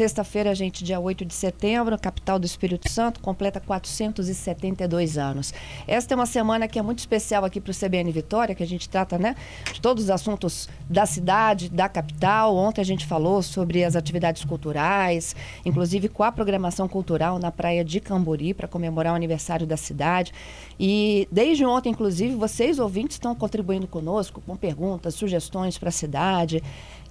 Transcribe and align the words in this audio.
Sexta-feira, 0.00 0.54
gente, 0.54 0.82
dia 0.82 0.98
8 0.98 1.26
de 1.26 1.34
setembro, 1.34 1.98
capital 1.98 2.38
do 2.38 2.46
Espírito 2.46 2.90
Santo, 2.90 3.20
completa 3.20 3.60
472 3.60 5.18
anos. 5.18 5.52
Esta 5.86 6.14
é 6.14 6.16
uma 6.16 6.24
semana 6.24 6.66
que 6.66 6.78
é 6.78 6.82
muito 6.82 7.00
especial 7.00 7.44
aqui 7.44 7.60
para 7.60 7.70
o 7.70 7.74
CBN 7.74 8.10
Vitória, 8.10 8.54
que 8.54 8.62
a 8.62 8.66
gente 8.66 8.88
trata, 8.88 9.18
né, 9.18 9.36
de 9.70 9.78
todos 9.78 10.04
os 10.04 10.10
assuntos 10.10 10.70
da 10.88 11.04
cidade, 11.04 11.68
da 11.68 11.86
capital. 11.86 12.56
Ontem 12.56 12.80
a 12.80 12.84
gente 12.84 13.04
falou 13.04 13.42
sobre 13.42 13.84
as 13.84 13.94
atividades 13.94 14.42
culturais, 14.42 15.36
inclusive 15.66 16.08
com 16.08 16.22
a 16.22 16.32
programação 16.32 16.88
cultural 16.88 17.38
na 17.38 17.52
praia 17.52 17.84
de 17.84 18.00
Cambori 18.00 18.54
para 18.54 18.66
comemorar 18.66 19.12
o 19.12 19.16
aniversário 19.16 19.66
da 19.66 19.76
cidade. 19.76 20.32
E 20.78 21.28
desde 21.30 21.62
ontem, 21.66 21.90
inclusive, 21.90 22.34
vocês 22.36 22.78
ouvintes 22.78 23.16
estão 23.16 23.34
contribuindo 23.34 23.86
conosco 23.86 24.40
com 24.46 24.56
perguntas, 24.56 25.14
sugestões 25.14 25.76
para 25.76 25.90
a 25.90 25.92
cidade. 25.92 26.62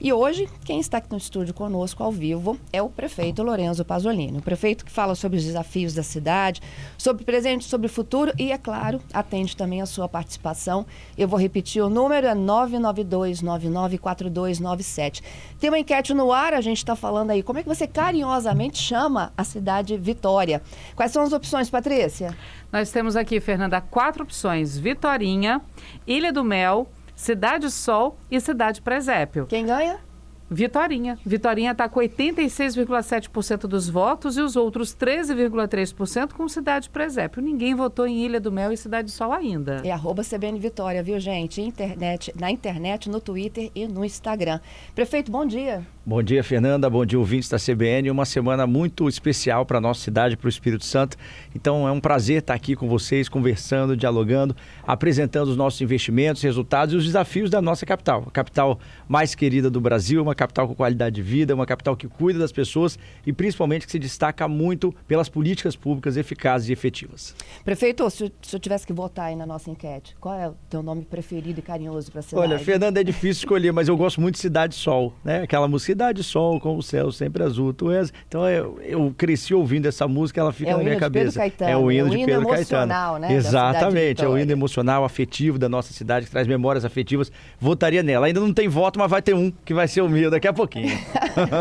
E 0.01 0.13
hoje, 0.13 0.47
quem 0.63 0.79
está 0.79 0.99
aqui 0.99 1.11
no 1.11 1.17
estúdio 1.17 1.53
conosco 1.53 2.01
ao 2.01 2.09
vivo 2.09 2.57
é 2.71 2.81
o 2.81 2.89
prefeito 2.89 3.43
Lorenzo 3.43 3.83
Pasolini. 3.83 4.37
O 4.37 4.41
prefeito 4.41 4.85
que 4.85 4.91
fala 4.91 5.13
sobre 5.13 5.37
os 5.37 5.43
desafios 5.43 5.93
da 5.93 6.03
cidade, 6.03 6.61
sobre 6.97 7.23
o 7.23 7.25
presente, 7.25 7.65
sobre 7.65 7.87
o 7.87 7.89
futuro 7.89 8.31
e, 8.39 8.49
é 8.49 8.57
claro, 8.57 9.01
atende 9.11 9.57
também 9.57 9.81
a 9.81 9.85
sua 9.85 10.07
participação. 10.07 10.85
Eu 11.17 11.27
vou 11.27 11.37
repetir, 11.37 11.83
o 11.83 11.89
número 11.89 12.27
é 12.27 12.33
992-994297. 12.33 15.21
Tem 15.59 15.69
uma 15.69 15.79
enquete 15.79 16.13
no 16.13 16.31
ar, 16.31 16.53
a 16.53 16.61
gente 16.61 16.77
está 16.77 16.95
falando 16.95 17.31
aí. 17.31 17.43
Como 17.43 17.59
é 17.59 17.63
que 17.63 17.67
você 17.67 17.85
carinhosamente 17.85 18.77
chama 18.77 19.33
a 19.35 19.43
cidade 19.43 19.97
Vitória? 19.97 20.61
Quais 20.95 21.11
são 21.11 21.23
as 21.23 21.33
opções, 21.33 21.69
Patrícia? 21.69 22.33
Nós 22.71 22.89
temos 22.89 23.17
aqui, 23.17 23.41
Fernanda, 23.41 23.81
quatro 23.81 24.23
opções: 24.23 24.77
Vitorinha, 24.77 25.59
Ilha 26.07 26.31
do 26.31 26.41
Mel, 26.41 26.87
Cidade 27.19 27.69
Sol 27.69 28.17
e 28.31 28.39
Cidade 28.39 28.81
Presépio. 28.81 29.45
Quem 29.45 29.65
ganha? 29.65 29.99
Vitorinha. 30.49 31.17
Vitorinha 31.23 31.71
está 31.71 31.87
com 31.87 31.99
86,7% 31.99 33.67
dos 33.67 33.87
votos 33.87 34.35
e 34.37 34.41
os 34.41 34.55
outros 34.55 34.95
13,3% 34.95 36.33
com 36.33 36.47
Cidade 36.47 36.89
Presépio. 36.89 37.41
Ninguém 37.41 37.75
votou 37.75 38.07
em 38.07 38.25
Ilha 38.25 38.39
do 38.39 38.51
Mel 38.51 38.71
e 38.71 38.77
Cidade 38.77 39.11
Sol 39.11 39.31
ainda. 39.31 39.81
É 39.83 39.91
arroba 39.91 40.23
CBN 40.23 40.59
Vitória, 40.59 41.03
viu, 41.03 41.19
gente? 41.19 41.61
Internet, 41.61 42.33
na 42.39 42.49
internet, 42.49 43.09
no 43.09 43.21
Twitter 43.21 43.69
e 43.75 43.87
no 43.87 44.03
Instagram. 44.03 44.59
Prefeito, 44.95 45.31
bom 45.31 45.45
dia. 45.45 45.85
Bom 46.09 46.23
dia, 46.23 46.43
Fernanda. 46.43 46.89
Bom 46.89 47.05
dia, 47.05 47.19
ouvintes 47.19 47.49
da 47.49 47.57
CBN. 47.59 48.09
Uma 48.09 48.25
semana 48.25 48.65
muito 48.65 49.07
especial 49.07 49.63
para 49.63 49.77
a 49.77 49.81
nossa 49.81 50.01
cidade, 50.01 50.35
para 50.35 50.47
o 50.47 50.49
Espírito 50.49 50.83
Santo. 50.83 51.15
Então, 51.53 51.87
é 51.87 51.91
um 51.91 51.99
prazer 51.99 52.39
estar 52.39 52.55
aqui 52.55 52.75
com 52.75 52.89
vocês, 52.89 53.29
conversando, 53.29 53.95
dialogando, 53.95 54.55
apresentando 54.87 55.49
os 55.49 55.55
nossos 55.55 55.79
investimentos, 55.81 56.41
resultados 56.41 56.95
e 56.95 56.97
os 56.97 57.05
desafios 57.05 57.51
da 57.51 57.61
nossa 57.61 57.85
capital. 57.85 58.23
A 58.25 58.31
capital 58.31 58.79
mais 59.07 59.35
querida 59.35 59.69
do 59.69 59.79
Brasil, 59.79 60.23
uma 60.23 60.33
capital 60.39 60.69
com 60.69 60.73
qualidade 60.73 61.15
de 61.15 61.21
vida, 61.21 61.53
uma 61.53 61.65
capital 61.65 61.97
que 61.97 62.07
cuida 62.07 62.39
das 62.39 62.51
pessoas 62.51 62.97
e, 63.27 63.33
principalmente, 63.33 63.85
que 63.85 63.91
se 63.91 63.99
destaca 63.99 64.47
muito 64.47 64.95
pelas 65.05 65.27
políticas 65.27 65.75
públicas 65.75 66.15
eficazes 66.15 66.69
e 66.69 66.71
efetivas. 66.71 67.35
Prefeito, 67.65 68.09
se, 68.09 68.31
se 68.41 68.55
eu 68.55 68.59
tivesse 68.59 68.87
que 68.87 68.93
votar 68.93 69.25
aí 69.25 69.35
na 69.35 69.45
nossa 69.45 69.69
enquete, 69.69 70.15
qual 70.19 70.35
é 70.35 70.47
o 70.47 70.55
teu 70.69 70.81
nome 70.81 71.03
preferido 71.03 71.59
e 71.59 71.61
carinhoso 71.61 72.09
para 72.09 72.19
a 72.19 72.23
cidade? 72.23 72.47
Olha, 72.47 72.57
Fernanda, 72.57 73.01
é 73.01 73.03
difícil 73.03 73.41
escolher, 73.41 73.73
mas 73.73 73.89
eu 73.89 73.97
gosto 73.97 74.21
muito 74.21 74.35
de 74.35 74.41
Cidade 74.41 74.75
Sol, 74.75 75.13
né? 75.25 75.41
Aquela 75.41 75.67
música 75.67 75.91
Cidade 75.91 76.23
Sol 76.23 76.59
com 76.59 76.77
o 76.77 76.83
céu 76.83 77.11
sempre 77.11 77.43
azul, 77.43 77.73
tu 77.73 77.91
és. 77.91 78.13
Então 78.27 78.47
eu, 78.47 78.79
eu 78.81 79.13
cresci 79.17 79.53
ouvindo 79.53 79.87
essa 79.87 80.07
música, 80.07 80.39
ela 80.39 80.53
fica 80.53 80.71
é 80.71 80.77
na 80.77 80.83
minha 80.83 80.97
cabeça. 80.97 81.41
é 81.59 81.75
o 81.75 81.91
hino, 81.91 82.07
é 82.07 82.09
o 82.11 82.17
de 82.17 82.25
Pedro 82.25 82.47
Caetano. 82.47 83.19
Né, 83.19 83.33
Exatamente, 83.33 84.23
é 84.23 84.27
o 84.27 84.37
hino 84.37 84.51
emocional, 84.51 85.03
afetivo 85.03 85.57
da 85.57 85.67
nossa 85.67 85.91
cidade, 85.91 86.27
que 86.27 86.31
traz 86.31 86.47
memórias 86.47 86.85
afetivas. 86.85 87.31
Votaria 87.59 88.03
nela. 88.03 88.27
Ainda 88.27 88.39
não 88.39 88.53
tem 88.53 88.67
voto, 88.67 88.99
mas 88.99 89.09
vai 89.09 89.21
ter 89.21 89.33
um 89.33 89.51
que 89.65 89.73
vai 89.73 89.87
ser 89.87 90.01
o 90.01 90.09
meu 90.09 90.28
daqui 90.29 90.47
a 90.47 90.53
pouquinho. 90.53 90.97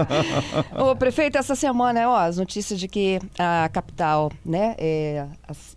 Ô, 0.79 0.95
prefeito, 0.97 1.39
essa 1.39 1.55
semana, 1.55 2.09
ó, 2.09 2.17
as 2.17 2.39
notícias 2.39 2.79
de 2.79 2.89
que 2.89 3.19
a 3.39 3.69
capital, 3.73 4.31
né, 4.45 4.75
é 4.79 5.27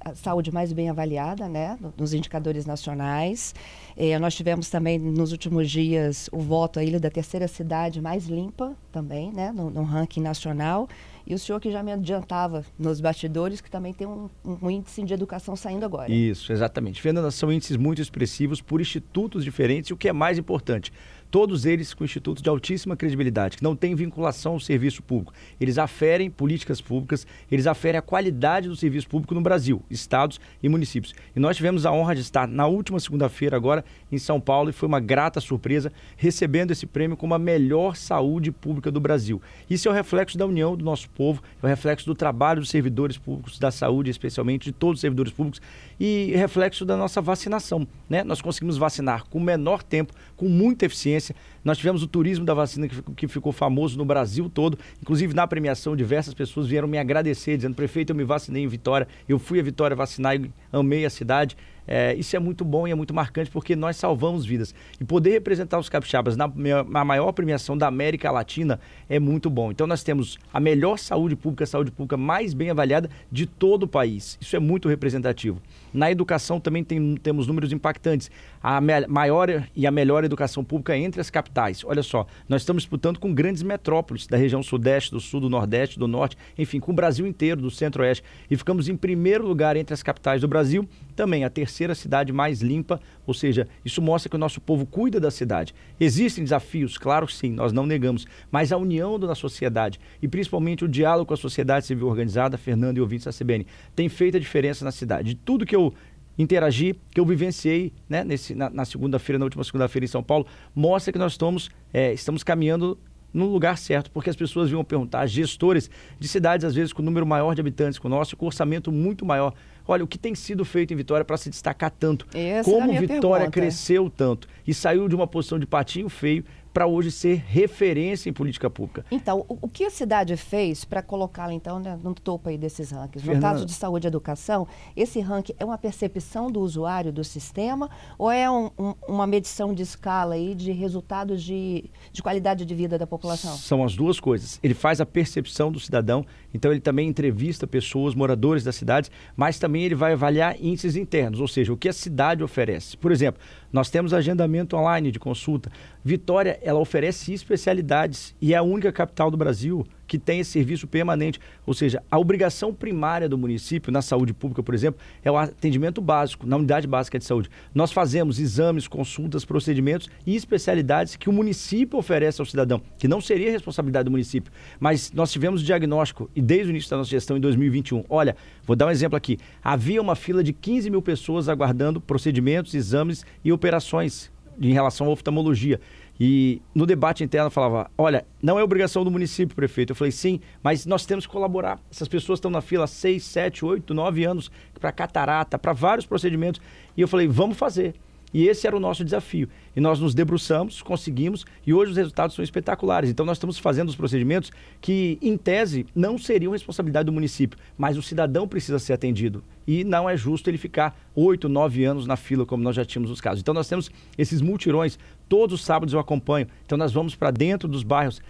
a, 0.04 0.14
saúde 0.16 0.52
mais 0.52 0.74
bem 0.74 0.90
avaliada, 0.90 1.48
né, 1.48 1.78
nos 1.98 2.14
indicadores 2.14 2.66
nacionais. 2.66 3.54
É, 3.98 4.18
nós 4.20 4.36
tivemos 4.36 4.70
também 4.70 4.98
nos 4.98 5.32
últimos 5.32 5.70
dias 5.70 6.30
o 6.32 6.40
voto 6.40 6.80
a 6.80 6.84
ilha 6.84 7.00
da 7.00 7.10
terceira 7.10 7.48
cidade 7.48 8.02
mais 8.02 8.28
limpa 8.28 8.74
também, 8.92 9.32
né, 9.32 9.52
no, 9.52 9.70
no 9.70 9.84
ranking 9.84 10.22
nacional. 10.22 10.88
E 11.26 11.34
o 11.34 11.40
senhor 11.40 11.60
que 11.60 11.72
já 11.72 11.84
me 11.84 11.92
adiantava 11.92 12.66
nos 12.78 13.00
bastidores, 13.00 13.62
que 13.62 13.70
também 13.70 13.94
tem 13.94 14.08
um, 14.08 14.30
um, 14.44 14.70
índice 14.70 15.04
de 15.04 15.14
educação 15.14 15.56
saindo 15.56 15.86
agora. 15.86 16.12
Isso, 16.12 16.52
exatamente. 16.52 17.02
Fernanda, 17.02 17.30
são 17.32 17.52
índices 17.52 17.78
muito 17.78 18.02
expressivos 18.02 18.62
por 18.62 18.82
institutos 18.82 19.44
diferentes 19.44 19.92
e 19.92 19.94
o 19.94 19.98
que 19.98 20.10
é 20.10 20.14
mais 20.14 20.38
importante, 20.38 20.92
todos 21.32 21.66
eles 21.66 21.94
com 21.94 22.04
institutos 22.04 22.44
de 22.44 22.50
altíssima 22.50 22.98
credibilidade, 22.98 23.58
que 23.58 23.64
não 23.64 23.76
têm 23.76 23.96
vinculação 23.96 24.54
ao 24.54 24.60
serviço 24.60 25.02
público. 25.02 25.34
Eles 25.60 25.78
aferem 25.78 26.30
políticas 26.30 26.82
públicas, 26.82 27.26
eles 27.50 27.66
aferem 27.66 27.98
a 27.98 28.02
qualidade 28.02 28.68
do 28.68 28.76
serviço 28.76 29.08
público 29.08 29.34
no 29.34 29.42
Brasil, 29.42 29.82
estados 29.90 30.40
e 30.62 30.68
municípios. 30.68 31.16
E 31.34 31.40
nós 31.40 31.56
tivemos 31.56 31.86
a 31.86 31.92
honra 31.92 32.14
de 32.14 32.22
estar 32.22 32.48
na 32.48 32.68
última 32.68 33.00
segunda-feira 33.00 33.56
agora 33.56 33.86
em 34.12 34.18
São 34.18 34.42
Paulo 34.42 34.70
e 34.70 34.74
foi 34.74 34.88
uma 34.88 35.00
grata 35.00 35.40
surpresa 35.40 35.92
recebendo 36.18 36.72
esse 36.72 36.86
prêmio 36.86 37.16
como 37.16 37.34
a 37.34 37.40
melhor 37.40 37.96
saúde 37.96 38.52
pública 38.52 38.92
do 38.92 39.00
Brasil. 39.00 39.42
Isso 39.70 39.88
é 39.88 39.92
o 39.92 39.94
reflexo 39.94 40.38
da 40.38 40.46
união 40.46 40.76
do 40.76 40.84
nosso 40.84 41.10
povo, 41.12 41.42
é 41.64 41.66
o 41.66 41.70
reflexo 41.70 42.06
do 42.06 42.14
trabalho 42.14 42.60
dos 42.60 42.70
servidores 42.70 43.18
públicos 43.18 43.58
da 43.58 43.72
saúde, 43.72 44.12
especialmente 44.12 44.66
de 44.66 44.72
todos 44.74 44.98
os 44.98 45.02
servidores 45.02 45.32
públicos 45.32 45.62
e 46.04 46.34
reflexo 46.36 46.84
da 46.84 46.98
nossa 46.98 47.22
vacinação, 47.22 47.88
né? 48.10 48.24
Nós 48.24 48.42
conseguimos 48.42 48.76
vacinar 48.76 49.26
com 49.30 49.40
menor 49.40 49.84
tempo, 49.84 50.12
com 50.36 50.50
muita 50.50 50.88
eficiência 50.88 51.36
nós 51.64 51.78
tivemos 51.78 52.04
o 52.04 52.08
turismo 52.08 52.46
da 52.46 52.54
vacina 52.54 52.88
que, 52.88 53.02
que 53.16 53.28
ficou 53.28 53.52
famoso 53.52 53.98
no 53.98 54.06
Brasil 54.06 54.50
todo. 54.50 54.78
Inclusive, 55.02 55.34
na 55.34 55.46
premiação, 55.46 55.96
diversas 55.96 56.34
pessoas 56.34 56.68
vieram 56.68 56.88
me 56.88 56.98
agradecer, 56.98 57.58
dizendo: 57.58 57.76
prefeito, 57.76 58.12
eu 58.12 58.16
me 58.16 58.24
vacinei 58.24 58.64
em 58.64 58.68
Vitória, 58.68 59.08
eu 59.28 59.38
fui 59.38 59.60
a 59.60 59.64
Vitória 59.64 59.96
vacinar 59.96 60.36
e 60.36 60.52
amei 60.72 61.06
a 61.06 61.10
cidade. 61.10 61.56
É, 61.88 62.14
isso 62.16 62.36
é 62.36 62.40
muito 62.40 62.64
bom 62.64 62.88
e 62.88 62.92
é 62.92 62.96
muito 62.96 63.14
marcante 63.14 63.50
porque 63.50 63.76
nós 63.76 63.98
salvamos 63.98 64.46
vidas. 64.46 64.74
E 65.00 65.04
poder 65.04 65.32
representar 65.32 65.80
os 65.80 65.90
capixabas 65.90 66.38
na, 66.38 66.48
na, 66.88 67.04
maior 67.04 67.32
premiação 67.32 67.78
da 67.78 67.88
América 67.88 68.32
Latina 68.32 68.80
é 69.10 69.20
muito 69.20 69.50
bom. 69.50 69.72
Então 69.72 69.88
nós 69.88 70.04
temos 70.04 70.38
a 70.54 70.60
melhor 70.60 70.98
saúde 70.98 71.36
pública, 71.36 71.64
a 71.64 71.68
saúde 71.68 71.92
pública 71.92 72.16
mais 72.16 72.54
bem 72.54 72.70
avaliada 72.70 73.10
de 73.32 73.46
todo 73.46 73.84
o 73.84 73.88
país. 73.88 74.38
Isso 74.40 74.56
é 74.56 74.60
muito 74.60 74.88
representativo. 74.88 75.62
Na 75.94 76.10
educação 76.10 76.60
também 76.60 76.84
tem, 76.84 77.16
temos 77.16 77.48
números 77.48 77.74
impactantes. 77.74 78.32
A 78.64 78.80
maior 79.08 79.68
e 79.76 79.88
a 79.88 79.92
melhor 79.92 80.24
educação 80.24 80.64
pública 80.64 80.96
entre 80.96 81.20
as 81.20 81.30
capitais. 81.30 81.51
Olha 81.86 82.04
só, 82.04 82.26
nós 82.48 82.62
estamos 82.62 82.84
disputando 82.84 83.20
com 83.20 83.34
grandes 83.34 83.64
metrópoles 83.64 84.28
da 84.28 84.38
região 84.38 84.64
sudeste, 84.64 85.12
do 85.12 85.20
sul, 85.20 85.40
do 85.40 85.50
nordeste, 85.50 86.00
do 86.00 86.08
norte, 86.08 86.38
enfim, 86.58 86.80
com 86.80 86.92
o 86.92 86.96
Brasil 86.96 87.28
inteiro, 87.28 87.62
do 87.62 87.70
centro-oeste. 87.70 88.24
E 88.50 88.56
ficamos 88.56 88.88
em 88.88 88.96
primeiro 88.96 89.46
lugar 89.46 89.76
entre 89.76 89.94
as 89.94 90.02
capitais 90.02 90.42
do 90.42 90.48
Brasil, 90.48 90.88
também 91.16 91.44
a 91.44 91.50
terceira 91.50 91.72
terceira 91.72 91.96
cidade 91.96 92.34
mais 92.34 92.62
limpa, 92.62 93.00
ou 93.26 93.34
seja, 93.34 93.68
isso 93.84 94.02
mostra 94.02 94.30
que 94.30 94.36
o 94.36 94.40
nosso 94.40 94.60
povo 94.60 94.86
cuida 94.86 95.20
da 95.20 95.32
cidade. 95.32 95.74
Existem 96.00 96.44
desafios, 96.44 96.98
claro 96.98 97.28
que 97.28 97.34
sim, 97.34 97.52
nós 97.52 97.72
não 97.72 97.86
negamos, 97.86 98.26
mas 98.52 98.72
a 98.72 98.78
união 98.78 99.20
da 99.20 99.34
sociedade 99.36 100.00
e 100.22 100.28
principalmente 100.28 100.86
o 100.86 100.88
diálogo 100.88 101.28
com 101.28 101.34
a 101.34 101.38
sociedade 101.38 101.86
civil 101.86 102.08
organizada, 102.08 102.58
Fernando 102.58 102.98
e 102.98 103.02
ouvintes 103.02 103.26
da 103.26 103.32
CBN, 103.32 103.66
tem 103.96 104.10
feito 104.10 104.38
a 104.38 104.40
diferença 104.40 104.84
na 104.84 104.92
cidade. 104.92 105.30
De 105.30 105.36
tudo 105.36 105.66
que 105.66 105.76
eu 105.76 105.94
interagi, 106.38 106.96
que 107.12 107.20
eu 107.20 107.26
vivenciei 107.26 107.94
né, 108.10 108.24
nesse, 108.24 108.56
na, 108.56 108.70
na 108.70 108.86
segunda-feira, 108.86 109.38
na 109.38 109.46
última 109.46 109.64
segunda-feira 109.64 110.06
em 110.06 110.08
São 110.08 110.24
Paulo, 110.24 110.46
mostra 110.74 111.12
que 111.12 111.20
nós 111.20 111.34
estamos, 111.34 111.70
é, 111.94 112.14
estamos 112.14 112.44
caminhando 112.44 112.98
no 113.34 113.46
lugar 113.46 113.78
certo, 113.78 114.12
porque 114.12 114.30
as 114.30 114.36
pessoas 114.36 114.70
vinham 114.70 114.84
perguntar, 114.84 115.26
gestores 115.26 115.90
de 116.20 116.28
cidades, 116.28 116.66
às 116.66 116.76
vezes, 116.76 116.92
com 116.92 117.02
um 117.02 117.06
número 117.06 117.26
maior 117.26 117.56
de 117.56 117.62
habitantes 117.62 117.98
que 117.98 118.06
o 118.06 118.10
nosso, 118.10 118.36
com 118.36 118.46
orçamento 118.46 118.92
muito 118.92 119.26
maior. 119.26 119.54
Olha, 119.88 120.04
o 120.04 120.08
que 120.08 120.18
tem 120.18 120.36
sido 120.36 120.64
feito 120.66 120.94
em 120.94 120.98
Vitória 120.98 121.24
para 121.24 121.38
se 121.38 121.50
destacar 121.50 121.92
tanto? 121.92 122.28
Essa 122.34 122.70
Como 122.70 122.92
é 122.92 123.00
Vitória 123.00 123.20
pergunta. 123.20 123.52
cresceu 123.52 124.10
tanto 124.10 124.48
e 124.68 124.74
saiu 124.74 125.08
de 125.08 125.16
uma 125.16 125.26
posição 125.28 125.58
de 125.58 125.66
patinho 125.66 126.10
feio 126.10 126.44
para 126.74 126.88
hoje 126.88 127.12
ser 127.12 127.44
referência 127.48 128.30
em 128.30 128.34
política 128.34 128.70
pública. 128.70 129.06
Então, 129.12 129.46
o, 129.48 129.58
o 129.62 129.68
que 129.68 129.84
a 129.84 129.90
cidade 129.90 130.36
fez 130.38 130.86
para 130.86 131.02
colocá-la, 131.02 131.54
então, 131.54 131.80
né, 131.80 132.00
no 132.02 132.14
topo 132.14 132.50
aí 132.50 132.58
desses 132.58 132.92
rankings? 132.92 133.26
No 133.26 133.34
Fernanda. 133.34 133.54
caso 133.54 133.66
de 133.66 133.74
saúde 133.74 134.08
e 134.08 134.10
educação, 134.10 134.68
esse 134.96 135.20
ranking 135.20 135.54
é 135.60 135.66
uma 135.66 135.78
percepção 135.78 136.52
do 136.52 136.62
usuário 136.62 137.12
do 137.12 137.24
sistema 137.24 137.90
ou 138.18 138.32
é 138.32 138.50
um, 138.50 138.70
um, 138.78 138.94
uma 139.08 139.28
medição 139.28 139.74
de 139.74 139.84
escala 139.84 140.36
aí 140.36 140.56
de 140.56 140.72
resultados 140.72 141.44
de, 141.44 141.90
de 142.12 142.22
qualidade 142.22 142.66
de 142.66 142.76
vida 142.76 142.98
da 142.98 143.08
população? 143.08 143.56
São 143.58 143.84
as 143.84 143.96
duas 143.96 144.20
coisas. 144.20 144.60
Ele 144.64 144.74
faz 144.74 145.02
a 145.02 145.06
percepção 145.06 145.72
do 145.72 145.80
cidadão, 145.80 146.26
então 146.54 146.72
ele 146.72 146.82
também 146.82 147.08
entrevista 147.08 147.68
pessoas, 147.68 148.16
moradores 148.16 148.64
das 148.64 148.76
cidades, 148.76 149.12
mas 149.36 149.60
também 149.60 149.84
ele 149.84 149.96
vai 149.96 150.14
avaliar 150.14 150.56
índices 150.62 150.96
internos, 150.96 151.40
ou 151.40 151.48
seja, 151.48 151.74
o 151.74 151.78
que 151.78 151.90
a 151.90 151.94
cidade 151.94 152.44
oferece. 152.44 152.96
Por 152.98 153.12
exemplo, 153.12 153.42
nós 153.72 153.90
temos 153.90 154.14
agendamento 154.14 154.76
online 154.76 155.12
de 155.12 155.20
consulta. 155.20 155.72
Vitória, 156.04 156.60
ela 156.62 156.80
oferece 156.80 157.34
especialidades 157.34 158.36
e 158.42 158.54
é 158.54 158.58
a 158.58 158.64
única 158.64 158.92
capital 158.92 159.32
do 159.32 159.38
Brasil 159.38 159.86
que 160.12 160.20
tem 160.20 160.42
esse 160.42 160.52
serviço 160.52 160.88
permanente. 160.88 161.40
Ou 161.66 161.74
seja, 161.74 162.04
a 162.12 162.20
obrigação 162.20 162.74
primária 162.74 163.30
do 163.30 163.38
município 163.38 163.94
na 163.94 164.02
saúde 164.02 164.34
pública, 164.34 164.62
por 164.62 164.76
exemplo, 164.76 165.00
é 165.24 165.32
o 165.32 165.38
atendimento 165.38 166.02
básico, 166.02 166.46
na 166.46 166.58
unidade 166.58 166.86
básica 166.86 167.18
de 167.18 167.24
saúde. 167.24 167.50
Nós 167.74 167.94
fazemos 167.94 168.38
exames, 168.38 168.90
consultas, 168.90 169.46
procedimentos 169.46 170.10
e 170.28 170.36
especialidades 170.36 171.16
que 171.16 171.30
o 171.30 171.32
município 171.32 171.98
oferece 171.98 172.42
ao 172.42 172.46
cidadão, 172.46 172.82
que 172.98 173.08
não 173.08 173.22
seria 173.22 173.50
responsabilidade 173.52 174.04
do 174.04 174.12
município. 174.12 174.52
Mas 174.82 175.14
nós 175.14 175.32
tivemos 175.32 175.62
o 175.62 175.64
diagnóstico, 175.64 176.30
e 176.36 176.42
desde 176.42 176.68
o 176.68 176.72
início 176.72 176.90
da 176.90 176.98
nossa 176.98 177.10
gestão, 177.10 177.38
em 177.38 177.40
2021, 177.40 178.04
olha, 178.10 178.36
vou 178.66 178.76
dar 178.76 178.88
um 178.88 178.92
exemplo 178.92 179.16
aqui. 179.16 179.38
Havia 179.64 180.02
uma 180.02 180.18
fila 180.18 180.44
de 180.44 180.52
15 180.52 180.90
mil 180.90 181.02
pessoas 181.02 181.48
aguardando 181.48 182.02
procedimentos, 182.02 182.74
exames 182.74 183.26
e 183.46 183.54
operações 183.54 184.30
em 184.60 184.74
relação 184.74 185.08
à 185.08 185.10
oftalmologia. 185.10 185.80
E 186.24 186.62
no 186.76 186.86
debate 186.86 187.24
interno 187.24 187.50
falava: 187.50 187.90
olha, 187.98 188.28
não 188.44 188.60
é 188.60 188.64
obrigação 188.64 189.04
do 189.04 189.10
município, 189.10 189.56
prefeito. 189.56 189.90
Eu 189.90 189.96
falei: 189.96 190.12
sim, 190.12 190.40
mas 190.62 190.86
nós 190.86 191.04
temos 191.04 191.26
que 191.26 191.32
colaborar. 191.32 191.80
Essas 191.90 192.08
pessoas 192.08 192.38
estão 192.38 192.52
na 192.52 192.62
fila 192.62 192.84
há 192.84 192.88
6, 192.88 193.24
7, 193.24 193.66
8, 193.66 193.92
9 193.92 194.24
anos 194.24 194.52
para 194.80 194.92
catarata, 194.92 195.58
para 195.58 195.74
vários 195.74 196.06
procedimentos. 196.06 196.62
E 196.96 197.02
eu 197.02 197.08
falei: 197.08 197.28
vamos 197.28 197.58
fazer. 197.58 197.96
E 198.34 198.48
esse 198.48 198.68
era 198.68 198.76
o 198.76 198.80
nosso 198.80 199.04
desafio. 199.04 199.50
E 199.76 199.80
nós 199.80 200.00
nos 200.00 200.14
debruçamos, 200.14 200.82
conseguimos, 200.82 201.46
e 201.66 201.74
hoje 201.74 201.92
os 201.92 201.98
resultados 201.98 202.36
são 202.36 202.44
espetaculares. 202.44 203.10
Então, 203.10 203.26
nós 203.26 203.38
estamos 203.38 203.58
fazendo 203.58 203.90
os 203.90 203.96
procedimentos 203.96 204.52
que, 204.80 205.18
em 205.22 205.38
tese, 205.38 205.86
não 205.96 206.18
seriam 206.18 206.52
responsabilidade 206.52 207.06
do 207.06 207.12
município, 207.12 207.60
mas 207.78 207.98
o 207.98 208.02
cidadão 208.02 208.48
precisa 208.48 208.80
ser 208.80 208.94
atendido. 208.94 209.44
E 209.68 209.84
não 209.84 210.10
é 210.10 210.18
justo 210.18 210.50
ele 210.50 210.58
ficar 210.58 210.98
oito, 211.16 211.48
nove 211.48 211.84
anos 211.86 212.06
na 212.06 212.16
fila, 212.16 212.46
como 212.46 212.64
nós 212.64 212.76
já 212.76 212.84
tínhamos 212.84 213.10
nos 213.10 213.22
casos. 213.22 213.42
Então, 213.42 213.54
nós 213.54 213.68
temos 213.68 213.92
esses 214.18 214.42
multirões, 214.42 214.98
todos 215.30 215.60
os 215.60 215.66
sábados 215.66 215.94
eu 215.94 216.00
acompanho. 216.00 216.48
Então, 216.66 216.78
nós 216.78 216.92
vamos 216.92 217.16
para 217.16 217.32
dentro 217.32 217.68
dos 217.68 217.84
bairros 217.84 218.22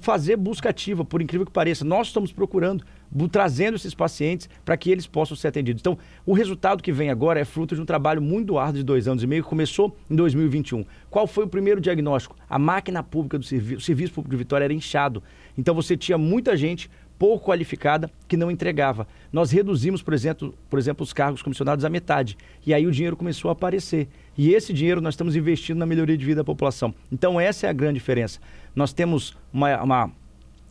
fazer 0.00 0.36
busca 0.36 0.70
ativa, 0.70 1.04
por 1.04 1.20
incrível 1.20 1.46
que 1.46 1.52
pareça. 1.52 1.84
Nós 1.84 2.08
estamos 2.08 2.32
procurando 2.32 2.84
trazendo 3.30 3.76
esses 3.76 3.94
pacientes 3.94 4.48
para 4.64 4.76
que 4.76 4.90
eles 4.90 5.06
possam 5.06 5.36
ser 5.36 5.48
atendidos. 5.48 5.80
Então, 5.80 5.96
o 6.26 6.32
resultado 6.32 6.82
que 6.82 6.90
vem 6.90 7.10
agora 7.10 7.38
é 7.38 7.44
fruto 7.44 7.74
de 7.74 7.80
um 7.80 7.84
trabalho 7.84 8.20
muito 8.20 8.58
árduo 8.58 8.78
de 8.78 8.82
dois 8.82 9.06
anos 9.06 9.22
e 9.22 9.26
meio 9.26 9.42
que 9.42 9.48
começou 9.48 9.96
em 10.10 10.16
2021. 10.16 10.84
Qual 11.10 11.26
foi 11.26 11.44
o 11.44 11.48
primeiro 11.48 11.80
diagnóstico? 11.80 12.34
A 12.48 12.58
máquina 12.58 13.02
pública 13.02 13.38
do 13.38 13.44
serviço, 13.44 13.78
o 13.78 13.80
serviço 13.80 14.12
público 14.14 14.30
de 14.32 14.36
Vitória 14.36 14.64
era 14.64 14.72
inchado. 14.72 15.22
Então, 15.56 15.74
você 15.74 15.96
tinha 15.96 16.18
muita 16.18 16.56
gente 16.56 16.90
pouco 17.18 17.46
qualificada 17.46 18.10
que 18.26 18.36
não 18.36 18.50
entregava. 18.50 19.06
Nós 19.32 19.50
reduzimos, 19.50 20.02
por 20.02 20.12
exemplo, 20.12 20.54
por 20.68 20.78
exemplo, 20.78 21.04
os 21.04 21.12
cargos 21.12 21.42
comissionados 21.42 21.84
à 21.84 21.88
metade. 21.88 22.36
E 22.66 22.74
aí 22.74 22.86
o 22.86 22.90
dinheiro 22.90 23.16
começou 23.16 23.48
a 23.48 23.52
aparecer. 23.52 24.08
E 24.36 24.52
esse 24.52 24.72
dinheiro 24.72 25.00
nós 25.00 25.14
estamos 25.14 25.36
investindo 25.36 25.78
na 25.78 25.86
melhoria 25.86 26.16
de 26.16 26.24
vida 26.24 26.40
da 26.40 26.44
população. 26.44 26.92
Então, 27.12 27.40
essa 27.40 27.66
é 27.66 27.70
a 27.70 27.72
grande 27.72 27.94
diferença. 27.94 28.40
Nós 28.74 28.92
temos 28.92 29.36
uma, 29.52 29.82
uma 29.82 30.10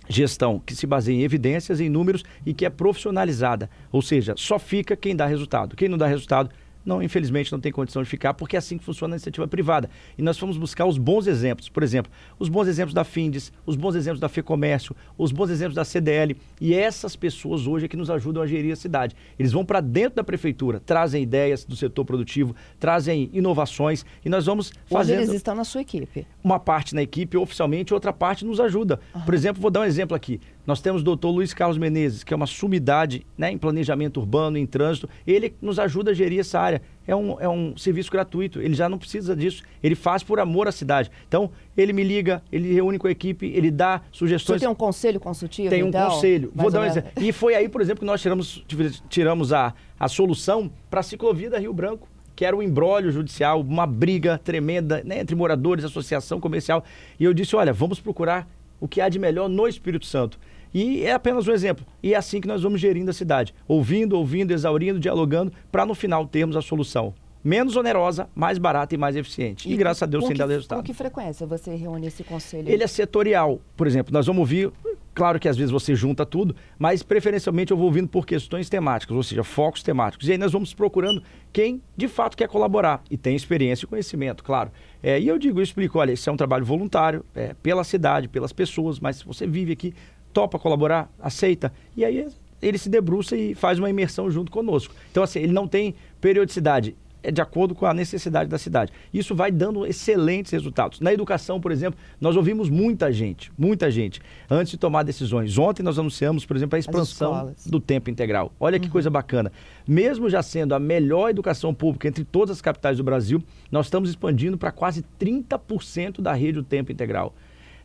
gestão 0.07 0.59
que 0.59 0.75
se 0.75 0.85
baseia 0.85 1.15
em 1.15 1.23
evidências, 1.23 1.79
em 1.79 1.89
números 1.89 2.23
e 2.45 2.53
que 2.53 2.65
é 2.65 2.69
profissionalizada. 2.69 3.69
Ou 3.91 4.01
seja, 4.01 4.33
só 4.37 4.59
fica 4.59 4.95
quem 4.95 5.15
dá 5.15 5.25
resultado. 5.25 5.75
Quem 5.75 5.87
não 5.87 5.97
dá 5.97 6.07
resultado 6.07 6.49
não, 6.85 7.01
infelizmente, 7.01 7.51
não 7.51 7.59
tem 7.59 7.71
condição 7.71 8.03
de 8.03 8.09
ficar, 8.09 8.33
porque 8.33 8.55
é 8.55 8.59
assim 8.59 8.77
que 8.77 8.83
funciona 8.83 9.13
a 9.13 9.15
iniciativa 9.15 9.47
privada. 9.47 9.89
E 10.17 10.21
nós 10.21 10.37
fomos 10.37 10.57
buscar 10.57 10.85
os 10.85 10.97
bons 10.97 11.27
exemplos. 11.27 11.69
Por 11.69 11.83
exemplo, 11.83 12.11
os 12.37 12.49
bons 12.49 12.67
exemplos 12.67 12.93
da 12.93 13.03
Findes, 13.03 13.51
os 13.65 13.75
bons 13.75 13.95
exemplos 13.95 14.19
da 14.19 14.29
FEComércio, 14.29 14.95
os 15.17 15.31
bons 15.31 15.49
exemplos 15.49 15.75
da 15.75 15.85
CDL. 15.85 16.35
E 16.59 16.73
essas 16.73 17.15
pessoas 17.15 17.67
hoje 17.67 17.85
é 17.85 17.87
que 17.87 17.97
nos 17.97 18.09
ajudam 18.09 18.43
a 18.43 18.47
gerir 18.47 18.73
a 18.73 18.75
cidade. 18.75 19.15
Eles 19.37 19.51
vão 19.51 19.63
para 19.63 19.79
dentro 19.81 20.15
da 20.15 20.23
prefeitura, 20.23 20.79
trazem 20.79 21.23
ideias 21.23 21.63
do 21.63 21.75
setor 21.75 22.05
produtivo, 22.05 22.55
trazem 22.79 23.29
inovações 23.33 24.05
e 24.23 24.29
nós 24.29 24.45
vamos 24.45 24.71
fazer. 24.85 25.15
eles 25.15 25.31
estão 25.31 25.55
na 25.55 25.63
sua 25.63 25.81
equipe? 25.81 26.27
Uma 26.43 26.59
parte 26.59 26.93
na 26.95 27.01
equipe, 27.01 27.37
oficialmente, 27.37 27.93
outra 27.93 28.11
parte 28.11 28.45
nos 28.45 28.59
ajuda. 28.59 28.99
Uhum. 29.15 29.21
Por 29.21 29.33
exemplo, 29.33 29.61
vou 29.61 29.71
dar 29.71 29.81
um 29.81 29.85
exemplo 29.85 30.15
aqui. 30.15 30.41
Nós 30.65 30.79
temos 30.79 31.01
o 31.01 31.05
doutor 31.05 31.29
Luiz 31.29 31.53
Carlos 31.53 31.77
Menezes, 31.77 32.23
que 32.23 32.33
é 32.33 32.37
uma 32.37 32.47
sumidade 32.47 33.25
né, 33.37 33.51
em 33.51 33.57
planejamento 33.57 34.19
urbano, 34.19 34.57
em 34.57 34.65
trânsito. 34.65 35.09
Ele 35.27 35.53
nos 35.61 35.77
ajuda 35.77 36.11
a 36.11 36.13
gerir 36.13 36.39
essa 36.39 36.59
área. 36.59 36.81
É 37.05 37.13
um, 37.13 37.39
é 37.39 37.49
um 37.49 37.75
serviço 37.75 38.09
gratuito, 38.09 38.61
ele 38.61 38.73
já 38.73 38.87
não 38.87 38.97
precisa 38.97 39.35
disso. 39.35 39.63
Ele 39.83 39.93
faz 39.93 40.23
por 40.23 40.39
amor 40.39 40.69
à 40.69 40.71
cidade. 40.71 41.11
Então, 41.27 41.51
ele 41.75 41.91
me 41.91 42.03
liga, 42.03 42.41
ele 42.49 42.73
reúne 42.73 42.97
com 42.97 43.07
a 43.07 43.11
equipe, 43.11 43.45
ele 43.47 43.69
dá 43.69 44.01
sugestões. 44.09 44.61
Você 44.61 44.65
tem 44.65 44.71
um 44.71 44.75
conselho 44.75 45.19
consultivo? 45.19 45.69
Tem 45.69 45.83
um 45.83 45.89
então? 45.89 46.09
conselho. 46.09 46.51
Vou 46.55 46.71
dar 46.71 46.79
um 46.79 46.85
exemplo. 46.85 47.11
E 47.21 47.33
foi 47.33 47.55
aí, 47.55 47.67
por 47.67 47.81
exemplo, 47.81 47.99
que 47.99 48.05
nós 48.05 48.21
tiramos, 48.21 48.63
tiramos 49.09 49.51
a, 49.51 49.73
a 49.99 50.07
solução 50.07 50.71
para 50.89 51.01
a 51.01 51.03
ciclovia 51.03 51.49
da 51.49 51.59
Rio 51.59 51.73
Branco 51.73 52.07
que 52.35 52.43
era 52.43 52.55
um 52.55 52.63
embrólio 52.63 53.11
judicial, 53.11 53.61
uma 53.61 53.85
briga 53.85 54.39
tremenda 54.43 55.03
né, 55.05 55.19
entre 55.19 55.35
moradores, 55.35 55.85
associação 55.85 56.39
comercial. 56.39 56.83
E 57.19 57.23
eu 57.23 57.31
disse: 57.31 57.55
olha, 57.55 57.71
vamos 57.71 57.99
procurar 57.99 58.47
o 58.79 58.87
que 58.87 58.99
há 58.99 59.07
de 59.07 59.19
melhor 59.19 59.47
no 59.47 59.67
Espírito 59.67 60.05
Santo. 60.05 60.39
E 60.73 61.03
é 61.03 61.13
apenas 61.13 61.47
um 61.47 61.51
exemplo. 61.51 61.85
E 62.01 62.13
é 62.13 62.17
assim 62.17 62.41
que 62.41 62.47
nós 62.47 62.63
vamos 62.63 62.81
gerindo 62.81 63.11
a 63.11 63.13
cidade. 63.13 63.53
Ouvindo, 63.67 64.17
ouvindo, 64.17 64.51
exaurindo, 64.51 64.99
dialogando, 64.99 65.51
para 65.71 65.85
no 65.85 65.93
final 65.93 66.25
termos 66.25 66.55
a 66.55 66.61
solução. 66.61 67.13
Menos 67.43 67.75
onerosa, 67.75 68.29
mais 68.33 68.57
barata 68.57 68.95
e 68.95 68.97
mais 68.97 69.15
eficiente. 69.15 69.69
E, 69.69 69.73
e 69.73 69.77
graças 69.77 70.01
a 70.03 70.05
Deus 70.05 70.25
tem 70.25 70.35
dado 70.35 70.49
resultado. 70.49 70.79
Com 70.79 70.83
que 70.83 70.93
frequência 70.93 71.45
você 71.45 71.75
reúne 71.75 72.07
esse 72.07 72.23
conselho? 72.23 72.69
Ele 72.69 72.83
é 72.83 72.87
setorial. 72.87 73.59
Por 73.75 73.85
exemplo, 73.85 74.13
nós 74.13 74.25
vamos 74.25 74.39
ouvir 74.39 74.71
Claro 75.13 75.39
que 75.39 75.47
às 75.47 75.55
vezes 75.55 75.71
você 75.71 75.93
junta 75.93 76.25
tudo, 76.25 76.55
mas 76.77 77.03
preferencialmente 77.03 77.71
eu 77.71 77.77
vou 77.77 77.85
ouvindo 77.85 78.07
por 78.07 78.25
questões 78.25 78.67
temáticas, 78.67 79.15
ou 79.15 79.21
seja, 79.21 79.43
focos 79.43 79.83
temáticos. 79.83 80.27
E 80.27 80.31
aí 80.31 80.37
nós 80.37 80.51
vamos 80.51 80.73
procurando 80.73 81.21
quem 81.51 81.81
de 81.95 82.07
fato 82.07 82.35
quer 82.35 82.47
colaborar 82.47 83.03
e 83.11 83.17
tem 83.17 83.35
experiência 83.35 83.85
e 83.85 83.87
conhecimento, 83.87 84.43
claro. 84.43 84.71
É, 85.03 85.19
e 85.19 85.27
eu 85.27 85.37
digo, 85.37 85.59
eu 85.59 85.63
explico, 85.63 85.99
olha, 85.99 86.13
isso 86.13 86.27
é 86.27 86.33
um 86.33 86.37
trabalho 86.37 86.65
voluntário, 86.65 87.23
é, 87.35 87.53
pela 87.61 87.83
cidade, 87.83 88.27
pelas 88.27 88.51
pessoas, 88.51 88.99
mas 88.99 89.17
se 89.17 89.25
você 89.25 89.45
vive 89.45 89.71
aqui, 89.71 89.93
topa 90.33 90.57
colaborar, 90.57 91.11
aceita. 91.19 91.71
E 91.95 92.03
aí 92.03 92.27
ele 92.61 92.77
se 92.77 92.89
debruça 92.89 93.35
e 93.35 93.53
faz 93.53 93.77
uma 93.77 93.89
imersão 93.89 94.31
junto 94.31 94.51
conosco. 94.51 94.93
Então, 95.11 95.23
assim, 95.23 95.39
ele 95.39 95.53
não 95.53 95.67
tem 95.67 95.93
periodicidade 96.19 96.95
é 97.23 97.31
de 97.31 97.41
acordo 97.41 97.73
com 97.73 97.85
a 97.85 97.93
necessidade 97.93 98.49
da 98.49 98.57
cidade. 98.57 98.91
Isso 99.13 99.33
vai 99.33 99.49
dando 99.49 99.87
excelentes 99.87 100.51
resultados. 100.51 100.99
Na 100.99 101.13
educação, 101.13 101.59
por 101.59 101.71
exemplo, 101.71 101.97
nós 102.19 102.35
ouvimos 102.35 102.69
muita 102.69 103.11
gente, 103.13 103.49
muita 103.57 103.89
gente, 103.89 104.21
antes 104.51 104.71
de 104.71 104.77
tomar 104.77 105.03
decisões. 105.03 105.57
Ontem 105.57 105.81
nós 105.81 105.97
anunciamos, 105.97 106.45
por 106.45 106.57
exemplo, 106.57 106.75
a 106.75 106.79
expansão 106.79 107.53
do 107.65 107.79
tempo 107.79 108.09
integral. 108.09 108.51
Olha 108.59 108.77
que 108.77 108.87
uhum. 108.87 108.91
coisa 108.91 109.09
bacana. 109.09 109.53
Mesmo 109.87 110.29
já 110.29 110.43
sendo 110.43 110.75
a 110.75 110.79
melhor 110.79 111.29
educação 111.29 111.73
pública 111.73 112.09
entre 112.09 112.25
todas 112.25 112.57
as 112.57 112.61
capitais 112.61 112.97
do 112.97 113.03
Brasil, 113.03 113.41
nós 113.71 113.85
estamos 113.85 114.09
expandindo 114.09 114.57
para 114.57 114.71
quase 114.71 115.05
30% 115.17 116.19
da 116.19 116.33
rede 116.33 116.53
do 116.53 116.63
tempo 116.63 116.91
integral. 116.91 117.33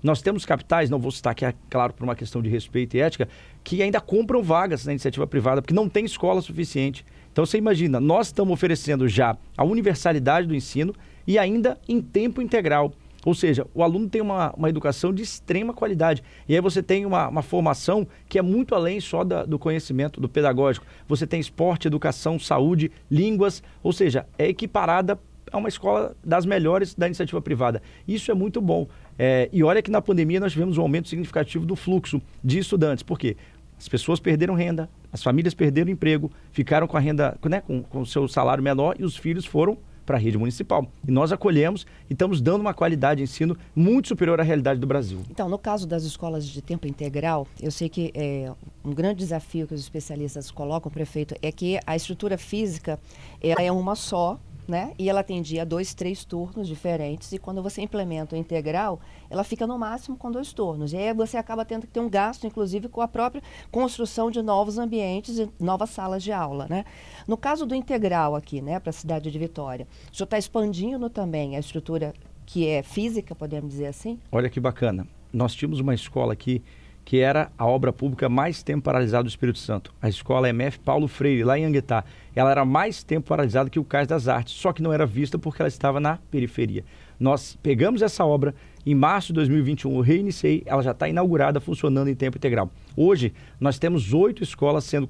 Nós 0.02 0.22
temos 0.22 0.44
capitais, 0.44 0.88
não 0.90 0.98
vou 0.98 1.10
citar 1.10 1.32
aqui, 1.32 1.44
é 1.44 1.54
claro, 1.68 1.92
por 1.92 2.04
uma 2.04 2.14
questão 2.14 2.40
de 2.40 2.48
respeito 2.48 2.96
e 2.96 3.00
ética, 3.00 3.28
que 3.64 3.82
ainda 3.82 4.00
compram 4.00 4.42
vagas 4.42 4.84
na 4.84 4.92
iniciativa 4.92 5.26
privada, 5.26 5.60
porque 5.60 5.74
não 5.74 5.88
tem 5.88 6.04
escola 6.04 6.40
suficiente. 6.40 7.04
Então 7.32 7.44
você 7.44 7.58
imagina, 7.58 8.00
nós 8.00 8.28
estamos 8.28 8.52
oferecendo 8.52 9.08
já 9.08 9.36
a 9.56 9.64
universalidade 9.64 10.46
do 10.46 10.54
ensino 10.54 10.94
e 11.26 11.38
ainda 11.38 11.78
em 11.88 12.00
tempo 12.00 12.40
integral. 12.40 12.92
Ou 13.24 13.34
seja, 13.34 13.66
o 13.74 13.82
aluno 13.82 14.08
tem 14.08 14.22
uma, 14.22 14.52
uma 14.56 14.68
educação 14.68 15.12
de 15.12 15.22
extrema 15.22 15.74
qualidade. 15.74 16.22
E 16.48 16.54
aí 16.54 16.60
você 16.60 16.82
tem 16.82 17.04
uma, 17.04 17.28
uma 17.28 17.42
formação 17.42 18.06
que 18.28 18.38
é 18.38 18.42
muito 18.42 18.74
além 18.74 19.00
só 19.00 19.24
da, 19.24 19.44
do 19.44 19.58
conhecimento, 19.58 20.20
do 20.20 20.28
pedagógico. 20.28 20.86
Você 21.06 21.26
tem 21.26 21.40
esporte, 21.40 21.88
educação, 21.88 22.38
saúde, 22.38 22.90
línguas, 23.10 23.62
ou 23.82 23.92
seja, 23.92 24.26
é 24.38 24.48
equiparada 24.48 25.18
a 25.52 25.58
uma 25.58 25.68
escola 25.68 26.16
das 26.24 26.46
melhores 26.46 26.94
da 26.94 27.06
iniciativa 27.06 27.40
privada. 27.40 27.82
Isso 28.06 28.30
é 28.30 28.34
muito 28.34 28.60
bom. 28.60 28.86
É, 29.18 29.48
e 29.52 29.62
olha 29.64 29.82
que 29.82 29.90
na 29.90 30.00
pandemia 30.00 30.38
nós 30.38 30.52
tivemos 30.52 30.78
um 30.78 30.82
aumento 30.82 31.08
significativo 31.08 31.66
do 31.66 31.74
fluxo 31.74 32.22
de 32.42 32.58
estudantes. 32.58 33.02
Por 33.02 33.18
quê? 33.18 33.36
As 33.78 33.88
pessoas 33.88 34.20
perderam 34.20 34.54
renda, 34.54 34.88
as 35.12 35.22
famílias 35.22 35.54
perderam 35.54 35.90
emprego, 35.90 36.30
ficaram 36.52 36.86
com 36.86 36.96
a 36.96 37.00
renda, 37.00 37.38
né, 37.48 37.60
com 37.60 37.84
o 38.00 38.06
seu 38.06 38.26
salário 38.28 38.62
menor 38.62 38.96
e 38.98 39.04
os 39.04 39.16
filhos 39.16 39.44
foram 39.44 39.78
para 40.08 40.16
a 40.16 40.20
rede 40.20 40.38
municipal. 40.38 40.90
E 41.06 41.10
nós 41.10 41.32
acolhemos 41.32 41.86
e 42.08 42.14
estamos 42.14 42.40
dando 42.40 42.62
uma 42.62 42.72
qualidade 42.72 43.18
de 43.18 43.24
ensino 43.24 43.54
muito 43.76 44.08
superior 44.08 44.40
à 44.40 44.42
realidade 44.42 44.80
do 44.80 44.86
Brasil. 44.86 45.20
Então, 45.30 45.50
no 45.50 45.58
caso 45.58 45.86
das 45.86 46.02
escolas 46.04 46.46
de 46.46 46.62
tempo 46.62 46.88
integral, 46.88 47.46
eu 47.60 47.70
sei 47.70 47.90
que 47.90 48.10
é, 48.14 48.50
um 48.82 48.94
grande 48.94 49.18
desafio 49.18 49.66
que 49.66 49.74
os 49.74 49.80
especialistas 49.80 50.50
colocam, 50.50 50.90
prefeito, 50.90 51.34
é 51.42 51.52
que 51.52 51.78
a 51.86 51.94
estrutura 51.94 52.38
física 52.38 52.98
ela 53.42 53.62
é 53.62 53.70
uma 53.70 53.94
só, 53.94 54.40
né? 54.68 54.92
E 54.98 55.08
ela 55.08 55.20
atendia 55.20 55.64
dois, 55.64 55.94
três 55.94 56.24
turnos 56.24 56.68
diferentes. 56.68 57.32
E 57.32 57.38
quando 57.38 57.62
você 57.62 57.80
implementa 57.80 58.36
o 58.36 58.38
integral, 58.38 59.00
ela 59.30 59.42
fica 59.42 59.66
no 59.66 59.78
máximo 59.78 60.16
com 60.16 60.30
dois 60.30 60.52
turnos. 60.52 60.92
E 60.92 60.96
aí 60.98 61.14
você 61.14 61.38
acaba 61.38 61.64
tendo 61.64 61.86
que 61.86 61.92
ter 61.92 62.00
um 62.00 62.10
gasto, 62.10 62.46
inclusive, 62.46 62.88
com 62.88 63.00
a 63.00 63.08
própria 63.08 63.42
construção 63.70 64.30
de 64.30 64.42
novos 64.42 64.78
ambientes 64.78 65.38
e 65.38 65.48
novas 65.58 65.90
salas 65.90 66.22
de 66.22 66.30
aula, 66.30 66.66
né? 66.68 66.84
No 67.26 67.36
caso 67.36 67.64
do 67.64 67.74
integral 67.74 68.36
aqui, 68.36 68.60
né, 68.60 68.78
para 68.78 68.90
a 68.90 68.92
cidade 68.92 69.30
de 69.30 69.38
Vitória, 69.38 69.86
o 70.12 70.16
senhor 70.16 70.26
está 70.26 70.36
expandindo 70.36 71.08
também 71.08 71.56
a 71.56 71.60
estrutura 71.60 72.12
que 72.44 72.66
é 72.66 72.82
física, 72.82 73.34
podemos 73.34 73.70
dizer 73.70 73.86
assim? 73.86 74.18
Olha 74.30 74.50
que 74.50 74.60
bacana. 74.60 75.06
Nós 75.32 75.54
tínhamos 75.54 75.80
uma 75.80 75.94
escola 75.94 76.32
aqui 76.32 76.62
que 77.08 77.20
era 77.20 77.50
a 77.56 77.64
obra 77.64 77.90
pública 77.90 78.28
mais 78.28 78.62
tempo 78.62 78.82
paralisada 78.82 79.22
do 79.24 79.30
Espírito 79.30 79.58
Santo. 79.58 79.94
A 80.02 80.10
escola 80.10 80.50
MF 80.50 80.78
Paulo 80.80 81.08
Freire, 81.08 81.42
lá 81.42 81.58
em 81.58 81.64
Anguetá. 81.64 82.04
Ela 82.36 82.50
era 82.50 82.66
mais 82.66 83.02
tempo 83.02 83.28
paralisada 83.28 83.70
que 83.70 83.78
o 83.78 83.84
Cais 83.84 84.06
das 84.06 84.28
Artes, 84.28 84.52
só 84.52 84.74
que 84.74 84.82
não 84.82 84.92
era 84.92 85.06
vista 85.06 85.38
porque 85.38 85.62
ela 85.62 85.70
estava 85.70 86.00
na 86.00 86.18
periferia. 86.30 86.84
Nós 87.18 87.58
pegamos 87.62 88.02
essa 88.02 88.26
obra, 88.26 88.54
Em 88.86 88.94
março 88.94 89.28
de 89.28 89.34
2021, 89.34 89.94
eu 89.94 90.00
reiniciei, 90.00 90.62
ela 90.64 90.82
já 90.82 90.92
está 90.92 91.08
inaugurada, 91.08 91.60
funcionando 91.60 92.08
em 92.08 92.14
tempo 92.14 92.38
integral. 92.38 92.70
Hoje, 92.96 93.32
nós 93.60 93.78
temos 93.78 94.12
oito 94.14 94.42
escolas 94.42 94.84
sendo, 94.84 95.08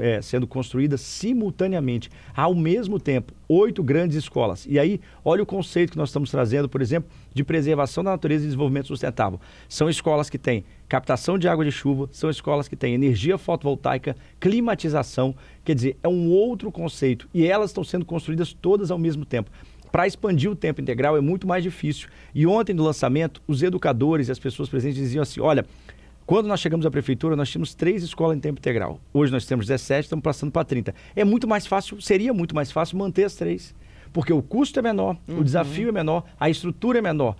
é, 0.00 0.22
sendo 0.22 0.46
construídas 0.46 1.00
simultaneamente, 1.00 2.10
ao 2.34 2.54
mesmo 2.54 3.00
tempo, 3.00 3.32
oito 3.48 3.82
grandes 3.82 4.16
escolas. 4.16 4.66
E 4.68 4.78
aí, 4.78 5.00
olha 5.24 5.42
o 5.42 5.46
conceito 5.46 5.92
que 5.92 5.98
nós 5.98 6.10
estamos 6.10 6.30
trazendo, 6.30 6.68
por 6.68 6.80
exemplo, 6.80 7.10
de 7.34 7.42
preservação 7.42 8.04
da 8.04 8.10
natureza 8.10 8.44
e 8.44 8.46
desenvolvimento 8.46 8.88
sustentável. 8.88 9.40
São 9.68 9.88
escolas 9.88 10.30
que 10.30 10.38
têm 10.38 10.64
captação 10.88 11.38
de 11.38 11.48
água 11.48 11.64
de 11.64 11.72
chuva, 11.72 12.08
são 12.12 12.30
escolas 12.30 12.68
que 12.68 12.76
têm 12.76 12.94
energia 12.94 13.36
fotovoltaica, 13.36 14.16
climatização, 14.38 15.34
quer 15.64 15.74
dizer, 15.74 15.96
é 16.02 16.08
um 16.08 16.30
outro 16.30 16.70
conceito. 16.70 17.28
E 17.34 17.46
elas 17.46 17.70
estão 17.70 17.84
sendo 17.84 18.04
construídas 18.04 18.52
todas 18.52 18.90
ao 18.90 18.98
mesmo 18.98 19.24
tempo 19.24 19.50
para 19.90 20.06
expandir 20.06 20.50
o 20.50 20.56
tempo 20.56 20.80
integral 20.80 21.16
é 21.16 21.20
muito 21.20 21.46
mais 21.46 21.62
difícil. 21.62 22.08
E 22.34 22.46
ontem, 22.46 22.72
no 22.72 22.84
lançamento, 22.84 23.42
os 23.46 23.62
educadores 23.62 24.28
e 24.28 24.32
as 24.32 24.38
pessoas 24.38 24.68
presentes 24.68 24.98
diziam 24.98 25.22
assim: 25.22 25.40
olha, 25.40 25.64
quando 26.26 26.46
nós 26.46 26.60
chegamos 26.60 26.84
à 26.84 26.90
prefeitura, 26.90 27.34
nós 27.34 27.48
tínhamos 27.48 27.74
três 27.74 28.02
escolas 28.02 28.36
em 28.36 28.40
tempo 28.40 28.58
integral. 28.58 29.00
Hoje 29.14 29.32
nós 29.32 29.46
temos 29.46 29.66
17, 29.66 30.04
estamos 30.04 30.22
passando 30.22 30.52
para 30.52 30.62
30. 30.62 30.94
É 31.16 31.24
muito 31.24 31.48
mais 31.48 31.66
fácil, 31.66 32.00
seria 32.02 32.34
muito 32.34 32.54
mais 32.54 32.70
fácil 32.70 32.98
manter 32.98 33.24
as 33.24 33.34
três. 33.34 33.74
Porque 34.12 34.32
o 34.32 34.42
custo 34.42 34.78
é 34.78 34.82
menor, 34.82 35.16
uhum. 35.26 35.40
o 35.40 35.44
desafio 35.44 35.88
é 35.88 35.92
menor, 35.92 36.24
a 36.38 36.50
estrutura 36.50 36.98
é 36.98 37.02
menor. 37.02 37.34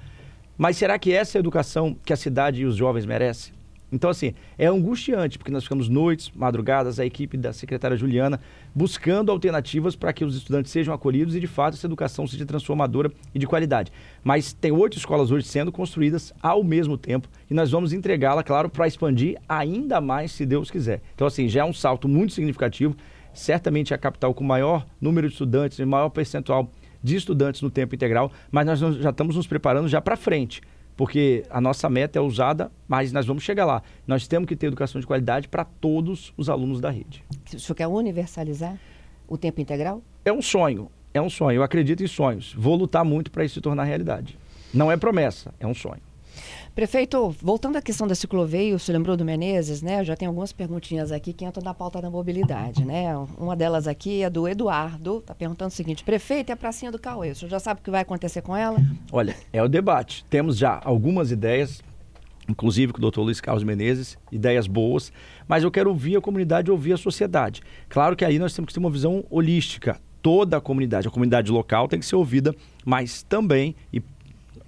Mas 0.57 0.77
será 0.77 0.99
que 0.99 1.13
essa 1.13 1.37
é 1.37 1.39
a 1.39 1.41
educação 1.41 1.97
que 2.05 2.13
a 2.13 2.17
cidade 2.17 2.63
e 2.63 2.65
os 2.65 2.77
jovens 2.77 3.05
merecem? 3.05 3.58
Então, 3.91 4.11
assim, 4.11 4.35
é 4.59 4.67
angustiante, 4.67 5.39
porque 5.39 5.51
nós 5.51 5.65
ficamos 5.65 5.89
noites, 5.89 6.31
madrugadas, 6.35 7.01
a 7.01 7.07
equipe 7.07 7.37
da 7.37 7.53
secretária 7.53 7.97
Juliana, 7.97 8.39
buscando 8.75 9.33
alternativas 9.33 9.97
para 9.97 10.13
que 10.13 10.25
os 10.25 10.37
estudantes 10.37 10.71
sejam 10.71 10.93
acolhidos 10.93 11.35
e, 11.35 11.41
de 11.41 11.47
fato, 11.47 11.75
essa 11.75 11.87
educação 11.87 12.27
seja 12.27 12.45
transformadora 12.45 13.11
e 13.35 13.39
de 13.39 13.47
qualidade. 13.47 13.91
Mas 14.23 14.53
tem 14.53 14.71
oito 14.73 14.99
escolas 14.99 15.31
hoje 15.31 15.47
sendo 15.47 15.73
construídas 15.73 16.35
ao 16.43 16.63
mesmo 16.63 16.99
tempo 16.99 17.29
e 17.51 17.55
nós 17.55 17.71
vamos 17.71 17.93
entregá-la, 17.93 18.43
claro, 18.43 18.69
para 18.69 18.87
expandir 18.87 19.39
ainda 19.49 20.01
mais, 20.01 20.33
se 20.33 20.45
Deus 20.45 20.71
quiser. 20.71 21.01
Então, 21.15 21.27
assim, 21.27 21.49
já 21.49 21.63
é 21.63 21.65
um 21.65 21.73
salto 21.73 22.07
muito 22.07 22.35
significativo. 22.35 22.95
Certamente 23.33 23.93
é 23.93 23.97
a 23.97 23.99
capital 23.99 24.35
com 24.35 24.45
maior 24.45 24.87
número 25.01 25.29
de 25.29 25.33
estudantes 25.33 25.79
e 25.79 25.85
maior 25.85 26.11
percentual 26.11 26.71
de 27.03 27.17
estudantes 27.17 27.63
no 27.63 27.71
tempo 27.71 27.95
integral, 27.95 28.33
mas 28.51 28.67
nós 28.67 28.97
já 28.97 29.11
estamos 29.11 29.37
nos 29.37 29.47
preparando 29.47 29.89
já 29.89 30.01
para 30.01 30.17
frente 30.17 30.61
porque 30.99 31.45
a 31.49 31.61
nossa 31.61 31.89
meta 31.89 32.19
é 32.19 32.21
usada, 32.21 32.73
mas 32.89 33.13
nós 33.13 33.25
vamos 33.25 33.45
chegar 33.45 33.65
lá. 33.65 33.85
Nós 34.05 34.27
temos 34.27 34.49
que 34.49 34.57
ter 34.57 34.67
educação 34.67 35.01
de 35.01 35.07
qualidade 35.07 35.47
para 35.47 35.65
todos 35.65 36.35
os 36.37 36.51
alunos 36.51 36.81
da 36.81 36.91
rede. 36.91 37.25
O 37.55 37.61
senhor 37.61 37.77
quer 37.77 37.87
universalizar 37.87 38.77
o 39.29 39.39
tempo 39.39 39.61
integral? 39.61 40.03
É 40.25 40.33
um 40.33 40.43
sonho, 40.43 40.91
é 41.15 41.23
um 41.23 41.31
sonho. 41.31 41.59
Eu 41.59 41.63
acredito 41.63 42.03
em 42.03 42.09
sonhos. 42.09 42.53
Vou 42.59 42.75
lutar 42.75 43.05
muito 43.05 43.31
para 43.31 43.45
isso 43.45 43.55
se 43.55 43.61
tornar 43.61 43.85
realidade. 43.85 44.37
Não 44.75 44.91
é 44.91 44.97
promessa, 44.97 45.55
é 45.61 45.67
um 45.69 45.73
sonho. 45.73 46.03
Prefeito, 46.79 47.31
voltando 47.43 47.75
à 47.75 47.83
questão 47.83 48.07
da 48.07 48.15
ciclovia, 48.15 48.79
você 48.79 48.93
lembrou 48.93 49.17
do 49.17 49.25
Menezes, 49.25 49.83
né? 49.83 49.99
Eu 49.99 50.05
já 50.05 50.15
tenho 50.15 50.31
algumas 50.31 50.53
perguntinhas 50.53 51.11
aqui 51.11 51.33
que 51.33 51.45
entram 51.45 51.61
na 51.61 51.75
pauta 51.75 52.01
da 52.01 52.09
mobilidade, 52.09 52.85
né? 52.85 53.17
Uma 53.37 53.57
delas 53.57 53.89
aqui 53.89 54.23
é 54.23 54.31
do 54.31 54.47
Eduardo, 54.47 55.19
está 55.19 55.35
perguntando 55.35 55.73
o 55.73 55.75
seguinte: 55.75 56.05
prefeito, 56.05 56.51
é 56.51 56.53
a 56.53 56.57
pracinha 56.57 56.93
do 56.93 56.99
Cauê, 57.01 57.33
o 57.33 57.35
senhor 57.35 57.51
já 57.51 57.59
sabe 57.59 57.81
o 57.81 57.83
que 57.83 57.91
vai 57.91 58.03
acontecer 58.03 58.43
com 58.43 58.57
ela? 58.57 58.79
Olha, 59.11 59.35
é 59.53 59.61
o 59.61 59.67
debate. 59.67 60.25
Temos 60.31 60.57
já 60.57 60.81
algumas 60.85 61.33
ideias, 61.33 61.83
inclusive 62.49 62.93
com 62.93 62.99
o 62.99 63.03
doutor 63.03 63.25
Luiz 63.25 63.41
Carlos 63.41 63.65
Menezes, 63.65 64.17
ideias 64.31 64.69
boas, 64.69 65.13
mas 65.49 65.65
eu 65.65 65.73
quero 65.73 65.91
ouvir 65.91 66.17
a 66.17 66.21
comunidade, 66.21 66.71
ouvir 66.71 66.93
a 66.93 66.97
sociedade. 66.97 67.61
Claro 67.89 68.15
que 68.15 68.25
aí 68.25 68.39
nós 68.39 68.55
temos 68.55 68.69
que 68.69 68.75
ter 68.75 68.79
uma 68.79 68.89
visão 68.89 69.25
holística. 69.29 70.01
Toda 70.23 70.59
a 70.59 70.61
comunidade, 70.61 71.09
a 71.09 71.11
comunidade 71.11 71.51
local 71.51 71.89
tem 71.89 71.99
que 71.99 72.07
ser 72.07 72.17
ouvida, 72.17 72.55
mas 72.85 73.23
também, 73.23 73.75
e 73.93 74.01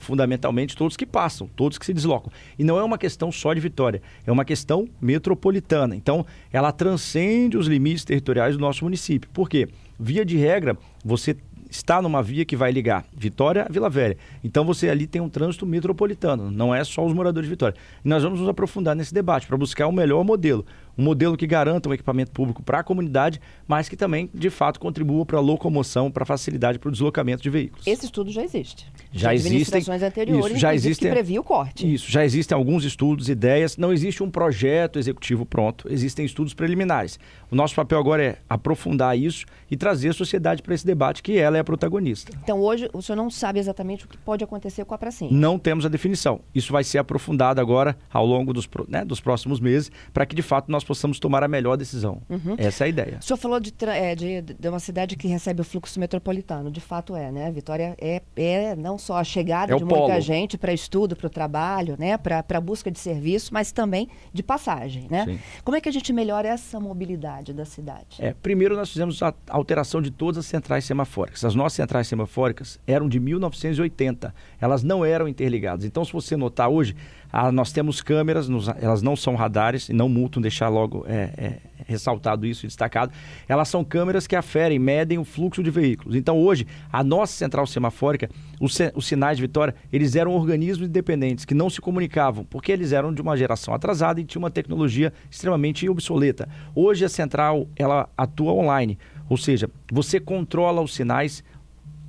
fundamentalmente 0.00 0.76
todos 0.76 0.96
que 0.96 1.06
passam, 1.06 1.48
todos 1.54 1.78
que 1.78 1.86
se 1.86 1.94
deslocam. 1.94 2.32
E 2.58 2.64
não 2.64 2.78
é 2.78 2.82
uma 2.82 2.98
questão 2.98 3.30
só 3.30 3.54
de 3.54 3.60
Vitória, 3.60 4.02
é 4.26 4.32
uma 4.32 4.44
questão 4.44 4.88
metropolitana. 5.00 5.94
Então, 5.94 6.26
ela 6.52 6.72
transcende 6.72 7.56
os 7.56 7.68
limites 7.68 8.04
territoriais 8.04 8.56
do 8.56 8.60
nosso 8.60 8.82
município. 8.82 9.30
Por 9.32 9.48
quê? 9.48 9.68
Via 9.98 10.24
de 10.24 10.36
regra, 10.36 10.76
você 11.04 11.36
está 11.70 12.02
numa 12.02 12.22
via 12.22 12.44
que 12.44 12.56
vai 12.56 12.72
ligar 12.72 13.04
Vitória 13.16 13.64
a 13.68 13.72
Vila 13.72 13.88
Velha. 13.88 14.16
Então 14.42 14.64
você 14.64 14.88
ali 14.88 15.06
tem 15.06 15.22
um 15.22 15.28
trânsito 15.28 15.64
metropolitano, 15.64 16.50
não 16.50 16.74
é 16.74 16.82
só 16.82 17.06
os 17.06 17.12
moradores 17.12 17.46
de 17.46 17.50
Vitória. 17.50 17.76
E 18.04 18.08
nós 18.08 18.22
vamos 18.22 18.40
nos 18.40 18.48
aprofundar 18.48 18.96
nesse 18.96 19.14
debate 19.14 19.46
para 19.46 19.56
buscar 19.56 19.86
o 19.86 19.92
melhor 19.92 20.24
modelo 20.24 20.66
um 20.96 21.02
modelo 21.02 21.36
que 21.36 21.46
garanta 21.46 21.88
um 21.88 21.94
equipamento 21.94 22.30
público 22.32 22.62
para 22.62 22.80
a 22.80 22.82
comunidade, 22.82 23.40
mas 23.66 23.88
que 23.88 23.96
também, 23.96 24.30
de 24.34 24.50
fato, 24.50 24.78
contribua 24.80 25.24
para 25.24 25.38
a 25.38 25.40
locomoção, 25.40 26.10
para 26.10 26.22
a 26.22 26.26
facilidade 26.26 26.78
para 26.78 26.88
o 26.88 26.92
deslocamento 26.92 27.42
de 27.42 27.50
veículos. 27.50 27.86
Esse 27.86 28.06
estudo 28.06 28.30
já 28.30 28.42
existe. 28.42 28.86
Já 29.12 29.34
existem. 29.34 29.52
Administrações 29.52 30.02
anteriores, 30.02 30.46
isso, 30.46 30.60
já 30.60 30.74
existem, 30.74 31.08
que 31.08 31.14
previa 31.14 31.40
o 31.40 31.44
corte. 31.44 31.92
Isso, 31.92 32.10
já 32.10 32.24
existem 32.24 32.56
alguns 32.56 32.84
estudos, 32.84 33.28
ideias. 33.28 33.76
Não 33.76 33.92
existe 33.92 34.22
um 34.22 34.30
projeto 34.30 34.98
executivo 34.98 35.44
pronto, 35.44 35.86
existem 35.90 36.24
estudos 36.24 36.54
preliminares. 36.54 37.18
O 37.50 37.56
nosso 37.56 37.74
papel 37.74 37.98
agora 37.98 38.22
é 38.22 38.38
aprofundar 38.48 39.18
isso 39.18 39.46
e 39.70 39.76
trazer 39.76 40.10
a 40.10 40.12
sociedade 40.12 40.62
para 40.62 40.74
esse 40.74 40.86
debate, 40.86 41.22
que 41.22 41.36
ela 41.38 41.56
é 41.56 41.60
a 41.60 41.64
protagonista. 41.64 42.32
Então, 42.42 42.60
hoje, 42.60 42.88
o 42.92 43.02
senhor 43.02 43.16
não 43.16 43.30
sabe 43.30 43.58
exatamente 43.58 44.04
o 44.04 44.08
que 44.08 44.16
pode 44.18 44.44
acontecer 44.44 44.84
com 44.84 44.94
a 44.94 44.98
pracinha? 44.98 45.30
Não 45.32 45.58
temos 45.58 45.84
a 45.84 45.88
definição. 45.88 46.40
Isso 46.54 46.72
vai 46.72 46.84
ser 46.84 46.98
aprofundado 46.98 47.60
agora 47.60 47.96
ao 48.12 48.24
longo 48.24 48.52
dos, 48.52 48.68
né, 48.88 49.04
dos 49.04 49.20
próximos 49.20 49.60
meses, 49.60 49.90
para 50.12 50.24
que, 50.26 50.34
de 50.34 50.42
fato, 50.42 50.70
nós 50.70 50.84
possamos 50.90 51.20
tomar 51.20 51.44
a 51.44 51.46
melhor 51.46 51.76
decisão. 51.76 52.20
Uhum. 52.28 52.56
Essa 52.58 52.82
é 52.82 52.86
a 52.86 52.88
ideia. 52.88 53.18
O 53.20 53.24
senhor 53.24 53.36
falou 53.36 53.60
de, 53.60 53.72
é, 53.86 54.16
de, 54.16 54.42
de, 54.42 54.68
uma 54.68 54.80
cidade 54.80 55.14
que 55.14 55.28
recebe 55.28 55.60
o 55.60 55.64
fluxo 55.64 56.00
metropolitano. 56.00 56.68
De 56.68 56.80
fato 56.80 57.14
é, 57.14 57.30
né? 57.30 57.48
Vitória 57.52 57.94
é, 58.00 58.20
é 58.34 58.74
não 58.74 58.98
só 58.98 59.18
a 59.18 59.22
chegada 59.22 59.72
é 59.72 59.76
de 59.76 59.84
muita 59.84 60.20
gente 60.20 60.58
para 60.58 60.72
estudo, 60.72 61.14
para 61.14 61.28
o 61.28 61.30
trabalho, 61.30 61.94
né? 61.96 62.18
para 62.18 62.60
busca 62.60 62.90
de 62.90 62.98
serviço, 62.98 63.54
mas 63.54 63.70
também 63.70 64.08
de 64.32 64.42
passagem. 64.42 65.06
Né? 65.08 65.26
Sim. 65.26 65.38
Como 65.62 65.76
é 65.76 65.80
que 65.80 65.88
a 65.88 65.92
gente 65.92 66.12
melhora 66.12 66.48
essa 66.48 66.80
mobilidade 66.80 67.52
da 67.52 67.64
cidade? 67.64 68.16
É, 68.18 68.34
primeiro 68.34 68.74
nós 68.74 68.90
fizemos 68.90 69.22
a 69.22 69.32
alteração 69.48 70.02
de 70.02 70.10
todas 70.10 70.38
as 70.38 70.46
centrais 70.46 70.84
semafóricas. 70.84 71.44
As 71.44 71.54
nossas 71.54 71.74
centrais 71.74 72.08
semafóricas 72.08 72.80
eram 72.84 73.08
de 73.08 73.20
1980. 73.20 74.34
Elas 74.60 74.82
não 74.82 75.04
eram 75.04 75.28
interligadas. 75.28 75.84
Então, 75.84 76.04
se 76.04 76.12
você 76.12 76.36
notar 76.36 76.68
hoje, 76.68 76.96
ah, 77.32 77.52
nós 77.52 77.72
temos 77.72 78.00
câmeras, 78.00 78.48
nos, 78.48 78.68
elas 78.68 79.02
não 79.02 79.14
são 79.14 79.34
radares 79.34 79.88
e 79.88 79.92
não 79.92 80.08
multam, 80.08 80.42
deixar 80.42 80.68
logo 80.68 81.04
é, 81.06 81.30
é, 81.36 81.58
ressaltado 81.86 82.46
isso 82.46 82.66
destacado. 82.66 83.12
Elas 83.48 83.68
são 83.68 83.84
câmeras 83.84 84.26
que 84.26 84.34
aferem, 84.34 84.78
medem 84.78 85.18
o 85.18 85.24
fluxo 85.24 85.62
de 85.62 85.70
veículos. 85.70 86.16
Então 86.16 86.38
hoje, 86.38 86.66
a 86.92 87.04
nossa 87.04 87.32
central 87.32 87.66
semafórica, 87.66 88.28
os, 88.60 88.78
os 88.94 89.06
sinais 89.06 89.36
de 89.36 89.42
vitória, 89.42 89.74
eles 89.92 90.16
eram 90.16 90.32
organismos 90.32 90.88
independentes 90.88 91.44
que 91.44 91.54
não 91.54 91.70
se 91.70 91.80
comunicavam, 91.80 92.44
porque 92.44 92.72
eles 92.72 92.92
eram 92.92 93.12
de 93.12 93.22
uma 93.22 93.36
geração 93.36 93.72
atrasada 93.74 94.20
e 94.20 94.24
tinha 94.24 94.40
uma 94.40 94.50
tecnologia 94.50 95.12
extremamente 95.30 95.88
obsoleta. 95.88 96.48
Hoje 96.74 97.04
a 97.04 97.08
central, 97.08 97.68
ela 97.76 98.08
atua 98.16 98.52
online, 98.52 98.98
ou 99.28 99.36
seja, 99.36 99.70
você 99.90 100.18
controla 100.18 100.80
os 100.80 100.94
sinais 100.94 101.44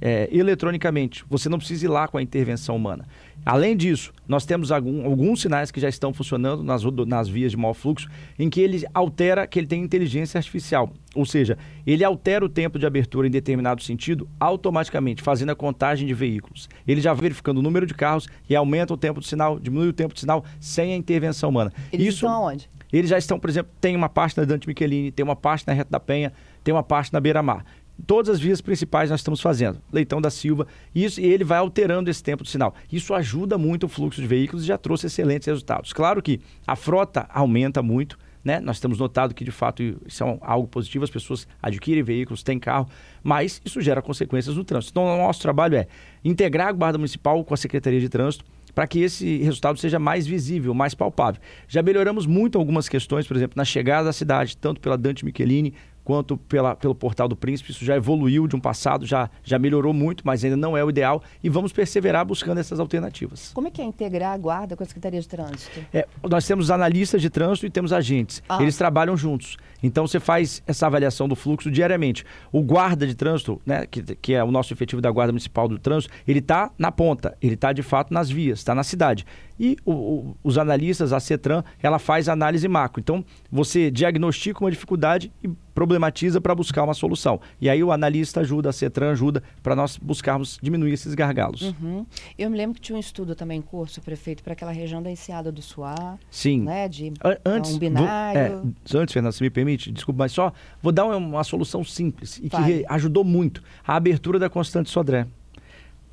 é, 0.01 0.27
eletronicamente. 0.31 1.23
Você 1.29 1.47
não 1.47 1.59
precisa 1.59 1.85
ir 1.85 1.87
lá 1.87 2.07
com 2.07 2.17
a 2.17 2.21
intervenção 2.21 2.75
humana. 2.75 3.05
Além 3.45 3.75
disso, 3.75 4.13
nós 4.27 4.45
temos 4.45 4.71
algum, 4.71 5.05
alguns 5.05 5.41
sinais 5.41 5.71
que 5.71 5.79
já 5.79 5.89
estão 5.89 6.13
funcionando 6.13 6.63
nas, 6.63 6.83
nas 7.07 7.27
vias 7.27 7.51
de 7.51 7.57
maior 7.57 7.73
fluxo, 7.73 8.07
em 8.37 8.49
que 8.49 8.61
ele 8.61 8.85
altera, 8.93 9.47
que 9.47 9.59
ele 9.59 9.67
tem 9.67 9.81
inteligência 9.81 10.37
artificial. 10.37 10.91
Ou 11.15 11.25
seja, 11.25 11.57
ele 11.85 12.03
altera 12.03 12.45
o 12.45 12.49
tempo 12.49 12.77
de 12.77 12.85
abertura 12.85 13.27
em 13.27 13.31
determinado 13.31 13.81
sentido 13.81 14.29
automaticamente, 14.39 15.21
fazendo 15.21 15.49
a 15.49 15.55
contagem 15.55 16.07
de 16.07 16.13
veículos. 16.13 16.69
Ele 16.87 17.01
já 17.01 17.13
verificando 17.13 17.57
o 17.57 17.61
número 17.61 17.85
de 17.85 17.93
carros 17.93 18.27
e 18.49 18.55
aumenta 18.55 18.93
o 18.93 18.97
tempo 18.97 19.19
do 19.19 19.25
sinal, 19.25 19.59
diminui 19.59 19.87
o 19.87 19.93
tempo 19.93 20.13
do 20.13 20.19
sinal 20.19 20.45
sem 20.59 20.93
a 20.93 20.95
intervenção 20.95 21.49
humana. 21.49 21.73
Eles 21.91 22.07
Isso, 22.07 22.25
estão 22.25 22.31
aonde? 22.31 22.69
Eles 22.93 23.09
já 23.09 23.17
estão, 23.17 23.39
por 23.39 23.49
exemplo, 23.49 23.71
tem 23.79 23.95
uma 23.95 24.09
parte 24.09 24.37
na 24.37 24.43
Dante 24.43 24.67
Michelini, 24.67 25.11
tem 25.11 25.23
uma 25.23 25.35
parte 25.35 25.65
na 25.65 25.73
Reta 25.73 25.89
da 25.89 25.99
Penha, 25.99 26.33
tem 26.61 26.73
uma 26.73 26.83
parte 26.83 27.13
na 27.13 27.19
Beira 27.19 27.41
Mar 27.41 27.65
todas 28.01 28.29
as 28.29 28.39
vias 28.39 28.61
principais 28.61 29.09
nós 29.09 29.19
estamos 29.19 29.41
fazendo. 29.41 29.81
Leitão 29.91 30.21
da 30.21 30.29
Silva, 30.29 30.67
isso, 30.93 31.19
e 31.21 31.25
ele 31.25 31.43
vai 31.43 31.59
alterando 31.59 32.09
esse 32.09 32.23
tempo 32.23 32.43
de 32.43 32.49
sinal. 32.49 32.73
Isso 32.91 33.13
ajuda 33.13 33.57
muito 33.57 33.85
o 33.85 33.89
fluxo 33.89 34.21
de 34.21 34.27
veículos 34.27 34.63
e 34.63 34.67
já 34.67 34.77
trouxe 34.77 35.07
excelentes 35.07 35.47
resultados. 35.47 35.93
Claro 35.93 36.21
que 36.21 36.39
a 36.65 36.75
frota 36.75 37.27
aumenta 37.29 37.81
muito, 37.81 38.17
né? 38.43 38.59
Nós 38.59 38.79
temos 38.79 38.97
notado 38.97 39.35
que, 39.35 39.43
de 39.43 39.51
fato, 39.51 39.83
isso 40.05 40.23
é 40.23 40.37
algo 40.41 40.67
positivo, 40.67 41.03
as 41.03 41.09
pessoas 41.09 41.47
adquirem 41.61 42.03
veículos, 42.03 42.43
têm 42.43 42.59
carro, 42.59 42.87
mas 43.23 43.61
isso 43.63 43.79
gera 43.81 44.01
consequências 44.01 44.55
no 44.55 44.63
trânsito. 44.63 44.91
Então, 44.91 45.03
o 45.03 45.17
nosso 45.17 45.41
trabalho 45.41 45.75
é 45.75 45.87
integrar 46.23 46.69
a 46.69 46.71
Guarda 46.71 46.97
Municipal 46.97 47.43
com 47.43 47.53
a 47.53 47.57
Secretaria 47.57 47.99
de 47.99 48.09
Trânsito, 48.09 48.43
para 48.73 48.87
que 48.87 48.99
esse 48.99 49.37
resultado 49.39 49.77
seja 49.77 49.99
mais 49.99 50.25
visível, 50.25 50.73
mais 50.73 50.95
palpável. 50.95 51.41
Já 51.67 51.81
melhoramos 51.81 52.25
muito 52.25 52.57
algumas 52.57 52.87
questões, 52.87 53.27
por 53.27 53.35
exemplo, 53.35 53.53
na 53.57 53.65
chegada 53.65 54.05
da 54.05 54.13
cidade, 54.13 54.55
tanto 54.57 54.79
pela 54.79 54.97
Dante 54.97 55.25
Michelini 55.25 55.73
quanto 56.03 56.37
pela, 56.37 56.75
pelo 56.75 56.95
Portal 56.95 57.27
do 57.27 57.35
Príncipe. 57.35 57.71
Isso 57.71 57.85
já 57.85 57.95
evoluiu 57.95 58.47
de 58.47 58.55
um 58.55 58.59
passado, 58.59 59.05
já, 59.05 59.29
já 59.43 59.57
melhorou 59.59 59.93
muito, 59.93 60.23
mas 60.25 60.43
ainda 60.43 60.57
não 60.57 60.75
é 60.75 60.83
o 60.83 60.89
ideal 60.89 61.21
e 61.43 61.49
vamos 61.49 61.71
perseverar 61.71 62.25
buscando 62.25 62.59
essas 62.59 62.79
alternativas. 62.79 63.51
Como 63.53 63.67
é 63.67 63.71
que 63.71 63.81
é 63.81 63.85
integrar 63.85 64.33
a 64.33 64.37
guarda 64.37 64.75
com 64.75 64.83
a 64.83 64.85
Secretaria 64.85 65.19
de 65.19 65.27
Trânsito? 65.27 65.79
É, 65.93 66.07
nós 66.29 66.45
temos 66.45 66.71
analistas 66.71 67.21
de 67.21 67.29
trânsito 67.29 67.65
e 67.65 67.69
temos 67.69 67.93
agentes. 67.93 68.41
Ah. 68.47 68.61
Eles 68.61 68.77
trabalham 68.77 69.15
juntos. 69.15 69.57
Então 69.83 70.05
você 70.05 70.19
faz 70.19 70.61
essa 70.67 70.85
avaliação 70.85 71.27
do 71.27 71.35
fluxo 71.35 71.71
diariamente. 71.71 72.23
O 72.51 72.61
guarda 72.61 73.07
de 73.07 73.15
trânsito, 73.15 73.61
né, 73.65 73.85
que, 73.85 74.01
que 74.15 74.33
é 74.33 74.43
o 74.43 74.51
nosso 74.51 74.73
efetivo 74.73 75.01
da 75.01 75.09
Guarda 75.09 75.31
Municipal 75.31 75.67
do 75.67 75.79
Trânsito, 75.79 76.13
ele 76.27 76.39
está 76.39 76.71
na 76.77 76.91
ponta, 76.91 77.35
ele 77.41 77.55
está 77.55 77.73
de 77.73 77.81
fato 77.81 78.13
nas 78.13 78.29
vias, 78.29 78.59
está 78.59 78.75
na 78.75 78.83
cidade. 78.83 79.25
E 79.61 79.77
o, 79.85 79.91
o, 79.91 80.37
os 80.43 80.57
analistas, 80.57 81.13
a 81.13 81.19
CETRAN, 81.19 81.63
ela 81.83 81.99
faz 81.99 82.27
análise 82.27 82.67
macro. 82.67 82.99
Então 82.99 83.23
você 83.51 83.91
diagnostica 83.91 84.59
uma 84.59 84.71
dificuldade 84.71 85.31
e 85.43 85.47
problematiza 85.75 86.41
para 86.41 86.55
buscar 86.55 86.83
uma 86.83 86.95
solução. 86.95 87.39
E 87.61 87.69
aí 87.69 87.83
o 87.83 87.91
analista 87.91 88.39
ajuda, 88.39 88.69
a 88.69 88.73
CETRAN 88.73 89.11
ajuda 89.11 89.43
para 89.61 89.75
nós 89.75 89.97
buscarmos 89.97 90.57
diminuir 90.63 90.93
esses 90.93 91.13
gargalos. 91.13 91.61
Uhum. 91.61 92.07
Eu 92.39 92.49
me 92.49 92.57
lembro 92.57 92.73
que 92.73 92.81
tinha 92.81 92.95
um 92.95 92.99
estudo 92.99 93.35
também 93.35 93.59
em 93.59 93.61
curso, 93.61 94.01
prefeito, 94.01 94.41
para 94.41 94.53
aquela 94.53 94.71
região 94.71 95.01
da 95.01 95.11
Enseada 95.11 95.51
do 95.51 95.61
Suá. 95.61 96.17
Sim. 96.31 96.61
Né, 96.61 96.89
de 96.89 97.13
antes, 97.45 97.75
um 97.75 97.77
binário. 97.77 98.61
Vou, 98.63 98.99
é, 98.99 98.99
antes, 98.99 99.13
Fernando, 99.13 99.33
se 99.33 99.43
me 99.43 99.51
permite, 99.51 99.91
desculpa, 99.91 100.23
mas 100.23 100.31
só 100.31 100.51
vou 100.81 100.91
dar 100.91 101.05
uma, 101.05 101.17
uma 101.17 101.43
solução 101.43 101.83
simples 101.83 102.39
e 102.41 102.49
que 102.49 102.83
ajudou 102.89 103.23
muito. 103.23 103.61
A 103.85 103.95
abertura 103.95 104.39
da 104.39 104.49
Constante 104.49 104.89
Sodré. 104.89 105.27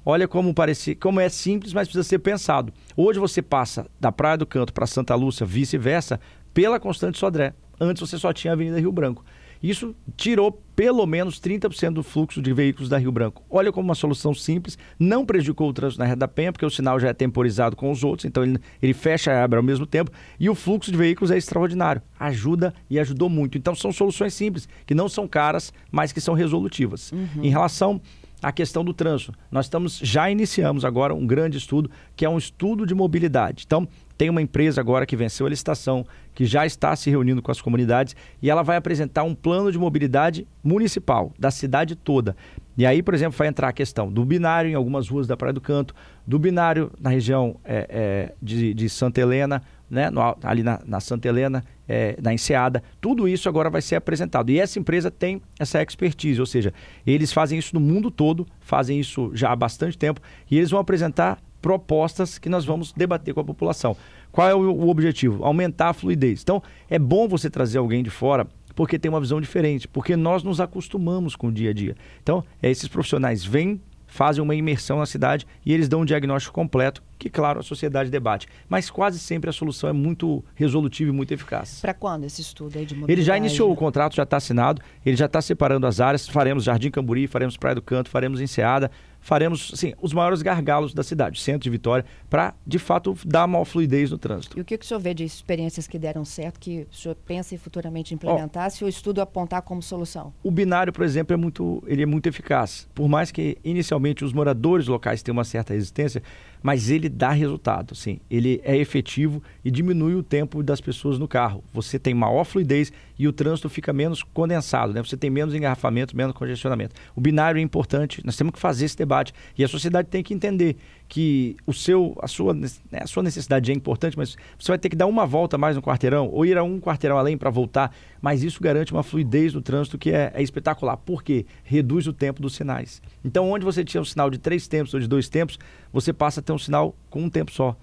Olha 0.04 0.26
como 0.26 0.54
parece, 0.54 0.94
como 0.94 1.20
é 1.20 1.28
simples, 1.28 1.72
mas 1.72 1.88
precisa 1.88 2.02
ser 2.02 2.18
pensado. 2.18 2.72
Hoje 2.96 3.18
você 3.18 3.42
passa 3.42 3.86
da 4.00 4.10
Praia 4.10 4.36
do 4.36 4.46
Canto 4.46 4.72
para 4.72 4.86
Santa 4.86 5.14
Lúcia, 5.14 5.44
vice-versa, 5.44 6.20
pela 6.54 6.80
Constante 6.80 7.18
Sodré. 7.18 7.54
Antes 7.80 8.00
você 8.00 8.18
só 8.18 8.32
tinha 8.32 8.52
a 8.52 8.54
Avenida 8.54 8.80
Rio 8.80 8.90
Branco. 8.90 9.24
Isso 9.62 9.94
tirou 10.16 10.62
pelo 10.74 11.04
menos 11.04 11.40
30% 11.40 11.94
do 11.94 12.02
fluxo 12.02 12.40
de 12.40 12.52
veículos 12.52 12.88
da 12.88 12.96
Rio 12.96 13.10
Branco. 13.10 13.42
Olha 13.50 13.72
como 13.72 13.88
uma 13.88 13.94
solução 13.94 14.32
simples, 14.32 14.78
não 14.98 15.26
prejudicou 15.26 15.68
o 15.68 15.72
trânsito 15.72 15.98
na 15.98 16.06
Rede 16.06 16.20
da 16.20 16.28
Penha, 16.28 16.52
porque 16.52 16.64
o 16.64 16.70
sinal 16.70 17.00
já 17.00 17.08
é 17.08 17.12
temporizado 17.12 17.74
com 17.74 17.90
os 17.90 18.04
outros, 18.04 18.24
então 18.24 18.44
ele, 18.44 18.58
ele 18.80 18.94
fecha 18.94 19.32
e 19.32 19.36
abre 19.36 19.56
ao 19.56 19.62
mesmo 19.62 19.84
tempo, 19.84 20.12
e 20.38 20.48
o 20.48 20.54
fluxo 20.54 20.92
de 20.92 20.96
veículos 20.96 21.30
é 21.32 21.36
extraordinário. 21.36 22.00
Ajuda 22.18 22.72
e 22.88 22.98
ajudou 22.98 23.28
muito. 23.28 23.58
Então 23.58 23.74
são 23.74 23.90
soluções 23.90 24.32
simples, 24.34 24.68
que 24.86 24.94
não 24.94 25.08
são 25.08 25.26
caras, 25.26 25.72
mas 25.90 26.12
que 26.12 26.20
são 26.20 26.34
resolutivas. 26.34 27.10
Uhum. 27.10 27.42
Em 27.42 27.48
relação 27.48 28.00
à 28.42 28.52
questão 28.52 28.84
do 28.84 28.94
trânsito, 28.94 29.32
nós 29.50 29.66
estamos 29.66 29.98
já 29.98 30.30
iniciamos 30.30 30.84
agora 30.84 31.14
um 31.14 31.26
grande 31.26 31.58
estudo, 31.58 31.90
que 32.14 32.24
é 32.24 32.28
um 32.28 32.38
estudo 32.38 32.86
de 32.86 32.94
mobilidade. 32.94 33.64
Então, 33.66 33.88
tem 34.16 34.28
uma 34.28 34.42
empresa 34.42 34.80
agora 34.80 35.06
que 35.06 35.16
venceu 35.16 35.46
a 35.46 35.48
licitação, 35.48 36.04
que 36.34 36.44
já 36.44 36.66
está 36.66 36.94
se 36.96 37.08
reunindo 37.08 37.40
com 37.40 37.52
as 37.52 37.60
comunidades 37.60 38.16
e 38.42 38.50
ela 38.50 38.62
vai 38.62 38.76
apresentar 38.76 39.22
um 39.22 39.34
plano 39.34 39.70
de 39.70 39.78
mobilidade 39.78 40.46
municipal 40.62 41.32
da 41.38 41.52
cidade 41.52 41.94
toda. 41.94 42.36
E 42.76 42.84
aí, 42.84 43.02
por 43.02 43.14
exemplo, 43.14 43.36
vai 43.36 43.48
entrar 43.48 43.68
a 43.68 43.72
questão 43.72 44.10
do 44.10 44.24
binário 44.24 44.70
em 44.70 44.74
algumas 44.74 45.08
ruas 45.08 45.26
da 45.26 45.36
Praia 45.36 45.52
do 45.52 45.60
Canto, 45.60 45.94
do 46.26 46.38
binário 46.38 46.92
na 47.00 47.10
região 47.10 47.56
é, 47.64 47.86
é, 47.88 48.34
de, 48.42 48.74
de, 48.74 48.88
Santa 48.88 49.20
Helena, 49.20 49.62
né, 49.90 50.10
no, 50.10 50.20
ali 50.42 50.62
na, 50.62 50.80
na, 50.84 51.00
Santa 51.00 51.26
Helena, 51.26 51.64
é, 51.88 52.16
na 52.22 52.34
Enseada. 52.34 52.82
Tudo 53.00 53.26
isso 53.26 53.48
agora 53.48 53.70
vai 53.70 53.80
ser 53.80 53.96
apresentado. 53.96 54.50
E 54.50 54.60
essa 54.60 54.78
empresa 54.78 55.10
tem 55.10 55.40
essa 55.58 55.82
expertise, 55.82 56.38
ou 56.38 56.46
seja, 56.46 56.72
eles 57.06 57.32
fazem 57.32 57.58
isso 57.58 57.74
no 57.74 57.80
mundo 57.80 58.10
todo, 58.10 58.46
fazem 58.60 59.00
isso 59.00 59.30
já 59.34 59.50
há 59.50 59.56
bastante 59.56 59.96
tempo, 59.96 60.20
e 60.50 60.56
eles 60.58 60.70
vão 60.70 60.80
apresentar 60.80 61.38
propostas 61.60 62.38
que 62.38 62.48
nós 62.48 62.64
vamos 62.64 62.92
debater 62.92 63.34
com 63.34 63.40
a 63.40 63.44
população. 63.44 63.96
Qual 64.30 64.48
é 64.48 64.54
o, 64.54 64.60
o 64.60 64.88
objetivo? 64.88 65.44
Aumentar 65.44 65.88
a 65.88 65.92
fluidez. 65.92 66.42
Então, 66.42 66.62
é 66.88 66.98
bom 66.98 67.26
você 67.26 67.50
trazer 67.50 67.78
alguém 67.78 68.02
de 68.02 68.10
fora 68.10 68.46
porque 68.78 68.96
tem 68.96 69.08
uma 69.08 69.18
visão 69.18 69.40
diferente, 69.40 69.88
porque 69.88 70.14
nós 70.14 70.44
nos 70.44 70.60
acostumamos 70.60 71.34
com 71.34 71.48
o 71.48 71.52
dia 71.52 71.70
a 71.70 71.72
dia. 71.72 71.96
Então, 72.22 72.44
é, 72.62 72.70
esses 72.70 72.86
profissionais 72.86 73.44
vêm, 73.44 73.80
fazem 74.08 74.42
uma 74.42 74.54
imersão 74.54 74.98
na 74.98 75.06
cidade 75.06 75.46
e 75.64 75.72
eles 75.72 75.88
dão 75.88 76.00
um 76.00 76.04
diagnóstico 76.04 76.52
completo, 76.52 77.02
que, 77.18 77.28
claro, 77.28 77.60
a 77.60 77.62
sociedade 77.62 78.10
debate. 78.10 78.48
Mas 78.68 78.90
quase 78.90 79.18
sempre 79.18 79.50
a 79.50 79.52
solução 79.52 79.88
é 79.88 79.92
muito 79.92 80.42
resolutiva 80.54 81.10
e 81.10 81.12
muito 81.12 81.32
eficaz. 81.32 81.80
Para 81.80 81.94
quando 81.94 82.24
esse 82.24 82.40
estudo 82.40 82.78
aí 82.78 82.86
de 82.86 82.94
mobilidade? 82.94 83.12
Ele 83.12 83.22
já 83.22 83.36
iniciou, 83.36 83.70
o 83.70 83.76
contrato 83.76 84.16
já 84.16 84.22
está 84.22 84.38
assinado, 84.38 84.82
ele 85.04 85.16
já 85.16 85.26
está 85.26 85.40
separando 85.40 85.86
as 85.86 86.00
áreas, 86.00 86.26
faremos 86.26 86.64
Jardim 86.64 86.90
Camburi, 86.90 87.26
faremos 87.26 87.56
Praia 87.56 87.74
do 87.74 87.82
Canto, 87.82 88.08
faremos 88.08 88.40
Enseada, 88.40 88.90
faremos 89.28 89.70
assim, 89.74 89.92
os 90.00 90.14
maiores 90.14 90.40
gargalos 90.40 90.94
da 90.94 91.02
cidade, 91.02 91.38
centro 91.38 91.64
de 91.64 91.68
Vitória, 91.68 92.02
para 92.30 92.54
de 92.66 92.78
fato 92.78 93.14
dar 93.26 93.46
maior 93.46 93.66
fluidez 93.66 94.10
no 94.10 94.16
trânsito. 94.16 94.56
E 94.58 94.62
o 94.62 94.64
que, 94.64 94.78
que 94.78 94.86
o 94.86 94.88
senhor 94.88 95.00
vê 95.00 95.12
de 95.12 95.22
experiências 95.22 95.86
que 95.86 95.98
deram 95.98 96.24
certo, 96.24 96.58
que 96.58 96.86
o 96.90 96.94
senhor 96.96 97.14
pensa 97.14 97.54
em 97.54 97.58
futuramente 97.58 98.14
implementar, 98.14 98.68
oh, 98.68 98.70
se 98.70 98.82
o 98.82 98.88
estudo 98.88 99.20
apontar 99.20 99.60
como 99.60 99.82
solução? 99.82 100.32
O 100.42 100.50
binário, 100.50 100.94
por 100.94 101.04
exemplo, 101.04 101.34
é 101.34 101.36
muito, 101.36 101.84
ele 101.86 102.02
é 102.02 102.06
muito 102.06 102.26
eficaz. 102.26 102.88
Por 102.94 103.06
mais 103.06 103.30
que 103.30 103.58
inicialmente 103.62 104.24
os 104.24 104.32
moradores 104.32 104.86
locais 104.86 105.22
tenham 105.22 105.36
uma 105.36 105.44
certa 105.44 105.74
resistência, 105.74 106.22
mas 106.62 106.88
ele 106.88 107.10
dá 107.10 107.30
resultado, 107.30 107.94
sim. 107.94 108.20
Ele 108.30 108.62
é 108.64 108.78
efetivo 108.78 109.42
e 109.62 109.70
diminui 109.70 110.14
o 110.14 110.22
tempo 110.22 110.62
das 110.62 110.80
pessoas 110.80 111.18
no 111.18 111.28
carro. 111.28 111.62
Você 111.74 111.98
tem 111.98 112.14
maior 112.14 112.44
fluidez 112.44 112.90
e 113.18 113.26
o 113.26 113.32
trânsito 113.32 113.68
fica 113.68 113.92
menos 113.92 114.22
condensado, 114.22 114.92
né? 114.92 115.02
Você 115.02 115.16
tem 115.16 115.28
menos 115.28 115.54
engarrafamento, 115.54 116.16
menos 116.16 116.34
congestionamento. 116.34 116.94
O 117.16 117.20
binário 117.20 117.58
é 117.58 117.62
importante, 117.62 118.24
nós 118.24 118.36
temos 118.36 118.52
que 118.52 118.58
fazer 118.58 118.84
esse 118.84 118.96
debate 118.96 119.32
e 119.56 119.64
a 119.64 119.68
sociedade 119.68 120.08
tem 120.08 120.22
que 120.22 120.32
entender 120.32 120.76
que 121.08 121.56
o 121.66 121.72
seu, 121.72 122.16
a, 122.20 122.28
sua, 122.28 122.54
né, 122.54 122.68
a 123.00 123.06
sua 123.06 123.22
necessidade 123.22 123.72
é 123.72 123.74
importante, 123.74 124.16
mas 124.16 124.36
você 124.58 124.70
vai 124.70 124.78
ter 124.78 124.88
que 124.88 124.96
dar 124.96 125.06
uma 125.06 125.26
volta 125.26 125.56
mais 125.56 125.74
no 125.74 125.82
quarteirão 125.82 126.28
ou 126.28 126.44
ir 126.44 126.56
a 126.56 126.62
um 126.62 126.78
quarteirão 126.78 127.18
além 127.18 127.36
para 127.36 127.50
voltar. 127.50 127.92
Mas 128.20 128.42
isso 128.42 128.62
garante 128.62 128.92
uma 128.92 129.02
fluidez 129.02 129.52
do 129.52 129.62
trânsito 129.62 129.96
que 129.96 130.10
é, 130.10 130.30
é, 130.34 130.42
espetacular. 130.42 130.96
Por 130.98 131.22
quê? 131.22 131.46
Reduz 131.64 132.06
o 132.06 132.12
tempo 132.12 132.42
dos 132.42 132.54
sinais. 132.54 133.00
Então, 133.24 133.50
onde 133.50 133.64
você 133.64 133.84
tinha 133.84 134.00
um 134.00 134.04
sinal 134.04 134.30
de 134.30 134.38
três 134.38 134.68
tempos 134.68 134.92
ou 134.92 135.00
de 135.00 135.08
dois 135.08 135.28
tempos, 135.28 135.58
você 135.92 136.12
passa 136.12 136.40
a 136.40 136.42
ter 136.42 136.52
um 136.52 136.58
sinal 136.58 136.94
com 137.08 137.22
um 137.22 137.30
tempo 137.30 137.50
só. 137.50 137.76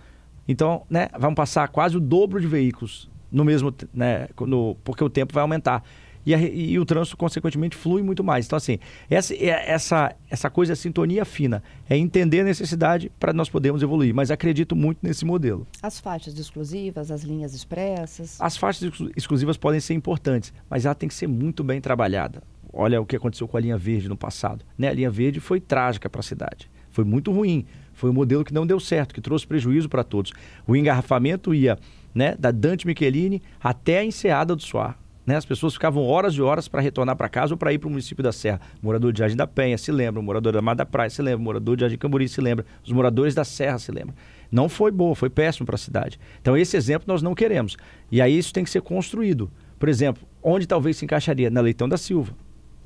Então, 0.47 0.83
né, 0.87 1.07
vamos 1.17 1.35
passar 1.35 1.67
quase 1.69 1.97
o 1.97 1.99
dobro 1.99 2.39
de 2.39 2.45
veículos 2.45 3.09
no 3.35 3.43
mesmo, 3.43 3.73
né, 3.93 4.27
no, 4.39 4.75
porque 4.83 5.03
o 5.03 5.09
tempo 5.09 5.33
vai 5.33 5.41
aumentar 5.41 5.83
e, 6.25 6.33
a, 6.33 6.39
e, 6.39 6.79
o 6.79 6.85
trânsito, 6.85 7.15
consequentemente, 7.15 7.75
flui 7.75 8.01
muito 8.01 8.23
mais. 8.23 8.47
Então, 8.47 8.57
assim, 8.57 8.79
essa, 9.09 9.33
é, 9.35 9.71
essa, 9.71 10.15
essa 10.27 10.49
coisa, 10.49 10.73
a 10.73 10.75
sintonia 10.75 11.23
fina, 11.23 11.61
é 11.87 11.95
entender 11.95 12.39
a 12.39 12.43
necessidade 12.43 13.11
para 13.19 13.31
nós 13.31 13.47
podermos 13.47 13.83
evoluir. 13.83 14.13
Mas 14.15 14.31
acredito 14.31 14.75
muito 14.75 14.99
nesse 15.03 15.23
modelo. 15.23 15.67
As 15.83 15.99
faixas 15.99 16.37
exclusivas, 16.39 17.11
as 17.11 17.21
linhas 17.21 17.53
expressas? 17.53 18.41
As 18.41 18.57
faixas 18.57 18.91
exclusivas 19.15 19.55
podem 19.55 19.79
ser 19.79 19.93
importantes, 19.93 20.51
mas 20.67 20.85
ela 20.85 20.95
tem 20.95 21.07
que 21.07 21.15
ser 21.15 21.27
muito 21.27 21.63
bem 21.63 21.79
trabalhada. 21.79 22.41
Olha 22.73 22.99
o 22.99 23.05
que 23.05 23.15
aconteceu 23.15 23.47
com 23.47 23.55
a 23.55 23.59
linha 23.59 23.77
verde 23.77 24.09
no 24.09 24.17
passado. 24.17 24.65
Né? 24.77 24.89
A 24.89 24.93
linha 24.93 25.11
verde 25.11 25.39
foi 25.39 25.61
trágica 25.61 26.09
para 26.09 26.21
a 26.21 26.23
cidade. 26.23 26.69
Foi 26.89 27.05
muito 27.05 27.31
ruim. 27.31 27.65
Foi 27.93 28.09
um 28.09 28.13
modelo 28.13 28.43
que 28.43 28.53
não 28.53 28.65
deu 28.65 28.79
certo, 28.79 29.13
que 29.13 29.21
trouxe 29.21 29.45
prejuízo 29.47 29.87
para 29.87 30.03
todos. 30.03 30.33
O 30.67 30.75
engarrafamento 30.75 31.53
ia 31.53 31.77
né, 32.15 32.35
da 32.39 32.49
Dante 32.49 32.87
Michelini 32.87 33.43
até 33.61 33.99
a 33.99 34.05
Enseada 34.05 34.55
do 34.55 34.61
Soar 34.61 34.97
né? 35.25 35.35
As 35.35 35.45
pessoas 35.45 35.73
ficavam 35.73 36.05
horas 36.05 36.35
e 36.35 36.41
horas 36.41 36.67
para 36.67 36.81
retornar 36.81 37.15
para 37.15 37.27
casa 37.27 37.53
ou 37.53 37.57
para 37.57 37.73
ir 37.73 37.79
para 37.79 37.87
o 37.87 37.89
município 37.89 38.23
da 38.23 38.31
Serra. 38.31 38.61
morador 38.81 39.11
de 39.11 39.19
Jardim 39.19 39.35
da 39.35 39.47
Penha 39.47 39.77
se 39.77 39.91
lembra, 39.91 40.21
morador 40.21 40.53
da 40.53 40.61
Mar 40.61 40.75
da 40.75 40.85
Praia 40.85 41.09
se 41.09 41.21
lembra, 41.21 41.39
morador 41.39 41.75
de 41.75 41.81
Jardim 41.81 41.97
Camburi 41.97 42.27
se 42.29 42.39
lembra, 42.39 42.65
os 42.83 42.91
moradores 42.91 43.33
da 43.33 43.43
Serra 43.43 43.79
se 43.79 43.91
lembram. 43.91 44.13
Não 44.51 44.69
foi 44.69 44.91
boa, 44.91 45.15
foi 45.15 45.29
péssimo 45.29 45.65
para 45.65 45.75
a 45.75 45.79
cidade. 45.79 46.19
Então, 46.39 46.55
esse 46.55 46.77
exemplo 46.77 47.05
nós 47.07 47.21
não 47.21 47.33
queremos. 47.33 47.75
E 48.11 48.21
aí 48.21 48.37
isso 48.37 48.53
tem 48.53 48.63
que 48.63 48.69
ser 48.69 48.81
construído. 48.81 49.51
Por 49.79 49.89
exemplo, 49.89 50.25
onde 50.41 50.67
talvez 50.67 50.97
se 50.97 51.05
encaixaria? 51.05 51.49
Na 51.49 51.61
Leitão 51.61 51.89
da 51.89 51.97
Silva. 51.97 52.33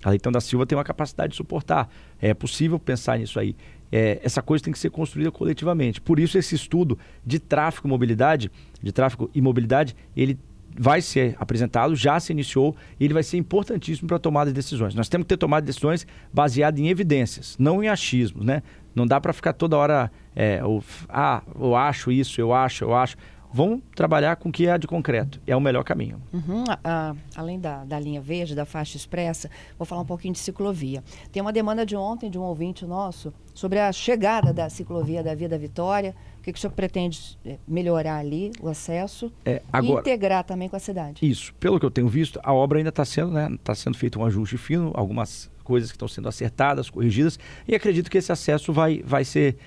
A 0.04 0.10
Leitão 0.10 0.32
da 0.32 0.40
Silva 0.40 0.66
tem 0.66 0.78
uma 0.78 0.84
capacidade 0.84 1.32
de 1.32 1.38
suportar. 1.38 1.90
É 2.22 2.34
possível 2.34 2.80
pensar 2.80 3.20
nisso 3.20 3.38
aí. 3.38 3.56
É, 3.92 4.20
essa 4.24 4.42
coisa 4.42 4.64
tem 4.64 4.74
que 4.74 4.80
ser 4.80 4.90
construída 4.90 5.32
coletivamente. 5.32 6.00
Por 6.00 6.20
isso, 6.20 6.38
esse 6.38 6.56
estudo 6.56 6.98
de 7.26 7.40
tráfego 7.40 7.88
e 7.88 7.90
mobilidade, 7.90 8.52
de 8.82 8.92
tráfego 8.92 9.30
e 9.34 9.42
mobilidade, 9.42 9.96
ele 10.16 10.38
vai 10.78 11.02
ser 11.02 11.36
apresentado, 11.40 11.96
já 11.96 12.20
se 12.20 12.32
iniciou 12.32 12.76
e 13.00 13.06
ele 13.06 13.14
vai 13.14 13.24
ser 13.24 13.38
importantíssimo 13.38 14.08
para 14.08 14.18
a 14.18 14.20
tomada 14.20 14.52
de 14.52 14.56
decisões. 14.56 14.94
Nós 14.96 15.10
temos 15.10 15.26
que 15.26 15.30
ter 15.30 15.38
tomado 15.38 15.66
decisões 15.66 16.06
baseadas 16.34 16.80
em 16.80 16.88
evidências, 16.88 17.56
não 17.58 17.84
em 17.84 17.88
achismos, 17.88 18.46
né? 18.46 18.62
Não 18.96 19.06
dá 19.06 19.20
para 19.20 19.34
ficar 19.34 19.54
toda 19.54 19.78
hora, 19.78 20.12
é, 20.36 20.64
ou, 20.64 20.84
ah, 21.08 21.42
eu 21.60 21.76
acho 21.76 22.12
isso, 22.12 22.40
eu 22.40 22.54
acho, 22.54 22.84
eu 22.84 22.96
acho. 22.96 23.18
Vamos 23.52 23.82
trabalhar 23.96 24.36
com 24.36 24.50
o 24.50 24.52
que 24.52 24.68
é 24.68 24.78
de 24.78 24.88
concreto. 24.88 25.42
É 25.48 25.56
o 25.56 25.62
melhor 25.62 25.84
caminho. 25.84 26.22
Uhum, 26.32 26.64
a, 26.68 26.80
a, 26.84 27.16
além 27.36 27.60
da, 27.60 27.84
da 27.84 28.00
linha 28.00 28.22
verde, 28.22 28.54
da 28.54 28.66
faixa 28.66 28.96
expressa, 28.96 29.50
vou 29.78 29.86
falar 29.86 30.02
um 30.02 30.06
pouquinho 30.06 30.34
de 30.34 30.40
ciclovia. 30.40 31.04
Tem 31.32 31.42
uma 31.42 31.52
demanda 31.52 31.86
de 31.86 31.96
ontem 31.96 32.30
de 32.30 32.38
um 32.38 32.44
ouvinte 32.44 32.86
nosso 32.86 33.34
sobre 33.54 33.80
a 33.80 33.92
chegada 33.92 34.54
da 34.54 34.70
ciclovia 34.70 35.24
da 35.24 35.34
Via 35.34 35.50
da 35.50 35.58
Vitória. 35.58 36.16
O 36.40 36.42
que, 36.44 36.54
que 36.54 36.58
o 36.58 36.62
senhor 36.62 36.74
pretende 36.74 37.38
é, 37.46 37.58
melhorar 37.68 38.18
ali, 38.18 38.52
o 38.62 38.70
acesso, 38.70 39.32
é, 39.44 39.62
agora, 39.74 39.98
e 39.98 40.00
integrar 40.00 40.44
também 40.44 40.70
com 40.70 40.76
a 40.76 40.80
cidade? 40.80 41.28
Isso. 41.28 41.54
Pelo 41.56 41.80
que 41.80 41.86
eu 41.86 41.92
tenho 41.92 42.08
visto, 42.08 42.40
a 42.44 42.54
obra 42.54 42.78
ainda 42.78 42.90
está 42.90 43.04
sendo, 43.04 43.32
né, 43.32 43.50
tá 43.64 43.76
sendo 43.76 43.98
feito 43.98 44.20
um 44.20 44.26
ajuste 44.26 44.58
fino, 44.58 44.92
algumas 44.94 45.52
coisas 45.64 45.92
que 45.92 45.96
estão 45.96 46.08
sendo 46.08 46.28
acertadas, 46.28 46.90
corrigidas, 46.90 47.38
e 47.68 47.76
acredito 47.76 48.10
que 48.10 48.18
esse 48.18 48.32
acesso 48.32 48.72
vai, 48.74 49.04
vai 49.06 49.24
ser 49.24 49.58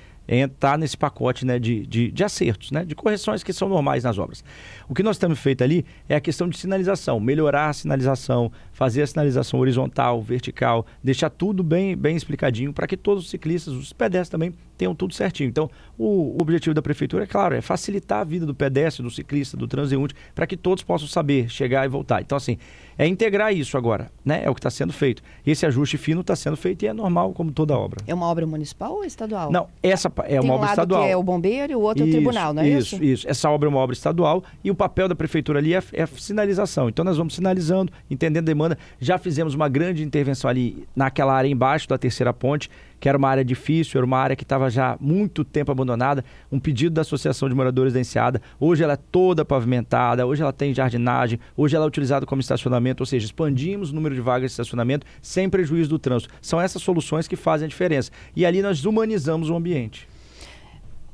entrar 0.40 0.78
nesse 0.78 0.96
pacote 0.96 1.44
né, 1.44 1.58
de, 1.58 1.86
de, 1.86 2.10
de, 2.10 2.24
acertos, 2.24 2.70
né, 2.70 2.84
de 2.84 2.94
correções 2.94 3.42
que 3.42 3.52
são 3.52 3.68
normais 3.68 4.04
nas 4.04 4.18
obras. 4.18 4.44
O 4.88 4.94
que 4.94 5.02
nós 5.02 5.18
temos 5.18 5.38
feito 5.38 5.62
ali 5.62 5.84
é 6.08 6.14
a 6.14 6.20
questão 6.20 6.48
de 6.48 6.56
sinalização, 6.56 7.20
melhorar 7.20 7.68
a 7.68 7.72
sinalização, 7.72 8.50
fazer 8.82 9.02
a 9.02 9.06
sinalização 9.06 9.60
horizontal, 9.60 10.20
vertical, 10.20 10.84
deixar 11.04 11.30
tudo 11.30 11.62
bem, 11.62 11.96
bem 11.96 12.16
explicadinho 12.16 12.72
para 12.72 12.84
que 12.84 12.96
todos 12.96 13.22
os 13.22 13.30
ciclistas, 13.30 13.72
os 13.74 13.92
pedestres 13.92 14.28
também 14.28 14.52
tenham 14.76 14.92
tudo 14.92 15.14
certinho. 15.14 15.48
Então, 15.48 15.70
o, 15.96 16.36
objetivo 16.40 16.74
da 16.74 16.82
prefeitura, 16.82 17.22
é 17.22 17.26
claro, 17.26 17.54
é 17.54 17.60
facilitar 17.60 18.20
a 18.20 18.24
vida 18.24 18.44
do 18.44 18.52
pedestre, 18.52 19.00
do 19.00 19.10
ciclista, 19.10 19.56
do 19.56 19.68
transeunte, 19.68 20.14
para 20.34 20.44
que 20.44 20.56
todos 20.56 20.82
possam 20.82 21.06
saber 21.06 21.48
chegar 21.48 21.84
e 21.84 21.88
voltar. 21.88 22.20
Então, 22.20 22.36
assim, 22.36 22.58
é 22.98 23.06
integrar 23.06 23.54
isso 23.54 23.76
agora, 23.76 24.10
né? 24.24 24.42
É 24.44 24.50
o 24.50 24.54
que 24.54 24.58
está 24.58 24.70
sendo 24.70 24.92
feito. 24.92 25.22
Esse 25.46 25.64
ajuste 25.64 25.96
fino 25.96 26.20
está 26.20 26.34
sendo 26.34 26.56
feito 26.56 26.82
e 26.82 26.88
é 26.88 26.92
normal, 26.92 27.32
como 27.32 27.52
toda 27.52 27.76
obra. 27.76 28.00
É 28.06 28.14
uma 28.14 28.26
obra 28.26 28.46
municipal 28.46 28.94
ou 28.94 29.04
estadual? 29.04 29.50
Não, 29.52 29.68
essa 29.82 30.12
é 30.24 30.38
Tem 30.38 30.40
uma 30.40 30.52
um 30.52 30.56
obra 30.56 30.66
lado 30.66 30.70
estadual. 30.72 31.02
que 31.04 31.08
é 31.08 31.16
o 31.16 31.22
bombeiro 31.22 31.72
e 31.72 31.76
o 31.76 31.80
outro 31.80 32.02
é 32.02 32.06
o 32.06 32.08
Isso, 32.08 32.16
tribunal, 32.16 32.52
não 32.52 32.62
é 32.62 32.68
isso? 32.68 32.96
Isso, 32.96 33.04
isso. 33.04 33.28
Essa 33.28 33.48
obra 33.50 33.68
é 33.68 33.70
uma 33.70 33.78
obra 33.78 33.94
estadual 33.94 34.42
e 34.64 34.70
o 34.70 34.74
papel 34.74 35.08
da 35.08 35.14
prefeitura 35.14 35.58
ali 35.58 35.74
é, 35.74 35.82
é 35.92 36.06
sinalização. 36.06 36.88
Então 36.88 37.04
nós 37.04 37.16
vamos 37.16 37.34
sinalizando, 37.34 37.92
entendendo 38.10 38.44
a 38.44 38.46
demanda. 38.46 38.71
Já 39.00 39.18
fizemos 39.18 39.54
uma 39.54 39.68
grande 39.68 40.02
intervenção 40.02 40.48
ali 40.48 40.86
naquela 40.94 41.34
área 41.34 41.48
embaixo 41.48 41.88
da 41.88 41.98
terceira 41.98 42.32
ponte, 42.32 42.70
que 43.00 43.08
era 43.08 43.18
uma 43.18 43.28
área 43.28 43.44
difícil, 43.44 43.98
era 43.98 44.06
uma 44.06 44.18
área 44.18 44.36
que 44.36 44.44
estava 44.44 44.70
já 44.70 44.96
muito 45.00 45.44
tempo 45.44 45.72
abandonada. 45.72 46.24
Um 46.50 46.60
pedido 46.60 46.94
da 46.94 47.00
Associação 47.00 47.48
de 47.48 47.54
Moradores 47.54 47.92
da 47.92 48.00
Enseada. 48.00 48.40
Hoje 48.60 48.84
ela 48.84 48.92
é 48.92 48.98
toda 49.10 49.44
pavimentada, 49.44 50.24
hoje 50.24 50.42
ela 50.42 50.52
tem 50.52 50.72
jardinagem, 50.72 51.40
hoje 51.56 51.74
ela 51.74 51.84
é 51.84 51.88
utilizada 51.88 52.24
como 52.24 52.40
estacionamento, 52.40 53.02
ou 53.02 53.06
seja, 53.06 53.26
expandimos 53.26 53.90
o 53.90 53.94
número 53.94 54.14
de 54.14 54.20
vagas 54.20 54.50
de 54.50 54.52
estacionamento 54.52 55.06
sem 55.20 55.50
prejuízo 55.50 55.90
do 55.90 55.98
trânsito. 55.98 56.32
São 56.40 56.60
essas 56.60 56.80
soluções 56.82 57.26
que 57.26 57.34
fazem 57.36 57.66
a 57.66 57.68
diferença. 57.68 58.10
E 58.36 58.46
ali 58.46 58.62
nós 58.62 58.84
humanizamos 58.84 59.50
o 59.50 59.56
ambiente. 59.56 60.11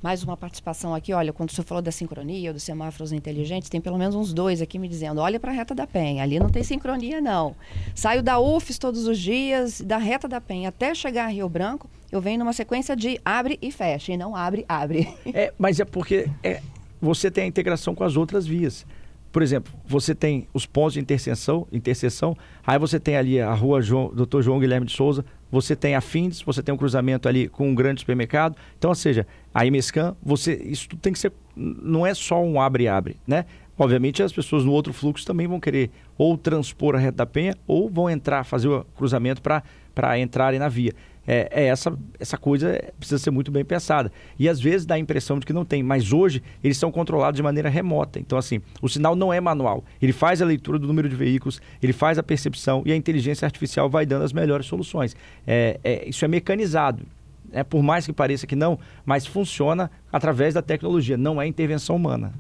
Mais 0.01 0.23
uma 0.23 0.37
participação 0.37 0.95
aqui, 0.95 1.13
olha, 1.13 1.33
quando 1.33 1.51
o 1.51 1.53
senhor 1.53 1.65
falou 1.65 1.83
da 1.83 1.91
sincronia, 1.91 2.53
dos 2.53 2.63
semáforos 2.63 3.11
inteligentes, 3.11 3.69
tem 3.69 3.81
pelo 3.81 3.99
menos 3.99 4.15
uns 4.15 4.33
dois 4.33 4.63
aqui 4.63 4.79
me 4.79 4.89
dizendo, 4.89 5.21
olha 5.21 5.41
para 5.41 5.51
a 5.51 5.55
reta 5.55 5.75
da 5.75 5.89
Penha, 5.89 6.23
ali 6.23 6.39
não 6.39 6.49
tem 6.49 6.63
sincronia 6.63 7.21
não. 7.21 7.57
Saio 7.97 8.23
da 8.23 8.39
UFES 8.39 8.79
todos 8.79 9.09
os 9.09 9.19
dias, 9.19 9.81
da 9.81 9.99
reta 9.99 10.29
da 10.29 10.41
Penha 10.41 10.69
até 10.69 10.95
chegar 10.95 11.25
a 11.25 11.29
Rio 11.29 11.49
Branco, 11.49 11.91
eu 12.13 12.21
venho 12.21 12.39
numa 12.39 12.53
sequência 12.53 12.95
de 12.95 13.21
abre 13.25 13.59
e 13.61 13.73
fecha, 13.73 14.13
e 14.13 14.17
não 14.17 14.37
abre, 14.37 14.65
abre. 14.69 15.09
É, 15.35 15.53
mas 15.59 15.81
é 15.81 15.85
porque 15.85 16.31
é, 16.45 16.63
você 17.01 17.31
tem 17.31 17.45
a 17.45 17.47
integração 17.47 17.95
com 17.95 18.05
as 18.05 18.17
outras 18.17 18.47
vias. 18.47 18.87
Por 19.31 19.43
exemplo, 19.43 19.73
você 19.87 20.15
tem 20.15 20.49
os 20.55 20.67
pontos 20.67 20.95
de 20.95 21.01
interseção, 21.01 21.67
interseção 21.71 22.37
aí 22.67 22.79
você 22.79 22.99
tem 22.99 23.17
ali 23.17 23.41
a 23.41 23.53
rua 23.53 23.83
João, 23.83 24.13
Dr. 24.15 24.41
João 24.41 24.59
Guilherme 24.59 24.87
de 24.87 24.93
Souza, 24.93 25.25
você 25.51 25.77
tem 25.77 25.95
a 25.95 26.01
Findes, 26.01 26.43
você 26.43 26.63
tem 26.63 26.75
um 26.75 26.79
cruzamento 26.79 27.29
ali 27.29 27.49
com 27.49 27.69
um 27.69 27.75
grande 27.75 28.01
supermercado. 28.01 28.57
Então, 28.79 28.91
ou 28.91 28.95
seja, 28.95 29.27
a 29.53 29.65
Imescan, 29.65 30.17
você, 30.23 30.55
isso 30.65 30.89
tem 31.01 31.13
que 31.13 31.19
ser, 31.19 31.33
não 31.57 32.07
é 32.07 32.15
só 32.15 32.43
um 32.43 32.61
abre-abre, 32.61 33.17
né? 33.27 33.45
Obviamente 33.79 34.23
as 34.23 34.33
pessoas 34.33 34.65
no 34.65 34.73
outro 34.73 34.93
fluxo 34.93 35.25
também 35.25 35.47
vão 35.47 35.61
querer 35.61 35.91
ou 36.17 36.37
transpor 36.37 36.97
a 36.97 36.99
reta 36.99 37.19
da 37.19 37.27
penha 37.27 37.55
ou 37.67 37.89
vão 37.89 38.11
entrar, 38.11 38.43
fazer 38.43 38.67
o 38.67 38.85
cruzamento 38.97 39.41
para 39.41 40.19
entrarem 40.19 40.59
na 40.59 40.69
via 40.69 40.93
é, 41.29 41.47
é 41.51 41.65
essa, 41.67 41.97
essa 42.19 42.39
coisa 42.39 42.83
precisa 42.99 43.19
ser 43.19 43.31
muito 43.31 43.53
bem 43.53 43.63
pensada. 43.63 44.11
E 44.39 44.49
às 44.49 44.59
vezes 44.59 44.87
dá 44.87 44.95
a 44.95 44.99
impressão 44.99 45.39
de 45.39 45.45
que 45.45 45.53
não 45.53 45.65
tem, 45.65 45.83
mas 45.83 46.11
hoje 46.11 46.43
eles 46.65 46.79
são 46.79 46.91
controlados 46.91 47.37
de 47.37 47.43
maneira 47.43 47.69
remota. 47.69 48.19
Então, 48.19 48.39
assim, 48.39 48.63
o 48.81 48.89
sinal 48.89 49.15
não 49.15 49.31
é 49.31 49.39
manual. 49.39 49.85
Ele 50.01 50.13
faz 50.13 50.41
a 50.41 50.47
leitura 50.47 50.79
do 50.79 50.87
número 50.87 51.07
de 51.07 51.15
veículos, 51.15 51.61
ele 51.83 51.93
faz 51.93 52.19
a 52.19 52.23
percepção 52.23 52.83
e 52.87 52.93
a 52.93 52.97
inteligência 52.97 53.45
artificial 53.45 53.91
vai 53.91 54.07
dando 54.07 54.25
as 54.25 54.33
melhores 54.33 54.65
soluções. 54.65 55.15
É, 55.47 55.79
é, 55.85 56.09
isso 56.09 56.25
é 56.25 56.29
mecanizado. 56.29 57.05
É, 57.53 57.63
por 57.63 57.83
mais 57.83 58.07
que 58.07 58.13
pareça 58.13 58.47
que 58.47 58.57
não, 58.57 58.79
mas 59.05 59.27
funciona 59.27 59.91
através 60.13 60.55
da 60.55 60.63
tecnologia, 60.63 61.17
não 61.17 61.41
é 61.41 61.47
intervenção 61.47 61.97
humana. 61.97 62.33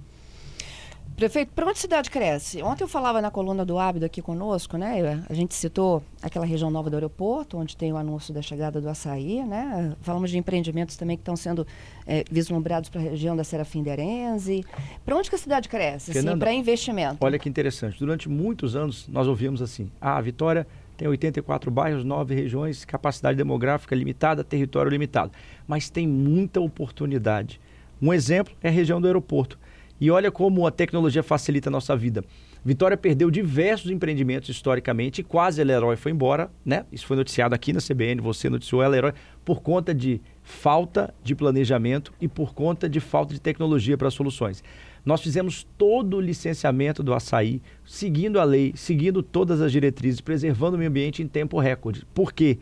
Prefeito, 1.19 1.51
para 1.53 1.65
onde 1.65 1.73
a 1.73 1.81
cidade 1.81 2.11
cresce? 2.13 2.63
Ontem 2.63 2.85
eu 2.85 2.89
falava 2.89 3.21
na 3.21 3.29
coluna 3.29 3.65
do 3.65 3.77
Ábido 3.77 4.07
aqui 4.07 4.23
conosco, 4.23 4.77
né? 4.77 5.21
A 5.29 5.35
gente 5.35 5.53
citou 5.53 6.01
aquela 6.23 6.47
região 6.47 6.71
nova 6.71 6.89
do 6.89 6.95
aeroporto, 6.95 7.59
onde 7.59 7.77
tem 7.77 7.93
o 7.93 7.97
anúncio 7.97 8.33
da 8.33 8.41
chegada 8.41 8.81
do 8.81 8.89
açaí, 8.89 9.43
né? 9.45 9.97
Falamos 10.01 10.31
de 10.31 10.39
empreendimentos 10.39 10.97
também 10.97 11.17
que 11.17 11.23
estão 11.23 11.35
sendo 11.35 11.67
é, 12.07 12.23
vislumbrados 12.31 12.89
para 12.89 13.01
a 13.01 13.03
região 13.03 13.37
da 13.37 13.43
Serafim 13.43 13.83
de 13.83 13.91
Arenze. 13.91 14.65
Para 15.05 15.17
onde 15.17 15.29
que 15.29 15.35
a 15.35 15.39
cidade 15.39 15.69
cresce, 15.69 16.17
assim, 16.17 16.39
para 16.39 16.53
investimento? 16.53 17.17
Olha 17.21 17.37
que 17.37 17.49
interessante. 17.49 17.99
Durante 17.99 18.29
muitos 18.29 18.77
anos 18.77 19.09
nós 19.09 19.27
ouvimos 19.27 19.61
assim, 19.61 19.91
ah, 20.01 20.19
a 20.19 20.21
Vitória 20.21 20.69
tem 20.97 21.09
84 21.09 21.69
bairros, 21.69 22.05
9 22.05 22.33
regiões, 22.33 22.85
capacidade 22.85 23.37
demográfica 23.37 23.93
limitada, 23.97 24.45
território 24.45 24.89
limitado. 24.89 25.33
Mas 25.67 25.91
tem 25.91 26.07
muita 26.07 26.61
oportunidade. 26.61 27.61
Um 28.01 28.15
exemplo 28.15 28.55
é 28.63 28.69
a 28.69 28.71
região 28.71 29.01
do 29.01 29.09
aeroporto. 29.09 29.59
E 30.01 30.11
olha 30.11 30.31
como 30.31 30.67
a 30.67 30.71
tecnologia 30.71 31.23
facilita 31.23 31.69
a 31.69 31.73
nossa 31.73 31.97
vida. 31.97 32.25
Vitória 32.65 32.97
perdeu 32.97 33.31
diversos 33.31 33.91
empreendimentos 33.91 34.49
historicamente 34.49 35.23
quase 35.23 35.61
a 35.61 35.65
Leroy 35.65 35.97
foi 35.97 36.13
embora, 36.13 36.51
né? 36.65 36.85
Isso 36.93 37.07
foi 37.07 37.17
noticiado 37.17 37.55
aqui 37.55 37.73
na 37.73 37.81
CBN, 37.81 38.21
você 38.21 38.51
noticiou 38.51 38.83
a 38.83 38.89
Leroy, 38.89 39.13
por 39.45 39.63
conta 39.63 39.95
de 39.95 40.21
falta 40.43 41.15
de 41.23 41.35
planejamento 41.35 42.13
e 42.21 42.29
por 42.29 42.55
conta 42.55 42.89
de 42.89 43.01
falta 43.01 43.33
de 43.33 43.41
tecnologia 43.41 43.97
para 43.97 44.11
soluções. 44.11 44.63
Nós 45.05 45.21
fizemos 45.21 45.67
todo 45.77 46.17
o 46.17 46.21
licenciamento 46.21 47.03
do 47.03 47.15
açaí, 47.15 47.63
seguindo 47.85 48.39
a 48.41 48.45
lei, 48.45 48.73
seguindo 48.77 49.23
todas 49.23 49.61
as 49.61 49.73
diretrizes, 49.73 50.21
preservando 50.21 50.75
o 50.75 50.79
meio 50.79 50.91
ambiente 50.91 51.23
em 51.23 51.29
tempo 51.29 51.59
recorde. 51.59 52.05
Por 52.13 52.33
quê? 52.33 52.59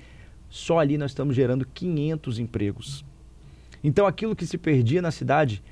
Só 0.49 0.79
ali 0.79 0.97
nós 0.97 1.11
estamos 1.11 1.35
gerando 1.35 1.67
500 1.67 2.39
empregos. 2.39 3.05
Então 3.83 4.07
aquilo 4.07 4.37
que 4.37 4.47
se 4.47 4.59
perdia 4.59 5.03
na 5.03 5.11
cidade 5.11 5.63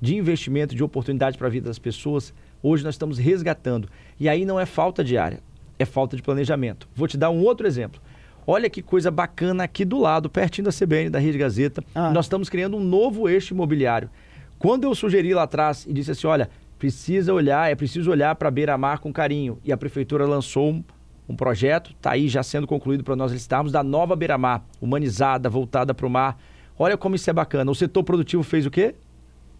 de 0.00 0.16
investimento, 0.16 0.74
de 0.74 0.82
oportunidade 0.82 1.36
para 1.36 1.46
a 1.46 1.50
vida 1.50 1.68
das 1.68 1.78
pessoas, 1.78 2.32
hoje 2.62 2.82
nós 2.82 2.94
estamos 2.94 3.18
resgatando. 3.18 3.88
E 4.18 4.28
aí 4.28 4.44
não 4.44 4.58
é 4.58 4.66
falta 4.66 5.04
de 5.04 5.18
área, 5.18 5.40
é 5.78 5.84
falta 5.84 6.16
de 6.16 6.22
planejamento. 6.22 6.88
Vou 6.94 7.06
te 7.06 7.16
dar 7.16 7.30
um 7.30 7.42
outro 7.42 7.66
exemplo. 7.66 8.00
Olha 8.46 8.70
que 8.70 8.82
coisa 8.82 9.10
bacana 9.10 9.64
aqui 9.64 9.84
do 9.84 9.98
lado, 9.98 10.30
pertinho 10.30 10.64
da 10.64 10.72
CBN, 10.72 11.10
da 11.10 11.18
Rede 11.18 11.38
Gazeta. 11.38 11.84
Ah. 11.94 12.10
Nós 12.10 12.24
estamos 12.24 12.48
criando 12.48 12.76
um 12.76 12.82
novo 12.82 13.28
eixo 13.28 13.54
imobiliário. 13.54 14.10
Quando 14.58 14.84
eu 14.84 14.94
sugeri 14.94 15.32
lá 15.34 15.44
atrás 15.44 15.86
e 15.86 15.92
disse 15.92 16.10
assim, 16.10 16.26
olha, 16.26 16.50
precisa 16.78 17.32
olhar, 17.32 17.70
é 17.70 17.74
preciso 17.74 18.10
olhar 18.10 18.34
para 18.34 18.50
beira-mar 18.50 18.98
com 18.98 19.12
carinho. 19.12 19.58
E 19.64 19.72
a 19.72 19.76
prefeitura 19.76 20.26
lançou 20.26 20.70
um, 20.70 20.84
um 21.28 21.36
projeto, 21.36 21.92
está 21.92 22.12
aí 22.12 22.28
já 22.28 22.42
sendo 22.42 22.66
concluído 22.66 23.04
para 23.04 23.14
nós 23.14 23.30
licitarmos, 23.30 23.70
da 23.70 23.82
nova 23.82 24.16
beira-mar, 24.16 24.64
humanizada, 24.80 25.48
voltada 25.48 25.94
para 25.94 26.06
o 26.06 26.10
mar. 26.10 26.38
Olha 26.78 26.96
como 26.96 27.14
isso 27.14 27.28
é 27.28 27.32
bacana. 27.32 27.70
O 27.70 27.74
setor 27.74 28.02
produtivo 28.02 28.42
fez 28.42 28.64
o 28.64 28.70
quê? 28.70 28.94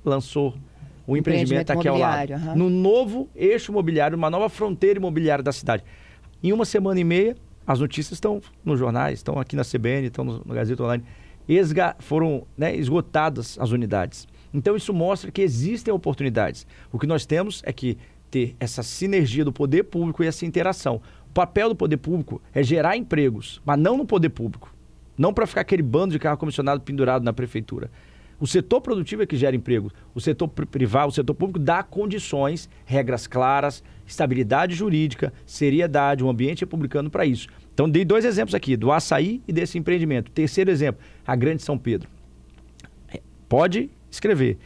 Lançou 0.05 0.55
o 1.07 1.17
empreendimento, 1.17 1.71
aqui 1.71 1.89
ao 1.89 1.99
lado. 1.99 2.33
Uhum. 2.33 2.57
No 2.57 2.71
novo 2.71 3.29
eixo 3.35 3.73
imobiliário, 3.73 4.17
uma 4.17 4.31
nova 4.31 4.49
fronteira 4.49 4.99
imobiliária 4.99 5.43
da 5.43 5.53
cidade. 5.53 5.85
Em 6.43 6.53
uma 6.53 6.65
semana 6.65 7.01
e 7.01 7.05
meia, 7.05 7.37
as 7.67 7.81
notícias 7.81 8.13
estão 8.13 8.41
nos 8.65 8.79
jornais, 8.79 9.19
estão 9.19 9.39
aqui 9.39 9.57
na 9.57 9.65
CBN, 9.65 10.07
estão 10.07 10.25
no, 10.25 10.39
no 10.45 10.55
Gazeta 10.55 10.83
Online. 10.83 11.05
Esga, 11.49 11.97
foram 11.99 12.47
né, 12.57 12.75
esgotadas 12.77 13.59
as 13.59 13.71
unidades. 13.71 14.29
Então 14.53 14.77
isso 14.77 14.93
mostra 14.93 15.31
que 15.31 15.43
existem 15.43 15.93
oportunidades. 15.93 16.67
O 16.93 16.99
que 16.99 17.07
nós 17.07 17.27
temos 17.27 17.63
é 17.65 17.73
que 17.73 17.99
ter 18.31 18.55
essa 18.61 18.83
sinergia 18.83 19.45
do 19.45 19.53
poder 19.53 19.85
público 19.85 20.23
e 20.23 20.27
essa 20.27 20.47
interação. 20.47 21.01
O 21.29 21.33
papel 21.33 21.69
do 21.71 21.77
poder 21.77 21.97
público 21.97 22.41
é 22.55 22.63
gerar 22.63 22.97
empregos, 22.97 23.61
mas 23.65 23.79
não 23.79 23.97
no 23.97 24.07
poder 24.07 24.31
público. 24.31 24.75
Não 25.19 25.35
para 25.35 25.47
ficar 25.47 25.61
aquele 25.63 25.83
bando 25.83 26.13
de 26.13 26.19
carro 26.19 26.39
comissionado 26.39 26.81
pendurado 26.81 27.25
na 27.25 27.33
prefeitura. 27.33 27.91
O 28.41 28.47
setor 28.47 28.81
produtivo 28.81 29.23
é 29.23 29.27
que 29.27 29.37
gera 29.37 29.55
emprego. 29.55 29.93
O 30.15 30.21
setor 30.21 30.49
privado, 30.49 31.11
o 31.11 31.15
setor 31.15 31.35
público 31.35 31.59
dá 31.59 31.83
condições, 31.83 32.71
regras 32.87 33.27
claras, 33.27 33.85
estabilidade 34.07 34.75
jurídica, 34.75 35.31
seriedade, 35.45 36.25
um 36.25 36.31
ambiente 36.31 36.61
republicano 36.61 37.11
para 37.11 37.27
isso. 37.27 37.49
Então, 37.75 37.89
dei 37.89 38.03
dois 38.03 38.25
exemplos 38.25 38.55
aqui, 38.55 38.79
do 38.79 38.91
açaí 38.91 39.43
e 39.47 39.53
desse 39.53 39.79
empreendimento. 39.79 40.31
Terceiro 40.31 40.71
exemplo, 40.71 41.03
a 41.27 41.37
Grande 41.37 41.63
São 41.63 41.77
Pedro. 41.77 42.09
Pode 43.47 43.91
escrever. 44.11 44.59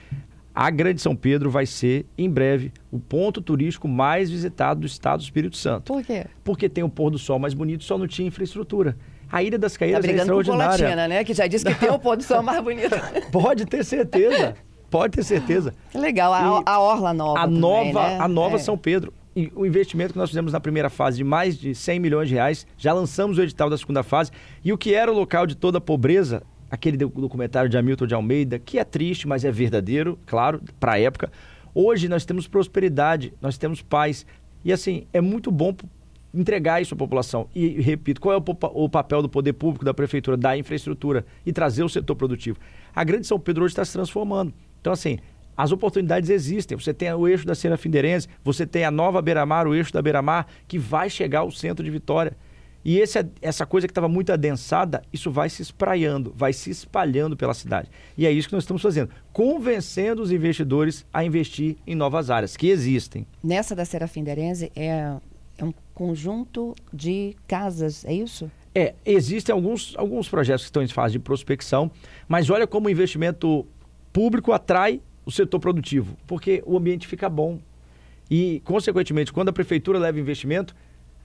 A 0.54 0.70
Grande 0.70 1.00
São 1.00 1.16
Pedro 1.16 1.50
vai 1.50 1.66
ser, 1.66 2.06
em 2.16 2.30
breve, 2.30 2.72
o 2.92 3.00
ponto 3.00 3.42
turístico 3.42 3.88
mais 3.88 4.30
visitado 4.30 4.80
do 4.80 4.86
estado 4.86 5.18
do 5.18 5.24
Espírito 5.24 5.56
Santo. 5.56 5.92
Por 5.92 6.04
quê? 6.04 6.26
Porque 6.44 6.68
tem 6.68 6.84
o 6.84 6.88
pôr 6.88 7.10
do 7.10 7.18
sol 7.18 7.40
mais 7.40 7.54
bonito, 7.54 7.82
só 7.82 7.98
não 7.98 8.06
tinha 8.06 8.28
infraestrutura. 8.28 8.96
A 9.34 9.42
Ilha 9.42 9.58
das 9.58 9.76
Caídas 9.76 10.04
tá 10.04 10.12
é 10.12 10.14
extraordinária. 10.14 10.70
Com 10.70 10.76
Colatina, 10.76 11.08
né? 11.08 11.24
Que 11.24 11.34
já 11.34 11.48
disse 11.48 11.64
que 11.64 11.74
tem 11.74 11.90
o 11.90 11.98
pôr 11.98 12.16
do 12.16 12.22
sol 12.22 12.40
mais 12.40 12.62
bonito. 12.62 12.94
Pode 13.32 13.66
ter 13.66 13.84
certeza. 13.84 14.54
Pode 14.88 15.16
ter 15.16 15.24
certeza. 15.24 15.74
Legal, 15.92 16.32
a, 16.32 16.62
a 16.64 16.78
Orla 16.78 17.12
Nova. 17.12 17.40
A 17.40 17.42
também, 17.42 17.58
nova, 17.58 18.08
né? 18.10 18.18
a 18.20 18.28
nova 18.28 18.54
é. 18.54 18.58
São 18.60 18.78
Pedro. 18.78 19.12
E 19.34 19.50
o 19.56 19.66
investimento 19.66 20.12
que 20.12 20.18
nós 20.20 20.30
fizemos 20.30 20.52
na 20.52 20.60
primeira 20.60 20.88
fase 20.88 21.16
de 21.16 21.24
mais 21.24 21.58
de 21.58 21.74
100 21.74 21.98
milhões 21.98 22.28
de 22.28 22.36
reais, 22.36 22.64
já 22.78 22.92
lançamos 22.92 23.36
o 23.36 23.42
edital 23.42 23.68
da 23.68 23.76
segunda 23.76 24.04
fase. 24.04 24.30
E 24.64 24.72
o 24.72 24.78
que 24.78 24.94
era 24.94 25.10
o 25.10 25.14
local 25.16 25.48
de 25.48 25.56
toda 25.56 25.78
a 25.78 25.80
pobreza, 25.80 26.44
aquele 26.70 26.96
documentário 26.96 27.68
de 27.68 27.76
Hamilton 27.76 28.06
de 28.06 28.14
Almeida, 28.14 28.60
que 28.60 28.78
é 28.78 28.84
triste, 28.84 29.26
mas 29.26 29.44
é 29.44 29.50
verdadeiro, 29.50 30.16
claro, 30.26 30.62
para 30.78 30.92
a 30.92 31.00
época. 31.00 31.32
Hoje 31.74 32.06
nós 32.06 32.24
temos 32.24 32.46
prosperidade, 32.46 33.34
nós 33.40 33.58
temos 33.58 33.82
paz. 33.82 34.24
E 34.64 34.72
assim, 34.72 35.08
é 35.12 35.20
muito 35.20 35.50
bom 35.50 35.74
entregar 36.34 36.82
isso 36.82 36.94
à 36.94 36.96
população. 36.96 37.48
E, 37.54 37.80
repito, 37.80 38.20
qual 38.20 38.34
é 38.34 38.38
o, 38.38 38.44
o, 38.84 38.88
papel 38.88 39.22
do 39.22 39.28
poder 39.28 39.52
público, 39.52 39.84
da 39.84 39.94
prefeitura, 39.94 40.36
da 40.36 40.56
infraestrutura 40.56 41.24
e 41.46 41.52
trazer 41.52 41.84
o 41.84 41.88
setor 41.88 42.16
produtivo? 42.16 42.58
A 42.94 43.04
Grande 43.04 43.26
São 43.26 43.38
Pedro 43.38 43.64
hoje 43.64 43.72
está 43.72 43.84
se 43.84 43.92
transformando. 43.92 44.52
Então, 44.80 44.92
assim, 44.92 45.18
as 45.56 45.72
oportunidades 45.72 46.30
existem. 46.30 46.76
Você 46.76 46.92
tem 46.92 47.12
o 47.12 47.28
eixo 47.28 47.46
da 47.46 47.54
Cena 47.54 47.76
Findeirense, 47.76 48.28
você 48.42 48.66
tem 48.66 48.84
a 48.84 48.90
nova 48.90 49.22
Beira-Mar, 49.22 49.66
o 49.66 49.74
eixo 49.74 49.92
da 49.92 50.02
Beira-Mar, 50.02 50.46
que 50.66 50.78
vai 50.78 51.08
chegar 51.08 51.40
ao 51.40 51.50
centro 51.50 51.84
de 51.84 51.90
Vitória. 51.90 52.36
E 52.84 52.98
esse, 52.98 53.26
essa 53.40 53.64
coisa 53.64 53.86
que 53.86 53.92
estava 53.92 54.08
muito 54.08 54.30
adensada, 54.30 55.02
isso 55.10 55.30
vai 55.30 55.48
se 55.48 55.62
espraiando, 55.62 56.34
vai 56.36 56.52
se 56.52 56.70
espalhando 56.70 57.34
pela 57.34 57.54
cidade. 57.54 57.88
E 58.16 58.26
é 58.26 58.30
isso 58.30 58.46
que 58.46 58.54
nós 58.54 58.64
estamos 58.64 58.82
fazendo, 58.82 59.08
convencendo 59.32 60.20
os 60.20 60.30
investidores 60.30 61.06
a 61.10 61.24
investir 61.24 61.76
em 61.86 61.94
novas 61.94 62.28
áreas 62.28 62.58
que 62.58 62.68
existem. 62.68 63.26
Nessa 63.42 63.74
da 63.74 63.86
Serafim 63.86 64.22
Derenze 64.22 64.70
é, 64.76 64.86
é 64.86 65.16
conjunto 65.94 66.74
de 66.92 67.36
casas, 67.46 68.04
é 68.04 68.12
isso? 68.12 68.50
É, 68.74 68.94
existem 69.06 69.52
alguns, 69.52 69.94
alguns 69.96 70.28
projetos 70.28 70.64
que 70.64 70.68
estão 70.68 70.82
em 70.82 70.88
fase 70.88 71.12
de 71.12 71.18
prospecção, 71.20 71.90
mas 72.26 72.50
olha 72.50 72.66
como 72.66 72.88
o 72.88 72.90
investimento 72.90 73.64
público 74.12 74.52
atrai 74.52 75.00
o 75.24 75.30
setor 75.30 75.60
produtivo, 75.60 76.16
porque 76.26 76.62
o 76.66 76.76
ambiente 76.76 77.06
fica 77.06 77.28
bom. 77.28 77.58
E, 78.30 78.60
consequentemente, 78.64 79.32
quando 79.32 79.50
a 79.50 79.52
prefeitura 79.52 79.98
leva 79.98 80.18
investimento, 80.18 80.74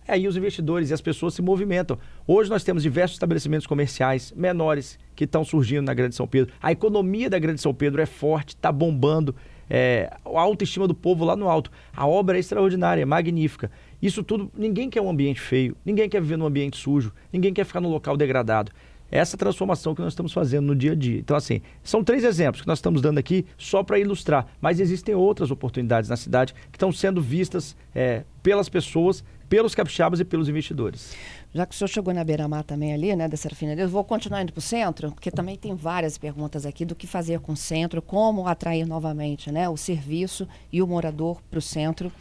aí 0.07 0.27
os 0.27 0.35
investidores 0.35 0.89
e 0.89 0.93
as 0.93 1.01
pessoas 1.01 1.33
se 1.33 1.41
movimentam. 1.41 1.97
Hoje 2.27 2.49
nós 2.49 2.63
temos 2.63 2.83
diversos 2.83 3.15
estabelecimentos 3.15 3.67
comerciais 3.67 4.33
menores 4.35 4.97
que 5.15 5.23
estão 5.23 5.43
surgindo 5.43 5.85
na 5.85 5.93
Grande 5.93 6.15
São 6.15 6.27
Pedro. 6.27 6.53
A 6.61 6.71
economia 6.71 7.29
da 7.29 7.39
Grande 7.39 7.61
São 7.61 7.73
Pedro 7.73 8.01
é 8.01 8.05
forte, 8.05 8.49
está 8.49 8.71
bombando. 8.71 9.35
É, 9.69 10.11
a 10.25 10.39
autoestima 10.41 10.87
do 10.87 10.95
povo 10.95 11.23
lá 11.23 11.35
no 11.35 11.47
alto. 11.47 11.71
A 11.95 12.07
obra 12.07 12.37
é 12.37 12.39
extraordinária, 12.39 13.03
é 13.03 13.05
magnífica. 13.05 13.69
Isso 14.01 14.23
tudo, 14.23 14.51
ninguém 14.57 14.89
quer 14.89 15.01
um 15.01 15.09
ambiente 15.09 15.41
feio, 15.41 15.75
ninguém 15.85 16.07
quer 16.07 16.21
viver 16.21 16.37
num 16.37 16.45
ambiente 16.45 16.77
sujo, 16.77 17.13
ninguém 17.31 17.53
quer 17.53 17.65
ficar 17.65 17.81
num 17.81 17.89
local 17.89 18.15
degradado 18.15 18.71
essa 19.11 19.35
transformação 19.37 19.95
que 19.95 20.01
nós 20.01 20.13
estamos 20.13 20.31
fazendo 20.31 20.67
no 20.67 20.75
dia 20.75 20.91
a 20.91 20.95
dia. 20.95 21.19
Então, 21.19 21.35
assim, 21.35 21.61
são 21.83 22.03
três 22.03 22.23
exemplos 22.23 22.61
que 22.61 22.67
nós 22.67 22.77
estamos 22.77 23.01
dando 23.01 23.17
aqui 23.17 23.45
só 23.57 23.83
para 23.83 23.99
ilustrar, 23.99 24.47
mas 24.61 24.79
existem 24.79 25.15
outras 25.15 25.51
oportunidades 25.51 26.09
na 26.09 26.17
cidade 26.17 26.53
que 26.71 26.77
estão 26.77 26.91
sendo 26.91 27.21
vistas 27.21 27.75
é, 27.93 28.23
pelas 28.43 28.69
pessoas, 28.69 29.23
pelos 29.47 29.73
capixabas 29.73 30.19
e 30.19 30.25
pelos 30.25 30.47
investidores. 30.47 31.15
Já 31.51 31.65
que 31.65 31.73
o 31.73 31.77
senhor 31.77 31.87
chegou 31.87 32.13
na 32.13 32.23
beira-mar 32.23 32.63
também 32.63 32.93
ali, 32.93 33.15
né, 33.15 33.27
da 33.27 33.35
Serafina, 33.35 33.73
eu 33.73 33.89
vou 33.89 34.03
continuar 34.03 34.43
indo 34.43 34.53
para 34.53 34.59
o 34.59 34.61
centro, 34.61 35.11
porque 35.11 35.31
também 35.31 35.55
tem 35.55 35.73
várias 35.73 36.15
perguntas 36.15 36.63
aqui 36.63 36.85
do 36.85 36.93
que 36.93 37.07
fazer 37.07 37.39
com 37.39 37.53
o 37.53 37.57
centro, 37.57 38.03
como 38.03 38.47
atrair 38.47 38.85
novamente 38.85 39.51
né, 39.51 39.67
o 39.67 39.75
serviço 39.75 40.47
e 40.71 40.83
o 40.83 40.87
morador 40.87 41.41
para 41.49 41.57
o 41.57 41.61
centro. 41.61 42.11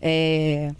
É, 0.00 0.70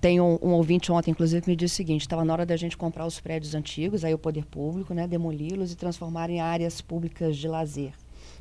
tem 0.00 0.20
um, 0.20 0.38
um, 0.40 0.52
ouvinte 0.52 0.90
ontem, 0.90 1.10
inclusive, 1.10 1.42
que 1.42 1.50
me 1.50 1.56
disse 1.56 1.74
o 1.74 1.76
seguinte: 1.76 2.02
estava 2.02 2.24
na 2.24 2.32
hora 2.32 2.46
da 2.46 2.56
gente 2.56 2.76
comprar 2.76 3.06
os 3.06 3.20
prédios 3.20 3.54
antigos, 3.54 4.04
aí 4.04 4.14
o 4.14 4.18
poder 4.18 4.46
público, 4.46 4.94
né, 4.94 5.06
demoli-los 5.06 5.72
e 5.72 5.76
transformar 5.76 6.30
em 6.30 6.40
áreas 6.40 6.80
públicas 6.80 7.36
de 7.36 7.46
lazer 7.46 7.92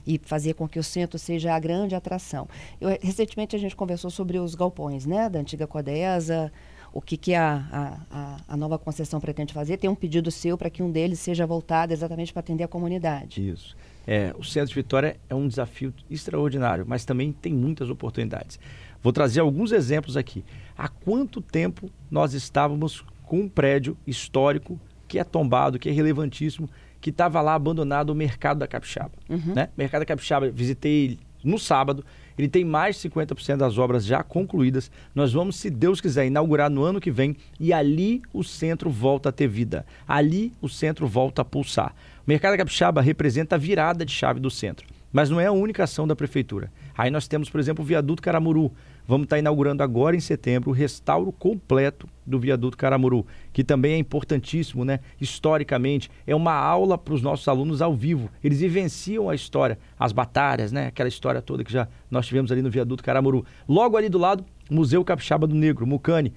e 0.08 0.20
fazer 0.24 0.54
com 0.54 0.68
que 0.68 0.80
o 0.80 0.84
centro 0.84 1.20
seja 1.20 1.54
a 1.54 1.60
grande 1.60 1.96
atração. 1.96 2.48
Eu, 2.80 2.98
recentemente 3.02 3.56
a 3.56 3.60
gente 3.60 3.76
conversou 3.76 4.10
sobre 4.10 4.40
os 4.40 4.56
galpões, 4.56 5.06
né, 5.06 5.30
da 5.30 5.40
antiga 5.40 5.68
Codesa, 5.68 6.52
o 6.92 7.02
que, 7.02 7.18
que 7.18 7.36
a, 7.36 8.00
a, 8.10 8.38
a 8.48 8.58
nova 8.58 8.80
concessão 8.80 9.20
pretende 9.20 9.54
fazer. 9.54 9.78
Tem 9.78 9.90
um 9.90 9.96
pedido 9.96 10.32
seu 10.32 10.58
para 10.58 10.70
que 10.70 10.82
um 10.82 10.90
deles 10.92 11.20
seja 11.20 11.46
voltado 11.46 11.94
exatamente 11.94 12.34
para 12.34 12.40
atender 12.40 12.64
a 12.64 12.68
comunidade. 12.68 13.48
Isso. 13.48 13.76
É, 14.08 14.34
o 14.40 14.44
Centro 14.44 14.70
de 14.70 14.76
Vitória 14.76 15.18
é 15.30 15.36
um 15.36 15.48
desafio 15.48 15.94
extraordinário, 16.10 16.84
mas 16.88 17.06
também 17.06 17.32
tem 17.32 17.54
muitas 17.54 17.92
oportunidades. 17.92 18.60
Vou 19.02 19.14
trazer 19.14 19.40
alguns 19.40 19.72
exemplos 19.72 20.18
aqui. 20.18 20.44
Há 20.78 20.88
quanto 20.88 21.42
tempo 21.42 21.90
nós 22.10 22.34
estávamos 22.34 23.04
com 23.24 23.42
um 23.42 23.50
prédio 23.50 23.98
histórico 24.06 24.80
que 25.08 25.20
é 25.20 25.24
tombado, 25.24 25.80
que 25.80 25.90
é 25.90 25.92
relevantíssimo, 25.92 26.70
que 27.02 27.10
estava 27.10 27.42
lá 27.42 27.56
abandonado 27.56 28.10
o 28.10 28.16
mercado 28.16 28.60
da 28.60 28.68
Capixaba. 28.68 29.12
Uhum. 29.30 29.54
Né? 29.56 29.70
Mercado 29.78 30.02
da 30.02 30.06
Capixaba, 30.06 30.50
visitei 30.50 31.18
no 31.44 31.58
sábado, 31.58 32.04
ele 32.38 32.48
tem 32.48 32.64
mais 32.64 33.00
de 33.00 33.10
50% 33.10 33.58
das 33.58 33.78
obras 33.78 34.06
já 34.06 34.24
concluídas. 34.24 34.92
Nós 35.14 35.34
vamos, 35.34 35.56
se 35.58 35.70
Deus 35.70 36.00
quiser, 36.00 36.26
inaugurar 36.26 36.70
no 36.70 36.84
ano 36.84 37.00
que 37.00 37.12
vem 37.12 37.36
e 37.60 37.74
ali 37.74 38.22
o 38.34 38.44
centro 38.44 38.90
volta 38.90 39.30
a 39.30 39.32
ter 39.32 39.48
vida. 39.48 39.86
Ali 40.08 40.54
o 40.62 40.70
centro 40.70 41.08
volta 41.08 41.42
a 41.42 41.46
pulsar. 41.46 41.94
O 42.26 42.30
mercado 42.30 42.52
da 42.54 42.58
Capixaba 42.58 43.02
representa 43.02 43.56
a 43.56 43.60
virada 43.60 44.06
de 44.06 44.12
chave 44.12 44.40
do 44.40 44.50
centro. 44.50 44.88
Mas 45.12 45.30
não 45.30 45.40
é 45.40 45.48
a 45.48 45.52
única 45.52 45.84
ação 45.84 46.08
da 46.08 46.16
prefeitura. 46.16 46.72
Aí 47.00 47.10
nós 47.10 47.30
temos, 47.30 47.50
por 47.50 47.62
exemplo, 47.62 47.82
o 47.82 47.88
viaduto 47.88 48.22
Caramuru. 48.22 48.74
Vamos 49.08 49.24
estar 49.24 49.40
inaugurando 49.40 49.82
agora 49.82 50.18
em 50.18 50.20
setembro 50.20 50.70
o 50.70 50.74
restauro 50.74 51.32
completo 51.32 52.10
do 52.26 52.38
viaduto 52.38 52.76
Caramuru, 52.76 53.26
que 53.54 53.64
também 53.64 53.94
é 53.94 53.98
importantíssimo, 53.98 54.84
né? 54.84 55.00
Historicamente, 55.20 56.12
é 56.28 56.36
uma 56.36 56.52
aula 56.52 56.98
para 56.98 57.14
os 57.14 57.22
nossos 57.22 57.48
alunos 57.48 57.82
ao 57.82 57.96
vivo. 57.96 58.30
Eles 58.44 58.60
vivenciam 58.60 59.30
a 59.30 59.34
história, 59.34 59.80
as 59.98 60.12
batalhas, 60.12 60.74
né? 60.74 60.88
Aquela 60.88 61.08
história 61.08 61.42
toda 61.42 61.64
que 61.64 61.72
já 61.72 61.88
nós 62.12 62.28
tivemos 62.28 62.52
ali 62.52 62.62
no 62.62 62.70
viaduto 62.70 63.02
Caramuru. 63.02 63.46
Logo 63.66 63.96
ali 63.96 64.10
do 64.10 64.18
lado, 64.18 64.44
Museu 64.70 65.02
Capixaba 65.06 65.48
do 65.48 65.56
Negro, 65.56 65.88
Mucane, 65.88 66.34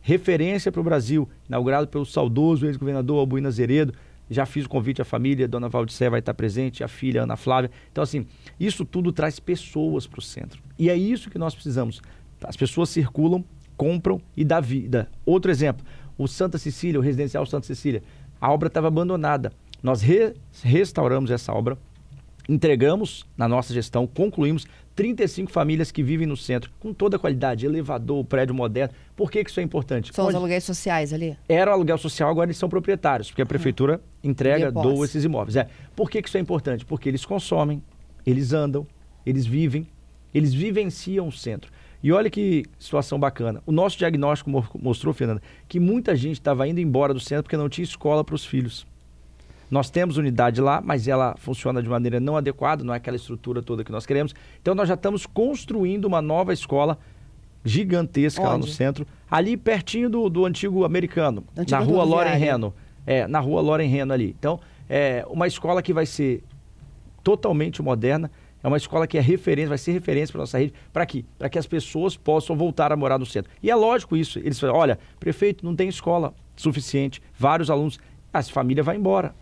referência 0.00 0.72
para 0.72 0.80
o 0.80 0.84
Brasil, 0.84 1.28
inaugurado 1.48 1.86
pelo 1.86 2.04
saudoso 2.04 2.66
ex-governador 2.66 3.20
Albuína 3.20 3.52
Zeredo 3.52 3.94
já 4.32 4.46
fiz 4.46 4.64
o 4.64 4.68
convite 4.68 5.02
à 5.02 5.04
família, 5.04 5.46
dona 5.46 5.68
Valdicé 5.68 6.08
vai 6.08 6.20
estar 6.20 6.34
presente, 6.34 6.82
a 6.82 6.88
filha 6.88 7.22
Ana 7.22 7.36
Flávia. 7.36 7.70
Então, 7.90 8.02
assim, 8.02 8.26
isso 8.58 8.84
tudo 8.84 9.12
traz 9.12 9.38
pessoas 9.38 10.06
para 10.06 10.18
o 10.18 10.22
centro. 10.22 10.62
E 10.78 10.88
é 10.88 10.96
isso 10.96 11.30
que 11.30 11.38
nós 11.38 11.54
precisamos. 11.54 12.00
As 12.42 12.56
pessoas 12.56 12.88
circulam, 12.88 13.44
compram 13.76 14.20
e 14.36 14.44
dá 14.44 14.60
vida. 14.60 15.08
Outro 15.24 15.50
exemplo, 15.50 15.84
o 16.16 16.26
Santa 16.26 16.58
Cecília, 16.58 16.98
o 16.98 17.02
residencial 17.02 17.44
Santa 17.46 17.66
Cecília. 17.66 18.02
A 18.40 18.52
obra 18.52 18.68
estava 18.68 18.88
abandonada. 18.88 19.52
Nós 19.82 20.02
re 20.02 20.34
restauramos 20.62 21.30
essa 21.30 21.52
obra, 21.52 21.76
entregamos 22.48 23.24
na 23.36 23.48
nossa 23.48 23.72
gestão, 23.74 24.06
concluímos 24.06 24.66
35 24.94 25.50
famílias 25.50 25.90
que 25.90 26.02
vivem 26.02 26.26
no 26.26 26.36
centro, 26.36 26.70
com 26.78 26.92
toda 26.92 27.16
a 27.16 27.18
qualidade, 27.18 27.64
elevador, 27.64 28.24
prédio 28.24 28.54
moderno. 28.54 28.94
Por 29.16 29.30
que, 29.30 29.42
que 29.42 29.50
isso 29.50 29.60
é 29.60 29.62
importante? 29.62 30.14
São 30.14 30.24
Onde... 30.24 30.34
os 30.34 30.36
aluguéis 30.36 30.64
sociais 30.64 31.12
ali? 31.12 31.36
Era 31.48 31.70
o 31.70 31.74
aluguel 31.74 31.98
social, 31.98 32.30
agora 32.30 32.48
eles 32.48 32.58
são 32.58 32.68
proprietários, 32.68 33.30
porque 33.30 33.42
a 33.42 33.46
prefeitura 33.46 33.94
uhum. 34.22 34.30
entrega, 34.30 34.70
doa 34.70 35.04
esses 35.04 35.24
imóveis. 35.24 35.56
É. 35.56 35.68
Por 35.96 36.10
que, 36.10 36.20
que 36.20 36.28
isso 36.28 36.36
é 36.36 36.40
importante? 36.40 36.84
Porque 36.84 37.08
eles 37.08 37.24
consomem, 37.24 37.82
eles 38.26 38.52
andam, 38.52 38.86
eles 39.24 39.46
vivem, 39.46 39.86
eles 40.34 40.52
vivenciam 40.52 41.28
o 41.28 41.32
centro. 41.32 41.70
E 42.02 42.10
olha 42.10 42.28
que 42.28 42.64
situação 42.78 43.18
bacana. 43.18 43.62
O 43.64 43.70
nosso 43.70 43.96
diagnóstico 43.96 44.50
mostrou, 44.80 45.14
Fernanda, 45.14 45.40
que 45.68 45.78
muita 45.78 46.16
gente 46.16 46.34
estava 46.34 46.66
indo 46.66 46.80
embora 46.80 47.14
do 47.14 47.20
centro 47.20 47.44
porque 47.44 47.56
não 47.56 47.68
tinha 47.68 47.84
escola 47.84 48.24
para 48.24 48.34
os 48.34 48.44
filhos. 48.44 48.84
Nós 49.72 49.88
temos 49.88 50.18
unidade 50.18 50.60
lá, 50.60 50.82
mas 50.84 51.08
ela 51.08 51.34
funciona 51.38 51.82
de 51.82 51.88
maneira 51.88 52.20
não 52.20 52.36
adequada, 52.36 52.84
não 52.84 52.92
é 52.92 52.98
aquela 52.98 53.16
estrutura 53.16 53.62
toda 53.62 53.82
que 53.82 53.90
nós 53.90 54.04
queremos. 54.04 54.34
Então 54.60 54.74
nós 54.74 54.86
já 54.86 54.92
estamos 54.92 55.24
construindo 55.24 56.04
uma 56.04 56.20
nova 56.20 56.52
escola 56.52 56.98
gigantesca 57.64 58.42
Onde? 58.42 58.50
lá 58.50 58.58
no 58.58 58.66
centro, 58.66 59.06
ali 59.30 59.56
pertinho 59.56 60.10
do, 60.10 60.28
do 60.28 60.44
antigo 60.44 60.84
americano, 60.84 61.42
antigo 61.56 61.80
na 61.80 61.86
rua 61.86 62.04
Loren 62.04 62.36
Reno. 62.36 62.74
É, 63.06 63.26
na 63.26 63.40
rua 63.40 63.62
Loren 63.62 63.86
Reno 63.86 64.12
ali. 64.12 64.36
Então, 64.38 64.60
é 64.90 65.24
uma 65.30 65.46
escola 65.46 65.80
que 65.80 65.94
vai 65.94 66.04
ser 66.04 66.44
totalmente 67.24 67.80
moderna, 67.80 68.30
é 68.62 68.68
uma 68.68 68.76
escola 68.76 69.06
que 69.06 69.16
é 69.16 69.22
referência, 69.22 69.70
vai 69.70 69.78
ser 69.78 69.92
referência 69.92 70.32
para 70.34 70.40
nossa 70.40 70.58
rede. 70.58 70.74
Para 70.92 71.06
quê? 71.06 71.24
Para 71.38 71.48
que 71.48 71.58
as 71.58 71.66
pessoas 71.66 72.14
possam 72.14 72.54
voltar 72.54 72.92
a 72.92 72.96
morar 72.96 73.18
no 73.18 73.24
centro. 73.24 73.50
E 73.62 73.70
é 73.70 73.74
lógico 73.74 74.18
isso. 74.18 74.38
Eles 74.38 74.60
falam, 74.60 74.76
olha, 74.76 74.98
prefeito, 75.18 75.64
não 75.64 75.74
tem 75.74 75.88
escola 75.88 76.34
suficiente, 76.56 77.22
vários 77.38 77.70
alunos. 77.70 77.98
A 78.30 78.42
família 78.42 78.82
vai 78.82 78.96
embora 78.96 79.34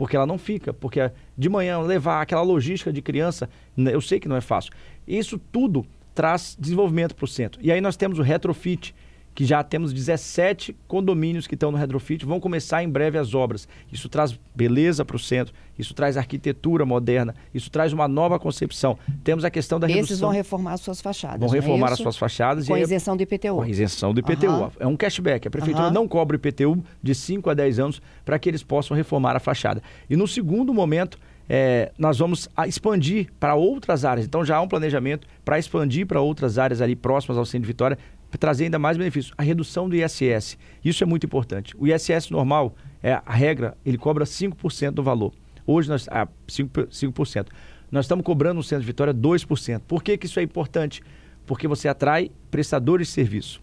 porque 0.00 0.16
ela 0.16 0.24
não 0.24 0.38
fica, 0.38 0.72
porque 0.72 1.10
de 1.36 1.48
manhã 1.50 1.78
levar 1.78 2.22
aquela 2.22 2.40
logística 2.40 2.90
de 2.90 3.02
criança, 3.02 3.50
eu 3.76 4.00
sei 4.00 4.18
que 4.18 4.26
não 4.26 4.34
é 4.34 4.40
fácil. 4.40 4.72
Isso 5.06 5.38
tudo 5.52 5.84
traz 6.14 6.56
desenvolvimento 6.58 7.14
para 7.14 7.26
o 7.26 7.28
centro. 7.28 7.60
E 7.62 7.70
aí 7.70 7.82
nós 7.82 7.98
temos 7.98 8.18
o 8.18 8.22
retrofit, 8.22 8.94
que 9.34 9.44
já 9.44 9.62
temos 9.62 9.92
17 9.92 10.76
condomínios 10.86 11.46
que 11.46 11.54
estão 11.54 11.70
no 11.70 11.78
retrofit, 11.78 12.24
vão 12.24 12.40
começar 12.40 12.82
em 12.82 12.88
breve 12.88 13.16
as 13.16 13.34
obras. 13.34 13.68
Isso 13.92 14.08
traz 14.08 14.38
beleza 14.54 15.04
para 15.04 15.16
o 15.16 15.18
centro, 15.18 15.54
isso 15.78 15.94
traz 15.94 16.16
arquitetura 16.16 16.84
moderna, 16.84 17.34
isso 17.54 17.70
traz 17.70 17.92
uma 17.92 18.06
nova 18.06 18.38
concepção. 18.38 18.98
Temos 19.22 19.44
a 19.44 19.50
questão 19.50 19.78
da 19.78 19.86
Esses 19.86 19.96
redução... 19.96 20.14
Esses 20.14 20.20
vão 20.20 20.30
reformar 20.30 20.72
as 20.74 20.80
suas 20.80 21.00
fachadas, 21.00 21.40
Vão 21.40 21.48
é 21.48 21.60
reformar 21.60 21.90
é 21.90 21.92
as 21.92 21.98
suas 21.98 22.16
fachadas. 22.16 22.66
Com 22.66 22.76
e 22.76 22.82
isenção 22.82 23.16
do 23.16 23.22
IPTU. 23.22 23.56
Com 23.56 23.66
isenção 23.66 24.12
do 24.12 24.20
IPTU. 24.20 24.50
Uhum. 24.50 24.70
É 24.78 24.86
um 24.86 24.96
cashback. 24.96 25.46
A 25.46 25.50
prefeitura 25.50 25.86
uhum. 25.86 25.92
não 25.92 26.08
cobra 26.08 26.36
IPTU 26.36 26.82
de 27.02 27.14
5 27.14 27.48
a 27.50 27.54
10 27.54 27.78
anos 27.78 28.02
para 28.24 28.38
que 28.38 28.48
eles 28.48 28.62
possam 28.62 28.96
reformar 28.96 29.36
a 29.36 29.40
fachada. 29.40 29.82
E 30.08 30.16
no 30.16 30.26
segundo 30.26 30.74
momento, 30.74 31.18
é, 31.52 31.90
nós 31.98 32.18
vamos 32.18 32.48
expandir 32.68 33.28
para 33.40 33.56
outras 33.56 34.04
áreas. 34.04 34.24
Então 34.24 34.44
já 34.44 34.56
há 34.56 34.60
um 34.60 34.68
planejamento 34.68 35.26
para 35.44 35.58
expandir 35.58 36.06
para 36.06 36.20
outras 36.20 36.58
áreas 36.58 36.80
ali 36.80 36.94
próximas 36.94 37.36
ao 37.36 37.44
centro 37.44 37.62
de 37.62 37.66
Vitória, 37.66 37.98
trazer 38.38 38.64
ainda 38.64 38.78
mais 38.78 38.96
benefícios. 38.96 39.34
A 39.36 39.42
redução 39.42 39.88
do 39.88 39.96
ISS, 39.96 40.56
isso 40.84 41.02
é 41.02 41.06
muito 41.06 41.26
importante. 41.26 41.74
O 41.78 41.86
ISS 41.86 42.30
normal, 42.30 42.74
é 43.02 43.14
a 43.24 43.32
regra, 43.32 43.76
ele 43.84 43.98
cobra 43.98 44.24
5% 44.24 44.92
do 44.92 45.02
valor. 45.02 45.32
Hoje 45.66 45.88
nós 45.88 46.06
ah, 46.10 46.28
5%, 46.48 46.88
5%. 46.88 47.46
Nós 47.90 48.04
estamos 48.04 48.24
cobrando 48.24 48.56
no 48.56 48.62
centro 48.62 48.82
de 48.82 48.86
Vitória 48.86 49.12
2%. 49.12 49.80
Por 49.86 50.02
que, 50.02 50.16
que 50.16 50.26
isso 50.26 50.38
é 50.38 50.42
importante? 50.42 51.02
Porque 51.46 51.66
você 51.66 51.88
atrai 51.88 52.30
prestadores 52.50 53.08
de 53.08 53.14
serviço. 53.14 53.60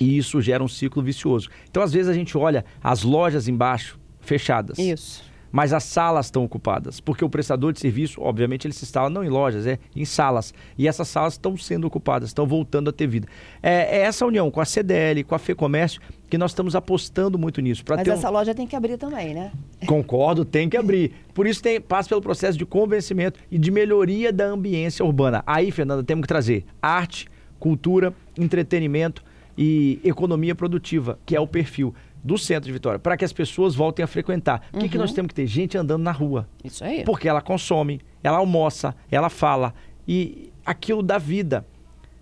E 0.00 0.16
isso 0.16 0.40
gera 0.40 0.64
um 0.64 0.68
ciclo 0.68 1.02
vicioso. 1.02 1.50
Então, 1.70 1.82
às 1.82 1.92
vezes, 1.92 2.08
a 2.08 2.14
gente 2.14 2.36
olha 2.36 2.64
as 2.82 3.02
lojas 3.02 3.48
embaixo 3.48 4.00
fechadas. 4.20 4.78
Isso. 4.78 5.22
Mas 5.52 5.74
as 5.74 5.84
salas 5.84 6.26
estão 6.26 6.42
ocupadas, 6.42 6.98
porque 6.98 7.22
o 7.22 7.28
prestador 7.28 7.72
de 7.72 7.78
serviço, 7.78 8.20
obviamente, 8.22 8.66
ele 8.66 8.72
se 8.72 8.84
instala 8.84 9.10
não 9.10 9.22
em 9.22 9.28
lojas, 9.28 9.66
é 9.66 9.78
em 9.94 10.04
salas. 10.06 10.54
E 10.78 10.88
essas 10.88 11.06
salas 11.06 11.34
estão 11.34 11.56
sendo 11.56 11.86
ocupadas, 11.86 12.30
estão 12.30 12.46
voltando 12.46 12.88
a 12.88 12.92
ter 12.92 13.06
vida. 13.06 13.28
É, 13.62 13.98
é 13.98 14.00
essa 14.00 14.24
união 14.24 14.50
com 14.50 14.60
a 14.60 14.64
CDL, 14.64 15.22
com 15.22 15.34
a 15.34 15.38
FEComércio, 15.38 16.00
que 16.30 16.38
nós 16.38 16.52
estamos 16.52 16.74
apostando 16.74 17.38
muito 17.38 17.60
nisso. 17.60 17.84
Mas 17.86 18.08
essa 18.08 18.30
um... 18.30 18.32
loja 18.32 18.54
tem 18.54 18.66
que 18.66 18.74
abrir 18.74 18.96
também, 18.96 19.34
né? 19.34 19.52
Concordo, 19.86 20.44
tem 20.44 20.68
que 20.68 20.76
abrir. 20.76 21.12
Por 21.34 21.46
isso 21.46 21.62
tem, 21.62 21.78
passa 21.78 22.08
pelo 22.08 22.22
processo 22.22 22.56
de 22.56 22.64
convencimento 22.64 23.38
e 23.50 23.58
de 23.58 23.70
melhoria 23.70 24.32
da 24.32 24.46
ambiência 24.46 25.04
urbana. 25.04 25.42
Aí, 25.46 25.70
Fernanda, 25.70 26.02
temos 26.02 26.22
que 26.22 26.28
trazer 26.28 26.64
arte, 26.80 27.28
cultura, 27.58 28.14
entretenimento 28.38 29.22
e 29.56 30.00
economia 30.02 30.54
produtiva, 30.54 31.18
que 31.26 31.36
é 31.36 31.40
o 31.40 31.46
perfil 31.46 31.94
do 32.22 32.38
centro 32.38 32.66
de 32.66 32.72
Vitória, 32.72 32.98
para 32.98 33.16
que 33.16 33.24
as 33.24 33.32
pessoas 33.32 33.74
voltem 33.74 34.02
a 34.02 34.06
frequentar. 34.06 34.62
O 34.72 34.78
que, 34.78 34.88
que 34.88 34.98
nós 34.98 35.10
uhum. 35.10 35.16
temos 35.16 35.28
que 35.28 35.34
ter? 35.34 35.46
Gente 35.46 35.76
andando 35.76 36.02
na 36.02 36.12
rua. 36.12 36.48
Isso 36.62 36.84
aí. 36.84 37.04
Porque 37.04 37.28
ela 37.28 37.40
consome, 37.40 38.00
ela 38.22 38.38
almoça, 38.38 38.94
ela 39.10 39.28
fala. 39.28 39.74
E 40.06 40.52
aquilo 40.64 41.02
dá 41.02 41.18
vida. 41.18 41.66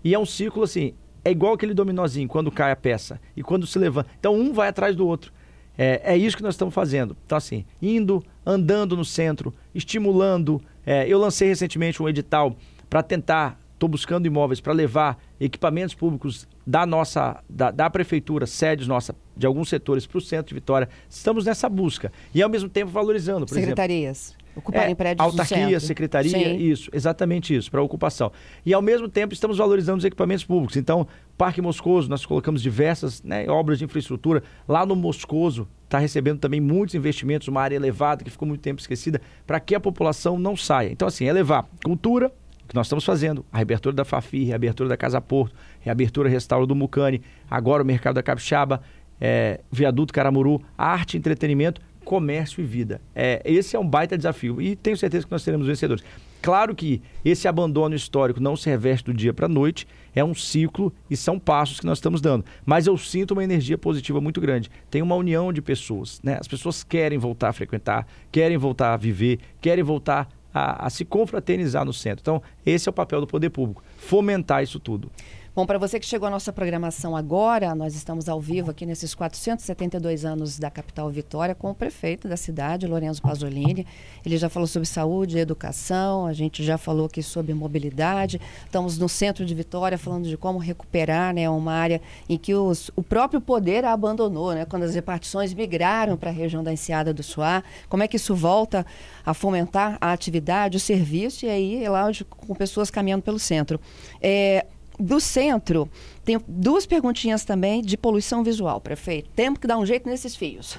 E 0.03 0.13
é 0.13 0.19
um 0.19 0.25
ciclo 0.25 0.63
assim, 0.63 0.93
é 1.23 1.29
igual 1.29 1.53
aquele 1.53 1.73
dominozinho, 1.73 2.27
quando 2.27 2.51
cai 2.51 2.71
a 2.71 2.75
peça 2.75 3.21
e 3.35 3.43
quando 3.43 3.67
se 3.67 3.77
levanta. 3.77 4.09
Então 4.19 4.33
um 4.33 4.53
vai 4.53 4.69
atrás 4.69 4.95
do 4.95 5.05
outro. 5.07 5.31
É, 5.77 6.13
é 6.13 6.17
isso 6.17 6.35
que 6.35 6.43
nós 6.43 6.55
estamos 6.55 6.73
fazendo. 6.73 7.15
Então, 7.25 7.37
assim, 7.37 7.65
indo, 7.81 8.23
andando 8.45 8.95
no 8.97 9.05
centro, 9.05 9.53
estimulando. 9.73 10.61
É, 10.85 11.07
eu 11.07 11.19
lancei 11.19 11.47
recentemente 11.47 12.01
um 12.01 12.09
edital 12.09 12.55
para 12.89 13.01
tentar 13.03 13.57
estou 13.81 13.89
buscando 13.89 14.27
imóveis 14.27 14.61
para 14.61 14.73
levar 14.73 15.17
equipamentos 15.39 15.95
públicos 15.95 16.47
da 16.71 16.85
nossa, 16.85 17.43
da, 17.49 17.69
da 17.69 17.89
prefeitura, 17.89 18.47
sedes 18.47 18.87
nossa, 18.87 19.13
de 19.35 19.45
alguns 19.45 19.67
setores 19.67 20.07
para 20.07 20.17
o 20.17 20.21
centro 20.21 20.47
de 20.47 20.53
Vitória. 20.53 20.87
Estamos 21.09 21.43
nessa 21.43 21.67
busca. 21.67 22.13
E 22.33 22.41
ao 22.41 22.49
mesmo 22.49 22.69
tempo 22.69 22.89
valorizando, 22.89 23.45
por 23.45 23.53
Secretarias. 23.53 24.29
Exemplo, 24.29 24.41
Ocuparem 24.53 24.91
é, 24.91 24.95
prédios 24.95 25.25
Autarquia, 25.25 25.79
secretaria, 25.79 26.31
Sim. 26.31 26.55
isso, 26.57 26.89
exatamente 26.93 27.55
isso, 27.55 27.69
para 27.69 27.81
ocupação. 27.81 28.31
E 28.65 28.73
ao 28.73 28.81
mesmo 28.81 29.09
tempo 29.09 29.33
estamos 29.33 29.57
valorizando 29.57 29.99
os 29.99 30.05
equipamentos 30.05 30.45
públicos. 30.45 30.77
Então, 30.77 31.07
Parque 31.37 31.61
Moscoso, 31.61 32.09
nós 32.09 32.25
colocamos 32.25 32.61
diversas 32.61 33.21
né, 33.21 33.49
obras 33.49 33.79
de 33.79 33.85
infraestrutura. 33.85 34.41
Lá 34.65 34.85
no 34.85 34.95
Moscoso 34.95 35.67
está 35.83 35.99
recebendo 35.99 36.39
também 36.39 36.61
muitos 36.61 36.95
investimentos, 36.95 37.49
uma 37.49 37.61
área 37.61 37.75
elevada 37.75 38.23
que 38.23 38.29
ficou 38.29 38.47
muito 38.47 38.61
tempo 38.61 38.79
esquecida, 38.79 39.21
para 39.45 39.59
que 39.59 39.75
a 39.75 39.79
população 39.79 40.39
não 40.39 40.55
saia. 40.55 40.89
Então, 40.89 41.07
assim, 41.07 41.25
é 41.25 41.33
levar 41.33 41.67
cultura, 41.83 42.31
que 42.71 42.75
nós 42.75 42.87
estamos 42.87 43.03
fazendo. 43.03 43.45
A 43.51 43.57
reabertura 43.57 43.93
da 43.93 44.05
Fafi, 44.05 44.45
reabertura 44.45 44.87
da 44.87 44.95
Casa 44.95 45.19
Porto, 45.19 45.53
reabertura 45.81 46.29
restauro 46.29 46.65
do 46.65 46.73
Mucane, 46.73 47.21
agora 47.49 47.83
o 47.83 47.85
mercado 47.85 48.15
da 48.15 48.23
Capixaba, 48.23 48.81
é, 49.19 49.59
viaduto 49.69 50.13
Caramuru, 50.13 50.61
arte, 50.77 51.17
entretenimento, 51.17 51.81
comércio 52.05 52.61
e 52.61 52.65
vida. 52.65 53.01
É, 53.13 53.41
esse 53.43 53.75
é 53.75 53.79
um 53.79 53.85
baita 53.85 54.17
desafio 54.17 54.61
e 54.61 54.75
tenho 54.75 54.95
certeza 54.95 55.25
que 55.25 55.31
nós 55.31 55.43
teremos 55.43 55.67
vencedores. 55.67 56.01
Claro 56.41 56.73
que 56.73 57.01
esse 57.25 57.45
abandono 57.45 57.93
histórico 57.93 58.39
não 58.39 58.55
se 58.55 58.69
reveste 58.69 59.05
do 59.05 59.13
dia 59.13 59.33
para 59.33 59.45
a 59.45 59.49
noite, 59.49 59.85
é 60.15 60.23
um 60.23 60.33
ciclo 60.33 60.93
e 61.09 61.17
são 61.17 61.37
passos 61.37 61.81
que 61.81 61.85
nós 61.85 61.97
estamos 61.97 62.21
dando. 62.21 62.45
Mas 62.65 62.87
eu 62.87 62.97
sinto 62.97 63.31
uma 63.31 63.43
energia 63.43 63.77
positiva 63.77 64.21
muito 64.21 64.39
grande. 64.39 64.71
Tem 64.89 65.01
uma 65.01 65.15
união 65.15 65.51
de 65.51 65.61
pessoas, 65.61 66.21
né? 66.23 66.37
As 66.39 66.47
pessoas 66.47 66.83
querem 66.83 67.19
voltar 67.19 67.49
a 67.49 67.53
frequentar, 67.53 68.07
querem 68.31 68.57
voltar 68.57 68.93
a 68.93 68.97
viver, 68.97 69.39
querem 69.59 69.83
voltar 69.83 70.29
a, 70.53 70.87
a 70.87 70.89
se 70.89 71.05
confraternizar 71.05 71.85
no 71.85 71.93
centro. 71.93 72.21
Então, 72.21 72.41
esse 72.65 72.87
é 72.87 72.91
o 72.91 72.93
papel 72.93 73.21
do 73.21 73.27
poder 73.27 73.49
público, 73.49 73.83
fomentar 73.97 74.63
isso 74.63 74.79
tudo. 74.79 75.11
Bom, 75.53 75.65
para 75.65 75.77
você 75.77 75.99
que 75.99 76.05
chegou 76.05 76.29
à 76.29 76.31
nossa 76.31 76.53
programação 76.53 77.13
agora, 77.13 77.75
nós 77.75 77.93
estamos 77.93 78.29
ao 78.29 78.39
vivo 78.39 78.71
aqui 78.71 78.85
nesses 78.85 79.13
472 79.13 80.23
anos 80.23 80.57
da 80.57 80.71
capital 80.71 81.09
Vitória 81.09 81.53
com 81.53 81.71
o 81.71 81.75
prefeito 81.75 82.25
da 82.25 82.37
cidade, 82.37 82.87
Lorenzo 82.87 83.21
Pasolini. 83.21 83.85
Ele 84.25 84.37
já 84.37 84.47
falou 84.47 84.65
sobre 84.65 84.87
saúde 84.87 85.37
educação, 85.37 86.25
a 86.25 86.31
gente 86.31 86.63
já 86.63 86.77
falou 86.77 87.07
aqui 87.07 87.21
sobre 87.21 87.53
mobilidade. 87.53 88.39
Estamos 88.63 88.97
no 88.97 89.09
centro 89.09 89.45
de 89.45 89.53
Vitória 89.53 89.97
falando 89.97 90.25
de 90.25 90.37
como 90.37 90.57
recuperar 90.57 91.33
né, 91.33 91.49
uma 91.49 91.73
área 91.73 92.01
em 92.29 92.37
que 92.37 92.55
os, 92.55 92.89
o 92.95 93.03
próprio 93.03 93.41
poder 93.41 93.83
a 93.83 93.91
abandonou, 93.91 94.53
né, 94.53 94.63
quando 94.63 94.83
as 94.83 94.95
repartições 94.95 95.53
migraram 95.53 96.15
para 96.15 96.29
a 96.29 96.33
região 96.33 96.63
da 96.63 96.71
Enseada 96.71 97.13
do 97.13 97.23
Suá. 97.23 97.61
Como 97.89 98.01
é 98.03 98.07
que 98.07 98.15
isso 98.15 98.33
volta 98.33 98.85
a 99.25 99.33
fomentar 99.33 99.97
a 99.99 100.13
atividade, 100.13 100.77
o 100.77 100.79
serviço 100.79 101.45
e 101.45 101.49
aí 101.49 101.83
é 101.83 101.89
lá 101.89 102.09
com 102.29 102.55
pessoas 102.55 102.89
caminhando 102.89 103.21
pelo 103.21 103.37
centro. 103.37 103.81
É, 104.21 104.65
do 105.01 105.19
centro, 105.19 105.89
tem 106.23 106.39
duas 106.47 106.85
perguntinhas 106.85 107.43
também 107.43 107.81
de 107.81 107.97
poluição 107.97 108.43
visual, 108.43 108.79
prefeito. 108.79 109.29
Temos 109.35 109.59
que 109.59 109.67
dar 109.67 109.77
um 109.77 109.85
jeito 109.85 110.07
nesses 110.07 110.35
fios. 110.35 110.77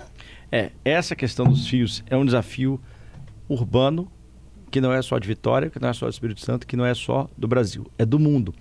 É, 0.51 0.71
essa 0.85 1.17
questão 1.17 1.47
dos 1.47 1.67
fios 1.67 2.05
é 2.09 2.17
um 2.17 2.25
desafio 2.25 2.81
urbano 3.49 4.11
que 4.71 4.81
não 4.81 4.93
é 4.93 5.03
só 5.03 5.19
de 5.19 5.29
Vitória, 5.29 5.69
que 5.69 5.79
não 5.79 5.89
é 5.89 5.93
só 5.93 6.07
do 6.07 6.13
Espírito 6.13 6.41
Santo, 6.41 6.67
que 6.67 6.77
não 6.77 6.85
é 6.85 6.95
só 6.95 7.29
do 7.37 7.47
Brasil, 7.47 7.87
é 7.99 8.07
do 8.07 8.19
mundo. 8.19 8.55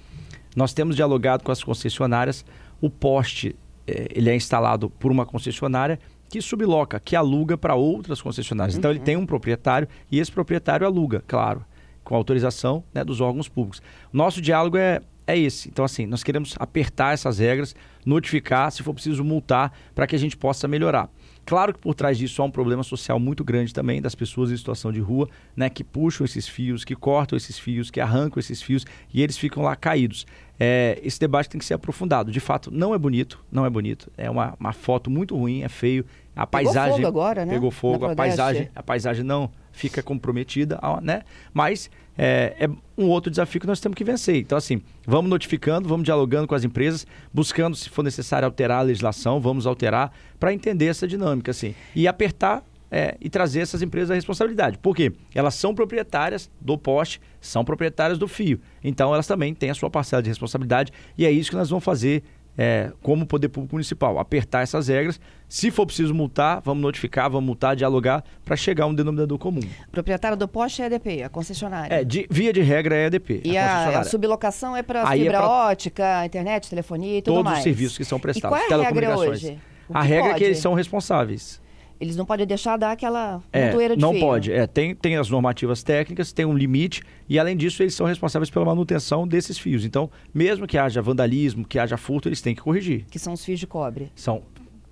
Nós 0.56 0.74
temos 0.74 0.96
dialogado 0.96 1.44
com 1.44 1.52
as 1.52 1.64
concessionárias. 1.64 2.44
O 2.82 2.90
poste 2.90 3.56
é, 3.88 4.08
ele 4.14 4.30
é 4.30 4.36
instalado 4.36 4.90
por 4.90 5.12
uma 5.12 5.26
concessionária 5.26 6.00
que 6.30 6.42
subloca, 6.42 7.00
que 7.00 7.16
aluga 7.16 7.58
para 7.58 7.76
outras 7.76 8.22
concessionárias. 8.22 8.76
Uhum. 8.76 8.80
Então 8.80 8.92
ele 8.92 9.00
uhum. 9.00 9.06
tem 9.06 9.18
um 9.18 9.26
proprietário 9.26 9.88
e 10.12 10.20
esse 10.20 10.32
proprietário 10.32 10.86
aluga, 10.86 11.24
claro, 11.28 11.66
com 12.04 12.16
autorização 12.16 12.84
né, 12.94 13.04
dos 13.04 13.22
órgãos 13.22 13.50
públicos. 13.50 13.82
Nosso 14.12 14.42
diálogo 14.42 14.78
é 14.78 15.02
é 15.32 15.38
esse. 15.38 15.70
Então, 15.70 15.84
assim, 15.84 16.06
nós 16.06 16.24
queremos 16.24 16.56
apertar 16.60 17.14
essas 17.14 17.40
regras, 17.40 17.76
notificar, 18.06 18.72
se 18.72 18.84
for 18.84 18.94
preciso 18.94 19.24
multar, 19.24 19.72
para 19.94 20.08
que 20.08 20.16
a 20.16 20.20
gente 20.20 20.38
possa 20.38 20.68
melhorar. 20.68 21.10
Claro 21.46 21.74
que 21.74 21.80
por 21.80 21.96
trás 21.96 22.18
disso 22.18 22.42
há 22.42 22.46
um 22.46 22.52
problema 22.52 22.84
social 22.84 23.20
muito 23.20 23.44
grande 23.44 23.74
também 23.74 24.02
das 24.02 24.14
pessoas 24.14 24.52
em 24.52 24.58
situação 24.58 24.92
de 24.92 25.00
rua, 25.00 25.28
né, 25.56 25.70
que 25.70 25.84
puxam 25.84 26.24
esses 26.24 26.48
fios, 26.48 26.86
que 26.86 26.96
cortam 26.96 27.36
esses 27.36 27.58
fios, 27.58 27.90
que 27.90 28.00
arrancam 28.00 28.40
esses 28.40 28.62
fios 28.62 28.86
e 29.14 29.22
eles 29.22 29.38
ficam 29.38 29.64
lá 29.64 29.76
caídos. 29.76 30.26
É, 30.60 31.00
esse 31.04 31.20
debate 31.20 31.50
tem 31.50 31.58
que 31.58 31.66
ser 31.66 31.74
aprofundado. 31.74 32.32
De 32.32 32.40
fato, 32.40 32.70
não 32.72 32.94
é 32.94 32.98
bonito, 32.98 33.44
não 33.52 33.66
é 33.66 33.70
bonito. 33.70 34.12
É 34.16 34.30
uma, 34.30 34.56
uma 34.60 34.72
foto 34.72 35.10
muito 35.10 35.36
ruim, 35.36 35.64
é 35.64 35.70
feio. 35.70 36.06
A 36.36 36.46
paisagem 36.46 36.98
pegou 36.98 37.02
fogo 37.02 37.08
agora, 37.08 37.46
né? 37.46 37.54
Pegou 37.54 37.72
fogo, 37.72 38.06
a 38.06 38.16
paisagem, 38.16 38.70
a 38.76 38.84
paisagem 38.84 39.24
não 39.24 39.50
fica 39.72 40.04
comprometida, 40.04 40.80
né? 41.02 41.24
Mas 41.54 41.90
é, 42.18 42.56
é, 42.60 42.70
um 42.98 43.08
outro 43.08 43.30
desafio 43.30 43.62
que 43.62 43.68
nós 43.68 43.80
temos 43.80 43.96
que 43.96 44.04
vencer. 44.04 44.36
Então, 44.36 44.58
assim, 44.58 44.82
vamos 45.06 45.30
notificando, 45.30 45.88
vamos 45.88 46.04
dialogando 46.04 46.48
com 46.48 46.56
as 46.56 46.64
empresas, 46.64 47.06
buscando, 47.34 47.76
se 47.76 47.90
for 47.90 48.04
necessário, 48.04 48.46
alterar 48.46 48.80
a 48.80 48.84
legislação, 48.84 49.40
vamos 49.40 49.66
alterar 49.66 50.12
para 50.40 50.54
entender 50.54 50.88
essa 50.88 51.08
dinâmica, 51.08 51.52
assim, 51.52 51.74
e 51.96 52.08
apertar 52.08 52.64
é, 52.92 53.16
e 53.22 53.30
trazer 53.30 53.62
essas 53.62 53.82
empresas 53.82 54.12
à 54.12 54.16
responsabilidade. 54.16 54.78
Por 54.78 54.94
quê? 54.94 55.14
Elas 55.34 55.56
são 55.56 55.74
proprietárias 55.74 56.52
do 56.60 56.78
poste, 56.78 57.22
são 57.40 57.64
proprietárias 57.64 58.20
do 58.20 58.28
fio. 58.28 58.60
Então, 58.84 59.14
elas 59.14 59.26
também 59.26 59.54
têm 59.54 59.70
a 59.70 59.74
sua 59.74 59.90
parcela 59.90 60.22
de 60.22 60.28
responsabilidade 60.28 60.92
e 61.18 61.26
é 61.26 61.32
isso 61.32 61.50
que 61.50 61.56
nós 61.56 61.70
vamos 61.70 61.86
fazer 61.86 62.22
é, 62.58 62.92
como 63.02 63.26
poder 63.26 63.50
público 63.50 63.76
municipal, 63.76 64.20
apertar 64.20 64.62
essas 64.62 64.88
regras. 64.88 65.20
Se 65.48 65.70
for 65.70 65.86
preciso 65.86 66.14
multar, 66.14 66.62
vamos 66.64 66.82
notificar, 66.82 67.30
vamos 67.30 67.46
multar, 67.46 67.76
dialogar 67.76 68.24
para 68.46 68.56
chegar 68.56 68.86
a 68.86 68.88
um 68.88 68.94
denominador 68.94 69.38
comum. 69.38 69.62
Proprietário 69.92 70.38
do 70.38 70.48
poste 70.48 70.82
é 70.82 70.86
a 70.86 70.88
EDP, 70.88 71.24
a 71.24 71.30
concessionária. 71.30 71.94
É, 71.94 72.04
de, 72.04 72.26
via 72.30 72.54
de 72.54 72.62
regra 72.62 72.96
é 72.96 73.04
a 73.04 73.08
EDP. 73.08 73.42
E 73.44 73.58
a, 73.58 74.00
a, 74.00 74.04
sublocação 74.04 74.76
é 74.76 74.84
para 74.84 75.02
é 75.02 75.18
fibra 75.18 75.38
é 75.38 75.40
pra... 75.40 75.50
ótica, 75.50 76.26
internet, 76.26 76.70
telefonia 76.70 77.18
e 77.18 77.22
tudo 77.22 77.36
Todos 77.36 77.44
mais. 77.44 77.58
Todos 77.58 77.60
os 77.60 77.64
serviços 77.64 77.98
que 77.98 78.06
são 78.06 78.20
prestados. 78.20 78.58
E 78.58 78.68
qual 78.68 78.80
é 78.80 78.86
a 78.86 78.88
regra 78.88 79.18
hoje? 79.18 79.60
A 79.94 80.02
regra 80.02 80.24
pode? 80.24 80.36
é 80.36 80.38
que 80.38 80.44
eles 80.46 80.60
são 80.60 80.74
responsáveis. 80.74 81.62
Eles 82.02 82.16
não 82.16 82.26
podem 82.26 82.48
deixar 82.48 82.78
dar 82.78 82.94
aquela 82.94 83.44
é, 83.54 83.70
de 83.70 84.02
Não 84.02 84.20
pode. 84.20 84.52
É, 84.52 84.66
tem, 84.66 84.96
tem 84.96 85.18
as 85.18 85.30
normativas 85.30 85.84
técnicas, 85.84 86.34
tem 86.34 86.46
um 86.46 86.58
limite 86.58 87.04
e, 87.30 87.38
além 87.38 87.56
disso, 87.56 87.84
eles 87.84 87.94
são 87.94 88.08
responsáveis 88.08 88.50
pela 88.50 88.66
manutenção 88.66 89.28
desses 89.28 89.60
fios. 89.60 89.86
Então, 89.86 90.10
mesmo 90.34 90.66
que 90.66 90.80
haja 90.80 91.00
vandalismo, 91.00 91.64
que 91.64 91.78
haja 91.78 91.98
furto, 91.98 92.28
eles 92.28 92.42
têm 92.42 92.56
que 92.56 92.62
corrigir. 92.62 93.06
Que 93.12 93.20
são 93.20 93.34
os 93.34 93.46
fios 93.46 93.60
de 93.60 93.68
cobre. 93.68 94.12
São 94.16 94.42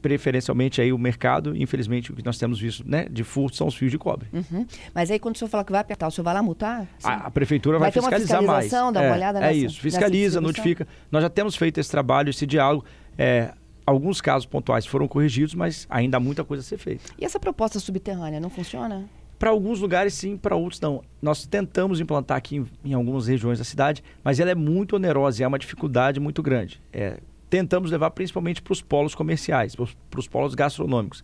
preferencialmente 0.02 0.80
aí 0.80 0.94
o 0.94 0.98
mercado, 0.98 1.56
infelizmente 1.58 2.12
o 2.12 2.16
que 2.16 2.24
nós 2.24 2.38
temos 2.38 2.60
visto 2.60 2.88
né, 2.88 3.08
de 3.10 3.24
furto 3.24 3.58
são 3.58 3.68
os 3.68 3.76
fios 3.76 3.92
de 3.92 3.98
cobre. 3.98 4.30
Uhum. 4.32 4.66
Mas 4.94 5.12
aí 5.12 5.20
quando 5.20 5.36
o 5.36 5.38
senhor 5.38 5.50
fala 5.50 5.66
que 5.66 5.72
vai 5.72 5.82
apertar, 5.82 6.08
o 6.08 6.12
senhor 6.12 6.24
vai 6.24 6.34
lá 6.34 6.42
multar? 6.42 6.88
A, 7.04 7.14
a, 7.28 7.32
prefeitura 7.32 7.78
vai, 7.78 7.92
vai 7.92 8.02
fiscalizar 8.02 8.42
mais. 8.42 8.72
Dar 8.72 8.86
uma 8.86 9.04
é, 9.04 9.12
olhada 9.12 9.40
é 9.40 9.42
nessa, 9.42 9.54
é 9.54 9.58
isso, 9.58 9.82
fiscaliza, 9.82 10.40
notifica. 10.40 10.88
Nós 11.12 11.22
já 11.22 11.30
temos 11.30 11.56
feito 11.56 11.80
esse 11.80 11.92
trabalho, 11.92 12.30
esse 12.30 12.46
diálogo. 12.46 12.86
É, 13.18 13.52
alguns 13.90 14.22
casos 14.22 14.46
pontuais 14.46 14.86
foram 14.86 15.08
corrigidos, 15.08 15.56
mas 15.56 15.88
ainda 15.90 16.18
há 16.18 16.20
muita 16.20 16.44
coisa 16.44 16.62
a 16.62 16.64
ser 16.64 16.78
feita. 16.78 17.04
E 17.18 17.26
essa 17.26 17.40
proposta 17.40 17.80
subterrânea 17.80 18.40
não 18.40 18.50
funciona? 18.50 19.10
Para 19.38 19.50
alguns 19.50 19.80
lugares 19.80 20.14
sim, 20.14 20.38
para 20.38 20.56
outros 20.56 20.80
não. 20.80 21.02
Nós 21.22 21.46
tentamos 21.46 22.00
implantar 22.00 22.38
aqui 22.38 22.58
em, 22.58 22.68
em, 22.86 22.94
algumas 22.94 23.28
regiões 23.28 23.58
da 23.58 23.64
cidade, 23.64 24.04
mas 24.24 24.40
ela 24.40 24.52
é 24.52 24.56
muito 24.56 24.96
onerosa 24.96 25.42
e 25.42 25.44
é 25.44 25.48
uma 25.48 25.58
dificuldade 25.58 26.20
muito 26.20 26.44
grande. 26.44 26.82
É, 26.94 27.20
tentamos 27.50 27.90
levar 27.90 28.12
principalmente 28.12 28.62
para 28.62 28.74
os 28.74 28.82
polos 28.82 29.16
comerciais, 29.16 29.76
para 29.76 30.20
os 30.20 30.28
polos 30.28 30.54
gastronômicos. 30.54 31.24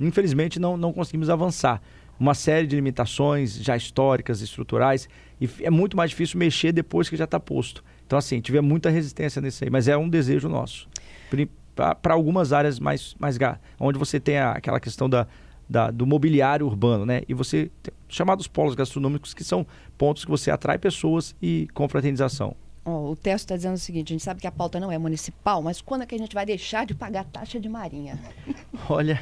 Infelizmente 0.00 0.58
não, 0.58 0.76
não 0.76 0.92
conseguimos 0.92 1.28
avançar. 1.28 1.82
Uma 2.18 2.34
série 2.34 2.66
de 2.66 2.76
limitações 2.76 3.56
já 3.56 3.76
históricas, 3.76 4.40
estruturais, 4.40 5.06
e 5.38 5.50
é 5.60 5.68
muito 5.68 5.96
mais 5.98 6.10
difícil 6.10 6.38
mexer 6.38 6.72
depois 6.72 7.10
que 7.10 7.16
já 7.16 7.24
está 7.24 7.38
posto. 7.38 7.84
Então, 8.06 8.18
assim, 8.18 8.40
tiver 8.40 8.62
muita 8.62 8.88
resistência 8.88 9.42
nisso 9.42 9.64
aí, 9.64 9.68
mas 9.68 9.86
é 9.86 9.96
um 9.96 10.08
desejo 10.08 10.48
nosso 10.48 10.88
para 11.76 12.14
algumas 12.14 12.52
áreas 12.52 12.80
mais, 12.80 13.14
mais 13.18 13.38
onde 13.78 13.98
você 13.98 14.18
tem 14.18 14.38
a, 14.38 14.52
aquela 14.52 14.80
questão 14.80 15.08
da, 15.08 15.26
da, 15.68 15.90
do 15.90 16.06
mobiliário 16.06 16.66
urbano, 16.66 17.04
né? 17.04 17.22
E 17.28 17.34
você 17.34 17.70
tem 17.82 17.92
chamados 18.08 18.48
polos 18.48 18.74
gastronômicos 18.74 19.34
que 19.34 19.44
são 19.44 19.66
pontos 19.98 20.24
que 20.24 20.30
você 20.30 20.50
atrai 20.50 20.78
pessoas 20.78 21.36
e 21.40 21.68
confraternização. 21.74 22.56
Oh, 22.84 23.10
o 23.10 23.16
texto 23.16 23.46
está 23.46 23.56
dizendo 23.56 23.74
o 23.74 23.78
seguinte: 23.78 24.12
a 24.12 24.14
gente 24.14 24.22
sabe 24.22 24.40
que 24.40 24.46
a 24.46 24.52
pauta 24.52 24.78
não 24.78 24.90
é 24.90 24.96
municipal, 24.96 25.60
mas 25.60 25.80
quando 25.80 26.02
é 26.02 26.06
que 26.06 26.14
a 26.14 26.18
gente 26.18 26.34
vai 26.34 26.46
deixar 26.46 26.86
de 26.86 26.94
pagar 26.94 27.24
taxa 27.24 27.58
de 27.58 27.68
marinha? 27.68 28.18
Olha, 28.88 29.20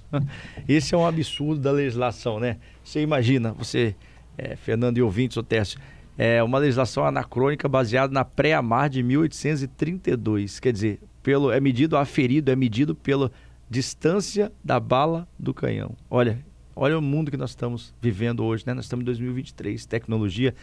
esse 0.68 0.94
é 0.94 0.98
um 0.98 1.06
absurdo 1.06 1.60
da 1.60 1.72
legislação, 1.72 2.38
né? 2.38 2.58
Você 2.84 3.00
imagina, 3.00 3.52
você, 3.52 3.96
é, 4.36 4.54
Fernando 4.54 4.98
e 4.98 5.02
ouvintes, 5.02 5.38
o 5.38 5.42
Tércio, 5.42 5.80
é 6.18 6.42
uma 6.42 6.58
legislação 6.58 7.06
anacrônica 7.06 7.66
baseada 7.66 8.12
na 8.12 8.22
pré-amar 8.22 8.90
de 8.90 9.02
1832. 9.02 10.60
Quer 10.60 10.70
dizer, 10.74 11.00
pelo, 11.22 11.50
é 11.50 11.60
medido, 11.60 11.96
aferido, 11.96 12.50
é 12.50 12.56
medido 12.56 12.94
pela 12.94 13.30
distância 13.68 14.50
da 14.64 14.80
bala 14.80 15.28
do 15.38 15.54
canhão. 15.54 15.96
Olha, 16.10 16.44
olha 16.74 16.98
o 16.98 17.02
mundo 17.02 17.30
que 17.30 17.36
nós 17.36 17.50
estamos 17.50 17.94
vivendo 18.00 18.44
hoje, 18.44 18.64
né? 18.66 18.74
Nós 18.74 18.86
estamos 18.86 19.02
em 19.02 19.06
2023, 19.06 19.86
tecnologia 19.86 20.54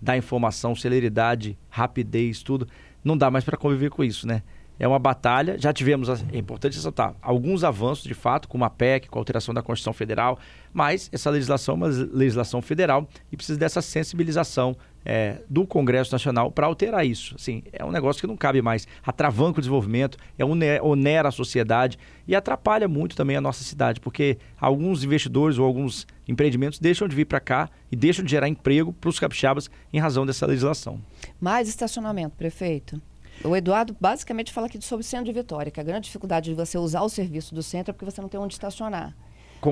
da 0.00 0.16
informação, 0.16 0.74
celeridade, 0.74 1.56
rapidez, 1.68 2.42
tudo. 2.42 2.66
Não 3.04 3.16
dá 3.16 3.30
mais 3.30 3.44
para 3.44 3.56
conviver 3.56 3.90
com 3.90 4.02
isso, 4.02 4.26
né? 4.26 4.42
É 4.78 4.86
uma 4.86 4.98
batalha. 4.98 5.56
Já 5.58 5.72
tivemos, 5.72 6.08
é 6.08 6.36
importante 6.36 6.74
ressaltar, 6.74 7.14
alguns 7.22 7.64
avanços 7.64 8.04
de 8.04 8.14
fato, 8.14 8.48
com 8.48 8.62
a 8.62 8.68
PEC, 8.68 9.08
com 9.08 9.18
a 9.18 9.20
alteração 9.20 9.54
da 9.54 9.62
Constituição 9.62 9.92
Federal, 9.92 10.38
mas 10.72 11.08
essa 11.12 11.30
legislação 11.30 11.74
é 11.74 11.76
uma 11.76 11.86
legislação 11.86 12.60
federal 12.60 13.08
e 13.32 13.36
precisa 13.36 13.58
dessa 13.58 13.80
sensibilização 13.80 14.76
é, 15.06 15.40
do 15.48 15.64
Congresso 15.64 16.10
Nacional 16.10 16.50
para 16.50 16.66
alterar 16.66 17.06
isso. 17.06 17.36
Assim, 17.36 17.62
é 17.72 17.84
um 17.84 17.92
negócio 17.92 18.20
que 18.20 18.26
não 18.26 18.36
cabe 18.36 18.60
mais. 18.60 18.88
Atravanca 19.04 19.60
o 19.60 19.62
desenvolvimento, 19.62 20.18
é 20.36 20.44
onera 20.82 21.28
a 21.28 21.32
sociedade 21.32 21.96
e 22.26 22.34
atrapalha 22.34 22.88
muito 22.88 23.14
também 23.14 23.36
a 23.36 23.40
nossa 23.40 23.62
cidade, 23.62 24.00
porque 24.00 24.36
alguns 24.60 25.04
investidores 25.04 25.58
ou 25.58 25.64
alguns 25.64 26.06
empreendimentos 26.26 26.80
deixam 26.80 27.06
de 27.06 27.14
vir 27.14 27.24
para 27.24 27.38
cá 27.38 27.70
e 27.90 27.94
deixam 27.94 28.24
de 28.24 28.30
gerar 28.32 28.48
emprego 28.48 28.92
para 28.92 29.08
os 29.08 29.20
capixabas 29.20 29.70
em 29.92 30.00
razão 30.00 30.26
dessa 30.26 30.44
legislação. 30.44 31.00
Mais 31.40 31.68
estacionamento, 31.68 32.36
prefeito? 32.36 33.00
O 33.44 33.54
Eduardo 33.54 33.94
basicamente 34.00 34.52
fala 34.52 34.66
aqui 34.66 34.82
sobre 34.82 35.04
o 35.04 35.06
centro 35.06 35.26
de 35.26 35.32
Vitória, 35.32 35.70
que 35.70 35.78
a 35.78 35.84
grande 35.84 36.06
dificuldade 36.06 36.50
de 36.50 36.56
você 36.56 36.78
usar 36.78 37.02
o 37.02 37.08
serviço 37.08 37.54
do 37.54 37.62
centro 37.62 37.90
é 37.90 37.92
porque 37.92 38.10
você 38.10 38.20
não 38.20 38.28
tem 38.28 38.40
onde 38.40 38.54
estacionar. 38.54 39.14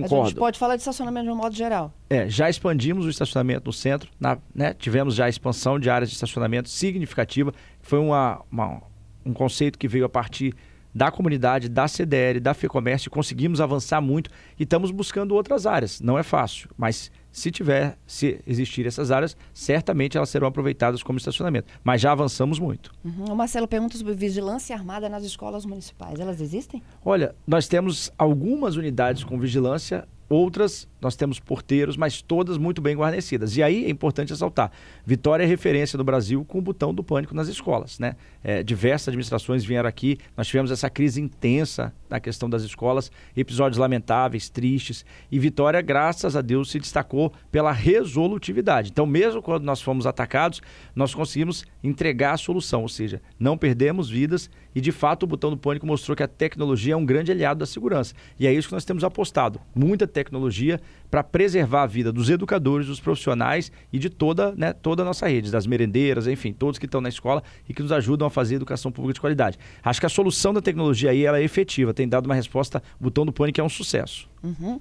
Concordo. 0.03 0.17
Mas 0.17 0.27
a 0.27 0.29
gente 0.31 0.39
pode 0.39 0.59
falar 0.59 0.77
de 0.77 0.83
estacionamento 0.83 1.27
de 1.27 1.33
um 1.33 1.37
modo 1.37 1.55
geral. 1.55 1.93
É, 2.11 2.29
já 2.29 2.49
expandimos 2.51 3.07
o 3.07 3.11
estacionamento 3.11 3.67
no 3.67 3.73
centro, 3.73 4.11
na, 4.19 4.39
né, 4.55 4.75
tivemos 4.75 5.15
já 5.15 5.27
a 5.27 5.29
expansão 5.29 5.79
de 5.79 5.89
áreas 5.89 6.11
de 6.11 6.15
estacionamento 6.15 6.69
significativa, 6.69 7.53
foi 7.81 7.99
uma, 7.99 8.43
uma, 8.51 8.83
um 9.25 9.33
conceito 9.33 9.79
que 9.79 9.89
veio 9.89 10.05
a 10.05 10.09
partir 10.09 10.55
da 10.95 11.11
comunidade, 11.11 11.69
da 11.69 11.89
CDL, 11.89 12.39
da 12.39 12.55
FEComércio, 12.55 13.11
conseguimos 13.11 13.61
avançar 13.61 14.01
muito 14.01 14.31
e 14.59 14.63
estamos 14.63 14.91
buscando 14.91 15.35
outras 15.35 15.67
áreas. 15.67 16.01
Não 16.01 16.17
é 16.17 16.23
fácil, 16.23 16.71
mas 16.77 17.11
se 17.35 17.51
tiver, 17.51 17.99
se 18.07 18.41
existir 18.47 18.87
essas 18.87 19.11
áreas, 19.11 19.37
certamente 19.53 20.17
elas 20.17 20.29
serão 20.29 20.47
aproveitadas 20.47 21.03
como 21.03 21.19
estacionamento. 21.19 21.67
Mas 21.83 22.01
já 22.01 22.13
avançamos 22.13 22.61
muito. 22.61 22.93
Uhum. 23.05 23.33
O 23.33 23.37
Marcelo 23.37 23.67
pergunta 23.67 23.99
sobre 23.99 24.15
vigilância 24.15 24.75
armada 24.75 25.09
nas 25.09 25.25
escolas 25.25 25.67
municipais. 25.67 26.21
Elas 26.21 26.41
existem? 26.41 26.81
Olha, 27.05 27.35
nós 27.45 27.67
temos 27.67 28.13
algumas 28.17 28.77
unidades 28.77 29.25
com 29.25 29.37
vigilância 29.37 30.07
Outras, 30.35 30.89
nós 31.01 31.15
temos 31.15 31.39
porteiros, 31.39 31.97
mas 31.97 32.21
todas 32.21 32.59
muito 32.59 32.83
bem 32.83 32.97
guarnecidas. 32.97 33.57
E 33.57 33.63
aí 33.63 33.85
é 33.85 33.89
importante 33.89 34.31
ressaltar: 34.31 34.73
Vitória 35.07 35.45
é 35.45 35.47
referência 35.47 35.97
do 35.97 36.03
Brasil 36.03 36.45
com 36.45 36.59
o 36.59 36.61
botão 36.61 36.93
do 36.93 37.05
pânico 37.05 37.37
nas 37.37 37.47
escolas. 37.47 38.01
Né? 38.01 38.17
É, 38.43 38.61
diversas 38.61 39.09
administrações 39.11 39.65
vieram 39.65 39.89
aqui, 39.89 40.19
nós 40.37 40.49
tivemos 40.49 40.73
essa 40.73 40.91
crise 40.91 41.21
intensa 41.21 41.95
na 42.11 42.19
questão 42.19 42.51
das 42.51 42.65
escolas, 42.65 43.13
episódios 43.37 43.79
lamentáveis, 43.79 44.49
tristes. 44.49 45.07
E 45.31 45.39
Vitória, 45.39 45.81
graças 45.81 46.35
a 46.35 46.41
Deus, 46.41 46.69
se 46.69 46.81
destacou 46.81 47.33
pela 47.53 47.71
resolutividade. 47.71 48.91
Então, 48.91 49.07
mesmo 49.07 49.41
quando 49.41 49.63
nós 49.63 49.81
fomos 49.81 50.05
atacados, 50.05 50.61
nós 50.97 51.15
conseguimos 51.15 51.65
entregar 51.81 52.33
a 52.33 52.39
solução, 52.39 52.83
ou 52.83 52.89
seja, 52.89 53.23
não 53.39 53.57
perdemos 53.57 54.11
vidas 54.11 54.51
e 54.75 54.81
de 54.81 54.93
fato 54.93 55.23
o 55.23 55.27
botão 55.27 55.51
do 55.51 55.57
pânico 55.57 55.87
mostrou 55.87 56.17
que 56.17 56.23
a 56.23 56.29
tecnologia 56.29 56.95
é 56.95 56.97
um 56.97 57.05
grande 57.05 57.31
aliado 57.31 57.61
da 57.61 57.67
segurança. 57.67 58.15
E 58.39 58.47
é 58.47 58.53
isso 58.53 58.69
que 58.69 58.75
nós 58.75 58.85
temos 58.85 59.05
apostado. 59.05 59.61
Muita 59.75 60.07
tecnologia 60.07 60.81
para 61.11 61.23
preservar 61.23 61.83
a 61.83 61.87
vida 61.87 62.13
dos 62.13 62.29
educadores, 62.29 62.87
dos 62.87 63.01
profissionais 63.01 63.71
e 63.93 63.99
de 63.99 64.11
toda, 64.11 64.53
né, 64.57 64.73
toda 64.73 65.03
a 65.03 65.05
nossa 65.05 65.29
rede, 65.29 65.51
das 65.51 65.67
merendeiras, 65.67 66.27
enfim, 66.27 66.53
todos 66.53 66.79
que 66.79 66.87
estão 66.87 67.01
na 67.01 67.09
escola 67.09 67.43
e 67.69 67.75
que 67.75 67.83
nos 67.83 67.93
ajudam 67.93 68.27
a 68.27 68.31
fazer 68.31 68.57
educação 68.57 68.91
pública 68.91 69.15
de 69.15 69.21
qualidade. 69.21 69.59
Acho 69.83 70.01
que 70.01 70.07
a 70.07 70.09
solução 70.09 70.53
da 70.53 70.61
tecnologia 70.61 71.11
aí 71.11 71.25
ela 71.25 71.39
é 71.39 71.43
efetiva, 71.43 71.95
tem 71.95 72.09
dado 72.09 72.27
uma 72.27 72.35
resposta, 72.35 72.83
o 72.99 73.05
botão 73.05 73.25
do 73.25 73.33
pânico 73.33 73.61
é 73.61 73.65
um 73.65 73.69
sucesso. 73.69 74.29
Uhum. 74.43 74.81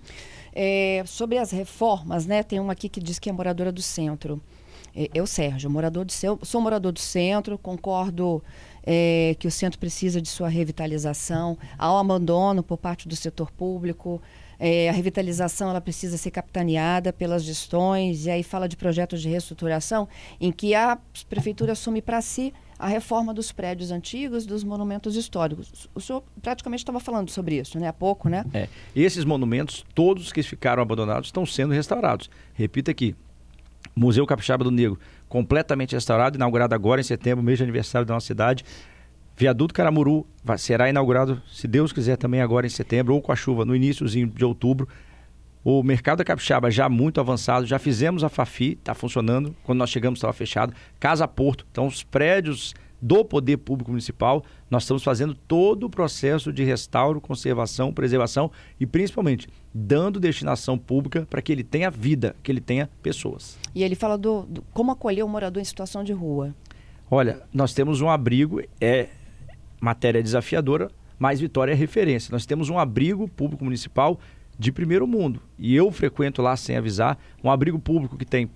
É, 0.55 1.03
sobre 1.05 1.37
as 1.37 1.51
reformas, 1.51 2.25
né, 2.25 2.43
tem 2.43 2.59
uma 2.59 2.73
aqui 2.73 2.89
que 2.89 2.99
diz 2.99 3.19
que 3.19 3.29
é 3.29 3.33
moradora 3.33 3.71
do 3.71 3.81
centro. 3.81 4.41
É, 4.95 5.09
eu, 5.13 5.25
Sérgio, 5.25 5.69
morador 5.69 6.05
de, 6.05 6.13
sou 6.13 6.61
morador 6.61 6.91
do 6.91 6.99
centro, 6.99 7.57
concordo 7.57 8.43
é, 8.83 9.35
que 9.39 9.47
o 9.47 9.51
centro 9.51 9.79
precisa 9.79 10.21
de 10.21 10.27
sua 10.27 10.49
revitalização, 10.49 11.57
um 11.79 11.97
abandono 11.97 12.61
por 12.61 12.77
parte 12.77 13.07
do 13.07 13.15
setor 13.15 13.51
público, 13.51 14.21
é, 14.59 14.89
a 14.89 14.91
revitalização 14.91 15.69
ela 15.69 15.81
precisa 15.81 16.17
ser 16.17 16.31
capitaneada 16.31 17.11
pelas 17.11 17.43
gestões, 17.43 18.25
e 18.25 18.31
aí 18.31 18.43
fala 18.43 18.67
de 18.67 18.77
projetos 18.77 19.21
de 19.21 19.29
reestruturação, 19.29 20.07
em 20.39 20.51
que 20.51 20.73
a 20.75 20.97
prefeitura 21.29 21.73
assume 21.73 22.01
para 22.01 22.21
si 22.21 22.53
a 22.77 22.87
reforma 22.87 23.33
dos 23.33 23.51
prédios 23.51 23.91
antigos, 23.91 24.45
dos 24.45 24.63
monumentos 24.63 25.15
históricos. 25.15 25.89
O 25.95 26.01
senhor 26.01 26.23
praticamente 26.41 26.81
estava 26.81 26.99
falando 26.99 27.29
sobre 27.29 27.59
isso, 27.59 27.79
né? 27.79 27.87
Há 27.87 27.93
pouco, 27.93 28.27
né? 28.27 28.45
É. 28.53 28.67
Esses 28.95 29.23
monumentos, 29.23 29.85
todos 29.93 30.31
que 30.31 30.43
ficaram 30.43 30.81
abandonados, 30.81 31.27
estão 31.27 31.45
sendo 31.45 31.73
restaurados. 31.73 32.29
Repito 32.53 32.91
aqui, 32.91 33.15
Museu 33.95 34.25
Capixaba 34.25 34.63
do 34.63 34.71
Negro, 34.71 34.99
completamente 35.33 35.95
restaurado, 35.95 36.37
inaugurado 36.37 36.75
agora 36.75 37.01
em 37.01 37.03
setembro, 37.03 37.43
mês 37.43 37.57
de 37.57 37.63
aniversário 37.63 38.05
da 38.05 38.13
nossa 38.13 38.27
cidade. 38.27 38.63
Viaduto 39.35 39.73
Caramuru 39.73 40.27
vai, 40.43 40.59
será 40.59 40.87
inaugurado, 40.87 41.41
se 41.51 41.67
Deus 41.67 41.91
quiser, 41.91 42.17
também 42.17 42.39
agora 42.39 42.67
em 42.67 42.69
setembro, 42.69 43.15
ou 43.15 43.19
com 43.19 43.31
a 43.31 43.35
chuva, 43.35 43.65
no 43.65 43.75
iníciozinho 43.75 44.27
de 44.27 44.45
outubro. 44.45 44.87
O 45.63 45.81
mercado 45.81 46.19
da 46.19 46.23
capixaba 46.23 46.69
já 46.69 46.87
muito 46.87 47.19
avançado, 47.19 47.65
já 47.65 47.79
fizemos 47.79 48.23
a 48.23 48.29
Fafi, 48.29 48.73
está 48.73 48.93
funcionando. 48.93 49.55
Quando 49.63 49.79
nós 49.79 49.89
chegamos 49.89 50.19
estava 50.19 50.33
fechado. 50.33 50.71
Casa 50.99 51.27
Porto, 51.27 51.65
então 51.71 51.87
os 51.87 52.03
prédios 52.03 52.75
do 53.03 53.25
poder 53.25 53.57
público 53.57 53.91
municipal, 53.91 54.45
nós 54.71 54.83
estamos 54.83 55.03
fazendo 55.03 55.35
todo 55.35 55.83
o 55.83 55.89
processo 55.89 56.53
de 56.53 56.63
restauro, 56.63 57.19
conservação, 57.19 57.93
preservação 57.93 58.49
e 58.79 58.85
principalmente 58.85 59.49
dando 59.73 60.21
destinação 60.21 60.77
pública 60.77 61.27
para 61.29 61.41
que 61.41 61.51
ele 61.51 61.65
tenha 61.65 61.91
vida, 61.91 62.33
que 62.41 62.49
ele 62.49 62.61
tenha 62.61 62.89
pessoas. 63.01 63.59
E 63.75 63.83
ele 63.83 63.93
fala 63.93 64.17
do, 64.17 64.43
do 64.43 64.61
como 64.73 64.89
acolher 64.89 65.21
o 65.21 65.27
morador 65.27 65.61
em 65.61 65.65
situação 65.65 66.01
de 66.01 66.13
rua. 66.13 66.55
Olha, 67.11 67.41
nós 67.53 67.73
temos 67.73 67.99
um 67.99 68.09
abrigo, 68.09 68.61
é 68.79 69.09
matéria 69.81 70.23
desafiadora, 70.23 70.89
mas 71.19 71.41
Vitória 71.41 71.73
é 71.73 71.75
referência. 71.75 72.31
Nós 72.31 72.45
temos 72.45 72.69
um 72.69 72.79
abrigo 72.79 73.27
público 73.27 73.65
municipal 73.65 74.17
de 74.57 74.71
primeiro 74.71 75.05
mundo. 75.05 75.41
E 75.59 75.75
eu 75.75 75.91
frequento 75.91 76.41
lá 76.41 76.55
sem 76.55 76.77
avisar, 76.77 77.19
um 77.43 77.51
abrigo 77.51 77.77
público 77.77 78.17
que 78.17 78.25
tem 78.25 78.49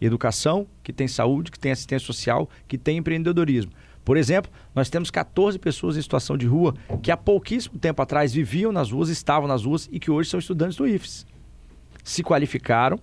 educação, 0.00 0.66
que 0.82 0.92
tem 0.92 1.06
saúde, 1.06 1.50
que 1.50 1.58
tem 1.58 1.72
assistência 1.72 2.06
social, 2.06 2.48
que 2.66 2.78
tem 2.78 2.98
empreendedorismo. 2.98 3.72
Por 4.04 4.16
exemplo, 4.16 4.50
nós 4.74 4.88
temos 4.88 5.10
14 5.10 5.58
pessoas 5.58 5.96
em 5.96 6.02
situação 6.02 6.36
de 6.36 6.46
rua 6.46 6.74
que 7.02 7.10
há 7.10 7.16
pouquíssimo 7.16 7.78
tempo 7.78 8.00
atrás 8.00 8.32
viviam 8.32 8.72
nas 8.72 8.90
ruas, 8.90 9.08
estavam 9.08 9.46
nas 9.46 9.64
ruas 9.64 9.88
e 9.92 10.00
que 10.00 10.10
hoje 10.10 10.30
são 10.30 10.40
estudantes 10.40 10.76
do 10.76 10.86
IFES. 10.86 11.26
Se 12.02 12.22
qualificaram, 12.22 12.98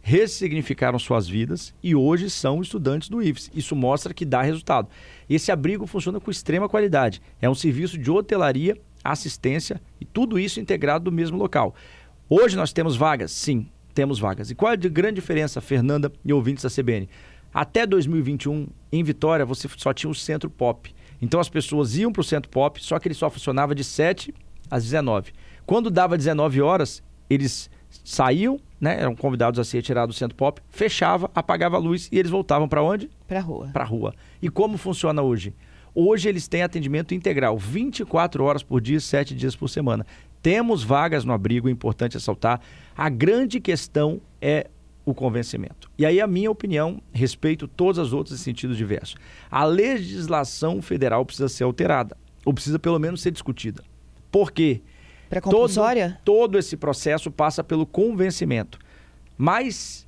ressignificaram 0.00 0.98
suas 0.98 1.28
vidas 1.28 1.74
e 1.82 1.94
hoje 1.94 2.28
são 2.30 2.60
estudantes 2.60 3.08
do 3.08 3.22
IFES. 3.22 3.50
Isso 3.54 3.76
mostra 3.76 4.14
que 4.14 4.24
dá 4.24 4.42
resultado. 4.42 4.88
Esse 5.28 5.52
abrigo 5.52 5.86
funciona 5.86 6.18
com 6.18 6.30
extrema 6.30 6.68
qualidade. 6.68 7.20
É 7.40 7.48
um 7.48 7.54
serviço 7.54 7.98
de 7.98 8.10
hotelaria, 8.10 8.76
assistência 9.02 9.80
e 10.00 10.04
tudo 10.04 10.38
isso 10.38 10.58
integrado 10.58 11.10
no 11.10 11.16
mesmo 11.16 11.36
local. 11.36 11.74
Hoje 12.28 12.56
nós 12.56 12.72
temos 12.72 12.96
vagas? 12.96 13.30
Sim, 13.30 13.68
temos 13.94 14.18
vagas. 14.18 14.50
E 14.50 14.54
qual 14.54 14.72
é 14.72 14.74
a 14.74 14.76
grande 14.76 15.16
diferença, 15.16 15.60
Fernanda 15.60 16.12
e 16.24 16.32
ouvintes 16.32 16.64
da 16.64 16.70
CBN? 16.70 17.08
Até 17.52 17.86
2021, 17.86 18.66
em 18.90 19.04
Vitória, 19.04 19.46
você 19.46 19.68
só 19.76 19.92
tinha 19.92 20.10
o 20.10 20.14
centro 20.14 20.50
pop. 20.50 20.92
Então 21.22 21.38
as 21.38 21.48
pessoas 21.48 21.96
iam 21.96 22.12
para 22.12 22.20
o 22.20 22.24
centro 22.24 22.50
pop, 22.50 22.82
só 22.82 22.98
que 22.98 23.06
ele 23.06 23.14
só 23.14 23.30
funcionava 23.30 23.74
de 23.74 23.84
7 23.84 24.34
às 24.68 24.82
19. 24.82 25.32
Quando 25.64 25.90
dava 25.90 26.16
19 26.16 26.60
horas, 26.60 27.02
eles 27.30 27.70
saíam, 28.02 28.58
né, 28.80 29.00
eram 29.00 29.14
convidados 29.14 29.60
a 29.60 29.64
ser 29.64 29.78
retirados 29.78 30.16
do 30.16 30.18
centro 30.18 30.36
pop, 30.36 30.60
fechava, 30.68 31.30
apagava 31.34 31.76
a 31.76 31.78
luz 31.78 32.08
e 32.10 32.18
eles 32.18 32.30
voltavam 32.30 32.68
para 32.68 32.82
onde? 32.82 33.08
Para 33.28 33.38
a 33.38 33.42
rua. 33.42 33.70
Para 33.72 33.84
a 33.84 33.86
rua. 33.86 34.14
E 34.42 34.50
como 34.50 34.76
funciona 34.76 35.22
hoje? 35.22 35.54
Hoje 35.94 36.28
eles 36.28 36.48
têm 36.48 36.62
atendimento 36.62 37.14
integral, 37.14 37.56
24 37.56 38.42
horas 38.42 38.64
por 38.64 38.80
dia, 38.80 38.98
7 38.98 39.32
dias 39.32 39.54
por 39.54 39.68
semana. 39.68 40.04
Temos 40.42 40.82
vagas 40.82 41.24
no 41.24 41.32
abrigo, 41.32 41.68
é 41.68 41.70
importante 41.72 42.14
ressaltar. 42.14 42.60
A 42.96 43.08
grande 43.08 43.60
questão 43.60 44.20
é 44.40 44.68
o 45.04 45.14
convencimento. 45.14 45.90
E 45.98 46.06
aí 46.06 46.20
a 46.20 46.26
minha 46.26 46.50
opinião, 46.50 47.00
respeito 47.12 47.68
todas 47.68 47.98
as 47.98 48.12
outras 48.12 48.40
em 48.40 48.42
sentido 48.42 48.74
diverso. 48.74 49.16
A 49.50 49.64
legislação 49.64 50.80
federal 50.80 51.24
precisa 51.24 51.48
ser 51.48 51.64
alterada, 51.64 52.16
ou 52.44 52.54
precisa 52.54 52.78
pelo 52.78 52.98
menos 52.98 53.20
ser 53.20 53.30
discutida. 53.30 53.82
Por 54.30 54.50
quê? 54.50 54.80
Pré-compulsória? 55.28 56.20
Todo, 56.24 56.40
todo 56.40 56.58
esse 56.58 56.76
processo 56.76 57.30
passa 57.30 57.62
pelo 57.62 57.84
convencimento. 57.84 58.78
Mas 59.36 60.06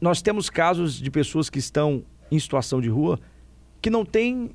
nós 0.00 0.22
temos 0.22 0.48
casos 0.48 0.94
de 0.94 1.10
pessoas 1.10 1.50
que 1.50 1.58
estão 1.58 2.04
em 2.30 2.38
situação 2.38 2.80
de 2.80 2.88
rua 2.88 3.18
que 3.80 3.90
não 3.90 4.04
têm, 4.04 4.50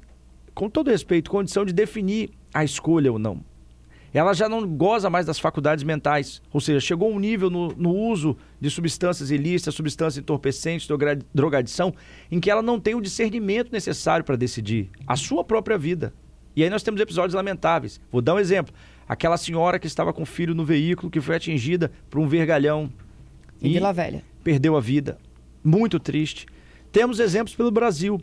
com 0.53 0.69
todo 0.69 0.89
respeito, 0.89 1.29
condição 1.29 1.65
de 1.65 1.73
definir 1.73 2.31
a 2.53 2.63
escolha 2.63 3.11
ou 3.11 3.19
não. 3.19 3.43
Ela 4.13 4.33
já 4.33 4.47
não 4.47 4.67
goza 4.67 5.09
mais 5.09 5.25
das 5.25 5.39
faculdades 5.39 5.83
mentais, 5.83 6.41
ou 6.51 6.61
seja, 6.61 6.79
chegou 6.79 7.11
um 7.11 7.17
nível 7.17 7.49
no, 7.49 7.69
no 7.69 7.89
uso 7.89 8.37
de 8.61 8.69
substâncias 8.69 9.31
ilícitas, 9.31 9.73
substâncias 9.73 10.21
entorpecentes, 10.21 10.87
drogadição, 11.33 11.93
em 12.31 12.39
que 12.39 12.51
ela 12.51 12.61
não 12.61 12.79
tem 12.79 12.93
o 12.93 13.01
discernimento 13.01 13.71
necessário 13.71 14.23
para 14.23 14.35
decidir 14.35 14.89
a 15.07 15.15
sua 15.15 15.43
própria 15.43 15.77
vida. 15.77 16.13
E 16.55 16.63
aí 16.63 16.69
nós 16.69 16.83
temos 16.83 17.01
episódios 17.01 17.33
lamentáveis. 17.33 17.99
Vou 18.11 18.21
dar 18.21 18.35
um 18.35 18.39
exemplo. 18.39 18.73
Aquela 19.07 19.37
senhora 19.37 19.79
que 19.79 19.87
estava 19.87 20.13
com 20.13 20.21
o 20.21 20.25
filho 20.25 20.53
no 20.53 20.63
veículo, 20.63 21.09
que 21.09 21.19
foi 21.19 21.35
atingida 21.35 21.91
por 22.09 22.19
um 22.19 22.27
vergalhão. 22.27 22.91
Em 23.59 23.73
Vila 23.73 23.91
Velha. 23.91 24.23
Perdeu 24.43 24.77
a 24.77 24.79
vida. 24.79 25.17
Muito 25.63 25.99
triste. 25.99 26.45
Temos 26.91 27.19
exemplos 27.19 27.55
pelo 27.55 27.71
Brasil 27.71 28.21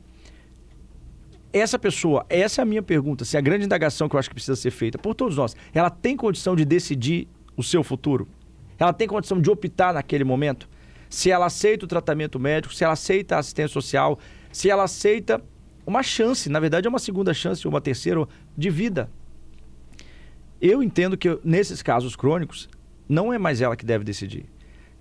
essa 1.52 1.78
pessoa, 1.78 2.24
essa 2.28 2.60
é 2.60 2.62
a 2.62 2.66
minha 2.66 2.82
pergunta, 2.82 3.24
se 3.24 3.36
a 3.36 3.40
grande 3.40 3.64
indagação 3.64 4.08
que 4.08 4.14
eu 4.14 4.20
acho 4.20 4.28
que 4.28 4.34
precisa 4.34 4.56
ser 4.56 4.70
feita 4.70 4.98
por 4.98 5.14
todos 5.14 5.36
nós, 5.36 5.56
ela 5.74 5.90
tem 5.90 6.16
condição 6.16 6.54
de 6.54 6.64
decidir 6.64 7.26
o 7.56 7.62
seu 7.62 7.82
futuro? 7.82 8.28
Ela 8.78 8.92
tem 8.92 9.08
condição 9.08 9.40
de 9.40 9.50
optar 9.50 9.92
naquele 9.92 10.24
momento? 10.24 10.68
Se 11.08 11.30
ela 11.30 11.46
aceita 11.46 11.84
o 11.84 11.88
tratamento 11.88 12.38
médico, 12.38 12.72
se 12.72 12.84
ela 12.84 12.92
aceita 12.92 13.36
a 13.36 13.40
assistência 13.40 13.72
social, 13.72 14.18
se 14.52 14.70
ela 14.70 14.84
aceita 14.84 15.42
uma 15.86 16.02
chance, 16.02 16.48
na 16.48 16.60
verdade 16.60 16.86
é 16.86 16.90
uma 16.90 16.98
segunda 16.98 17.34
chance, 17.34 17.66
uma 17.66 17.80
terceira, 17.80 18.26
de 18.56 18.70
vida. 18.70 19.10
Eu 20.60 20.82
entendo 20.82 21.16
que 21.16 21.38
nesses 21.42 21.82
casos 21.82 22.14
crônicos, 22.14 22.68
não 23.08 23.32
é 23.32 23.38
mais 23.38 23.60
ela 23.60 23.76
que 23.76 23.84
deve 23.84 24.04
decidir. 24.04 24.44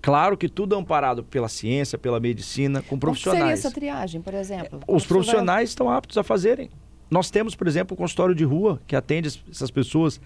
Claro 0.02 0.36
que 0.36 0.48
tudo 0.48 0.74
é 0.74 0.78
amparado 0.78 1.22
pela 1.22 1.48
ciência, 1.48 1.98
pela 1.98 2.18
medicina, 2.18 2.82
com 2.82 2.98
profissionais. 2.98 3.40
Como 3.40 3.56
seria 3.56 3.68
essa 3.68 3.74
triagem, 3.74 4.20
por 4.22 4.34
exemplo? 4.34 4.80
Os 4.86 5.04
profissionais 5.04 5.70
estão 5.70 5.90
aptos 5.90 6.16
a 6.16 6.22
fazerem. 6.22 6.70
Nós 7.10 7.30
temos, 7.30 7.54
por 7.54 7.66
exemplo, 7.66 7.94
o 7.94 7.96
consultório 7.96 8.34
de 8.34 8.44
rua 8.44 8.80
que 8.86 8.96
atende 8.96 9.42
essas 9.50 9.70
pessoas. 9.70 10.20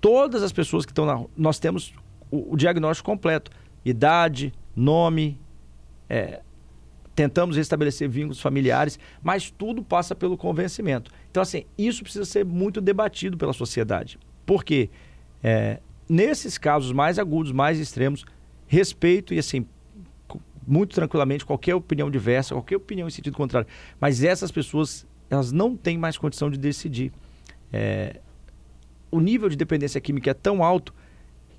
Todas 0.00 0.42
as 0.42 0.52
pessoas 0.52 0.86
que 0.86 0.92
estão 0.92 1.04
na 1.04 1.14
rua, 1.14 1.30
nós 1.36 1.58
temos 1.58 1.92
o, 2.30 2.54
o 2.54 2.56
diagnóstico 2.56 3.10
completo: 3.10 3.50
idade, 3.84 4.52
nome, 4.74 5.38
é, 6.08 6.40
tentamos 7.14 7.56
restabelecer 7.56 8.08
vínculos 8.08 8.40
familiares, 8.40 8.98
mas 9.22 9.50
tudo 9.50 9.82
passa 9.82 10.14
pelo 10.14 10.36
convencimento. 10.36 11.10
Então, 11.30 11.42
assim, 11.42 11.64
isso 11.76 12.02
precisa 12.02 12.24
ser 12.24 12.44
muito 12.44 12.80
debatido 12.80 13.36
pela 13.36 13.52
sociedade. 13.52 14.18
Por 14.46 14.64
quê? 14.64 14.90
É, 15.42 15.80
nesses 16.08 16.56
casos 16.56 16.92
mais 16.92 17.18
agudos, 17.18 17.52
mais 17.52 17.78
extremos, 17.78 18.24
respeito 18.72 19.34
e 19.34 19.38
assim 19.38 19.66
muito 20.66 20.94
tranquilamente 20.94 21.44
qualquer 21.44 21.74
opinião 21.74 22.10
diversa, 22.10 22.54
qualquer 22.54 22.76
opinião 22.76 23.06
em 23.06 23.10
sentido 23.10 23.36
contrário. 23.36 23.68
Mas 24.00 24.24
essas 24.24 24.50
pessoas 24.50 25.06
elas 25.28 25.52
não 25.52 25.76
têm 25.76 25.98
mais 25.98 26.16
condição 26.16 26.50
de 26.50 26.58
decidir. 26.58 27.12
É, 27.70 28.20
o 29.10 29.20
nível 29.20 29.50
de 29.50 29.56
dependência 29.56 30.00
química 30.00 30.30
é 30.30 30.34
tão 30.34 30.64
alto 30.64 30.94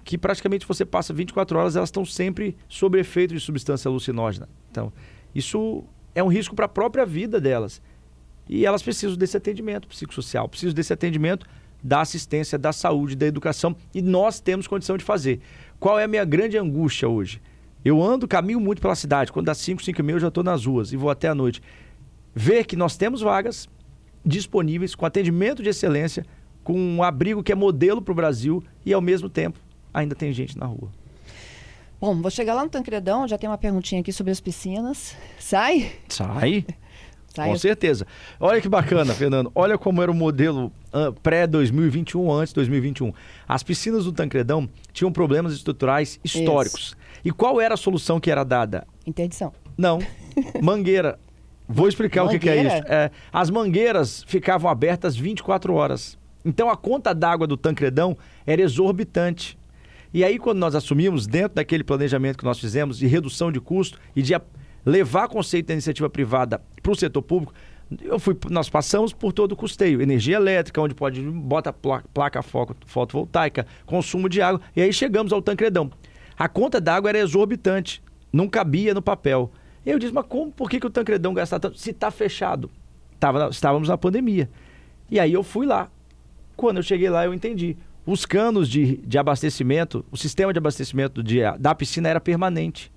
que 0.04 0.18
praticamente 0.18 0.66
você 0.66 0.84
passa 0.84 1.14
24 1.14 1.58
horas, 1.58 1.76
elas 1.76 1.90
estão 1.90 2.04
sempre 2.04 2.58
sob 2.68 3.00
efeito 3.00 3.34
de 3.34 3.40
substância 3.40 3.88
alucinógena. 3.88 4.50
Então, 4.72 4.92
isso 5.36 5.84
é 6.16 6.24
um 6.24 6.28
risco 6.28 6.56
para 6.56 6.66
a 6.66 6.70
própria 6.70 7.06
vida 7.06 7.40
delas. 7.40 7.80
E 8.50 8.66
elas 8.66 8.82
precisam 8.82 9.16
desse 9.16 9.38
atendimento 9.38 9.88
psicossocial, 9.88 10.50
precisam 10.50 10.74
desse 10.74 10.92
atendimento 10.92 11.46
da 11.84 12.02
assistência, 12.02 12.58
da 12.58 12.72
saúde, 12.72 13.16
da 13.16 13.26
educação, 13.26 13.76
e 13.94 14.02
nós 14.02 14.40
temos 14.40 14.68
condição 14.68 14.98
de 14.98 15.04
fazer. 15.04 15.42
Qual 15.84 16.00
é 16.00 16.06
a 16.06 16.08
minha 16.08 16.24
grande 16.24 16.58
angústia 16.58 17.10
hoje? 17.10 17.42
Eu 17.84 18.02
ando, 18.02 18.26
caminho 18.26 18.58
muito 18.58 18.82
pela 18.82 18.96
cidade. 18.96 19.34
Quando 19.34 19.48
dá 19.48 19.54
5, 19.54 19.84
5 19.84 20.00
e 20.00 20.02
meia, 20.02 20.16
eu 20.16 20.20
já 20.22 20.30
estou 20.30 20.42
nas 20.42 20.66
ruas 20.66 20.94
e 20.94 20.96
vou 20.96 21.10
até 21.10 21.28
a 21.28 21.36
noite. 21.36 21.62
Ver 22.34 22.66
que 22.66 22.78
nós 22.78 22.96
temos 22.96 23.20
vagas 23.20 23.68
disponíveis, 24.26 24.96
com 24.96 25.06
atendimento 25.06 25.62
de 25.62 25.68
excelência, 25.68 26.26
com 26.64 26.80
um 26.80 27.04
abrigo 27.04 27.44
que 27.44 27.52
é 27.52 27.56
modelo 27.56 28.02
para 28.02 28.14
o 28.14 28.16
Brasil 28.16 28.64
e, 28.86 28.94
ao 28.94 29.02
mesmo 29.02 29.28
tempo, 29.28 29.60
ainda 29.94 30.16
tem 30.16 30.32
gente 30.32 30.58
na 30.58 30.66
rua. 30.66 30.90
Bom, 32.00 32.16
vou 32.22 32.32
chegar 32.32 32.54
lá 32.54 32.64
no 32.64 32.70
Tancredão, 32.70 33.28
já 33.28 33.38
tem 33.38 33.50
uma 33.50 33.58
perguntinha 33.58 34.00
aqui 34.00 34.14
sobre 34.14 34.32
as 34.32 34.40
piscinas. 34.40 35.18
Sai? 35.38 35.92
Sai. 36.08 36.66
Sai. 37.34 37.50
Com 37.50 37.58
certeza. 37.58 38.06
Olha 38.40 38.62
que 38.62 38.70
bacana, 38.70 39.12
Fernando. 39.12 39.52
Olha 39.56 39.76
como 39.76 40.04
era 40.04 40.12
o 40.12 40.14
modelo 40.14 40.72
uh, 40.94 41.12
pré-2021, 41.24 42.32
antes 42.32 42.54
2021. 42.54 43.12
As 43.48 43.64
piscinas 43.64 44.06
do 44.06 44.12
Tancredão 44.12 44.70
tinham 44.92 45.12
problemas 45.12 45.52
estruturais 45.52 46.20
históricos. 46.24 46.82
Isso. 46.82 46.98
E 47.26 47.32
qual 47.32 47.60
era 47.60 47.74
a 47.74 47.78
solução 47.78 48.20
que 48.20 48.30
era 48.30 48.44
dada? 48.44 48.86
Interdição. 49.06 49.52
Não. 49.76 49.98
Mangueira. 50.62 51.18
Vou 51.68 51.88
explicar 51.88 52.24
Mangueira? 52.24 52.38
o 52.38 52.40
que, 52.40 52.46
que, 52.46 52.68
é 52.68 52.78
isso. 52.78 52.88
É, 52.88 53.10
as 53.32 53.50
mangueiras 53.50 54.24
ficavam 54.28 54.70
abertas 54.70 55.16
24 55.16 55.74
horas. 55.74 56.20
Então 56.46 56.70
a 56.70 56.78
conta 56.78 57.16
d'água 57.16 57.48
do 57.48 57.58
Tancredão 57.58 58.16
era 58.46 58.62
exorbitante. 58.62 59.58
E 60.14 60.24
aí, 60.24 60.38
quando 60.38 60.60
nós 60.60 60.76
assumimos, 60.76 61.26
dentro 61.26 61.56
daquele 61.56 61.84
planejamento 61.84 62.38
que 62.38 62.44
nós 62.44 62.60
fizemos 62.60 63.00
de 63.00 63.08
redução 63.08 63.52
de 63.52 63.60
custo 63.60 64.00
e 64.16 64.22
de 64.22 64.36
levar 64.86 65.28
conceito 65.28 65.68
da 65.68 65.74
iniciativa 65.74 66.10
privada 66.10 66.62
para 66.82 66.92
o 66.92 66.96
setor 66.96 67.22
público, 67.22 67.54
eu 68.02 68.18
fui, 68.20 68.36
nós 68.50 68.70
passamos 68.70 69.14
por 69.14 69.34
todo 69.34 69.52
o 69.52 69.56
custeio, 69.56 70.02
energia 70.02 70.38
elétrica, 70.38 70.82
onde 70.82 70.96
pode 70.96 71.22
bota 71.22 71.72
placa, 71.72 72.42
fotovoltaica, 72.86 73.68
consumo 73.86 74.28
de 74.28 74.42
água, 74.42 74.62
e 74.76 74.82
aí 74.82 74.92
chegamos 74.92 75.32
ao 75.32 75.42
Tancredão. 75.42 75.92
A 76.38 76.50
conta 76.50 76.82
d'água 76.82 77.10
era 77.10 77.20
exorbitante, 77.20 78.02
não 78.32 78.48
cabia 78.48 78.94
no 78.94 79.02
papel. 79.02 79.52
E 79.86 79.92
eu 79.92 80.00
disse, 80.00 80.14
mas 80.14 80.26
como, 80.26 80.52
por 80.52 80.70
que, 80.70 80.80
que 80.80 80.88
o 80.88 80.90
Tancredão 80.90 81.34
gasta 81.34 81.60
tanto? 81.60 81.78
Se 81.78 81.92
está 81.92 82.10
fechado. 82.10 82.72
Tava, 83.20 83.50
estávamos 83.50 83.90
na 83.90 83.98
pandemia. 83.98 84.50
E 85.12 85.20
aí 85.20 85.34
eu 85.34 85.44
fui 85.44 85.66
lá. 85.66 85.90
Quando 86.56 86.78
eu 86.78 86.84
cheguei 86.84 87.10
lá, 87.10 87.26
eu 87.26 87.34
entendi. 87.34 87.78
Os 88.06 88.26
canos 88.26 88.68
de, 88.70 88.98
de 88.98 89.18
abastecimento, 89.18 90.06
o 90.12 90.18
sistema 90.18 90.52
de 90.52 90.58
abastecimento 90.58 91.22
de, 91.22 91.40
da 91.60 91.76
piscina 91.76 92.10
era 92.10 92.20
permanente. 92.20 92.92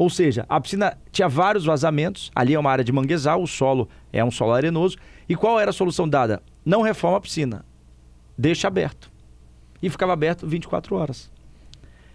Ou 0.00 0.08
seja, 0.08 0.46
a 0.48 0.58
piscina 0.58 0.96
tinha 1.12 1.28
vários 1.28 1.66
vazamentos, 1.66 2.32
ali 2.34 2.54
é 2.54 2.58
uma 2.58 2.70
área 2.70 2.82
de 2.82 2.90
manguezal, 2.90 3.42
o 3.42 3.46
solo 3.46 3.86
é 4.10 4.24
um 4.24 4.30
solo 4.30 4.54
arenoso. 4.54 4.96
E 5.28 5.36
qual 5.36 5.60
era 5.60 5.68
a 5.68 5.74
solução 5.74 6.08
dada? 6.08 6.42
Não 6.64 6.80
reforma 6.80 7.18
a 7.18 7.20
piscina, 7.20 7.66
deixa 8.38 8.66
aberto. 8.66 9.12
E 9.82 9.90
ficava 9.90 10.14
aberto 10.14 10.46
24 10.46 10.96
horas. 10.96 11.30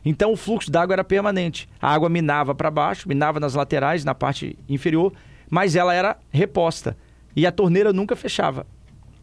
Então 0.03 0.33
o 0.33 0.35
fluxo 0.35 0.71
d'água 0.71 0.95
era 0.95 1.03
permanente. 1.03 1.69
A 1.79 1.93
água 1.93 2.09
minava 2.09 2.55
para 2.55 2.71
baixo, 2.71 3.07
minava 3.07 3.39
nas 3.39 3.53
laterais, 3.53 4.03
na 4.03 4.15
parte 4.15 4.57
inferior, 4.67 5.13
mas 5.47 5.75
ela 5.75 5.93
era 5.93 6.17
reposta. 6.31 6.97
E 7.35 7.45
a 7.45 7.51
torneira 7.51 7.93
nunca 7.93 8.15
fechava. 8.15 8.65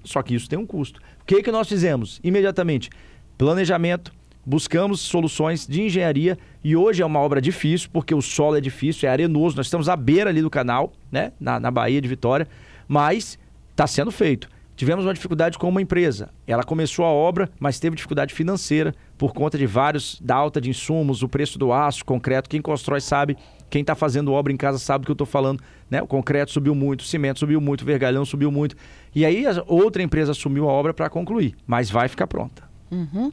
Só 0.05 0.23
que 0.23 0.37
isso 0.37 0.49
tem 0.49 0.57
um 0.57 0.67
custo. 0.67 1.01
O 1.21 1.25
que, 1.25 1.43
que 1.43 1.51
nós 1.51 1.69
fizemos? 1.69 2.21
Imediatamente, 2.23 2.91
planejamento, 3.37 4.13
buscamos 4.45 5.01
soluções 5.01 5.67
de 5.67 5.83
engenharia 5.83 6.39
e 6.63 6.77
hoje 6.77 7.03
é 7.03 7.07
uma 7.07 7.21
obra 7.21 7.41
difícil, 7.41 7.89
porque 7.93 8.15
o 8.15 8.23
solo 8.23 8.57
é 8.57 8.61
difícil, 8.61 9.09
é 9.09 9.13
arenoso, 9.13 9.57
nós 9.57 9.67
estamos 9.67 9.89
à 9.89 9.97
beira 9.97 10.31
ali 10.31 10.43
do 10.43 10.51
canal, 10.51 10.93
né, 11.11 11.33
na, 11.41 11.61
na 11.61 11.71
Bahia 11.71 12.01
de 12.01 12.09
Vitória, 12.09 12.49
mas 12.89 13.39
está 13.71 13.87
sendo 13.87 14.11
feito. 14.11 14.49
Tivemos 14.75 15.05
uma 15.05 15.15
dificuldade 15.15 15.59
com 15.59 15.69
uma 15.69 15.83
empresa. 15.83 16.31
Ela 16.47 16.65
começou 16.65 17.05
a 17.05 17.09
obra, 17.09 17.49
mas 17.61 17.79
teve 17.79 17.95
dificuldade 17.95 18.35
financeira 18.35 18.95
por 19.19 19.33
conta 19.33 19.59
de 19.59 19.67
vários, 19.67 20.19
da 20.21 20.35
alta 20.35 20.61
de 20.61 20.71
insumos, 20.71 21.23
o 21.23 21.29
preço 21.29 21.59
do 21.59 21.73
aço, 21.73 22.05
concreto. 22.05 22.49
Quem 22.49 22.61
constrói 22.61 23.01
sabe, 23.01 23.37
quem 23.71 23.83
está 23.83 23.95
fazendo 23.95 24.33
obra 24.33 24.53
em 24.53 24.57
casa 24.57 24.79
sabe 24.79 25.03
do 25.03 25.07
que 25.07 25.11
eu 25.13 25.15
estou 25.15 25.27
falando. 25.27 25.63
Né? 25.91 26.03
O 26.03 26.07
concreto 26.07 26.51
subiu 26.51 26.75
muito, 26.75 27.03
o 27.03 27.05
cimento 27.05 27.39
subiu 27.39 27.61
muito, 27.61 27.83
o 27.83 27.85
vergalhão 27.85 28.25
subiu 28.25 28.51
muito. 28.51 28.75
E 29.15 29.27
aí 29.27 29.45
outra 29.67 30.03
empresa 30.03 30.33
assumiu 30.33 30.69
a 30.69 30.73
obra 30.73 30.95
para 30.95 31.09
concluir, 31.11 31.55
mas 31.67 31.91
vai 31.91 32.09
ficar 32.09 32.27
pronta. 32.27 32.72
Uhum. 32.93 33.33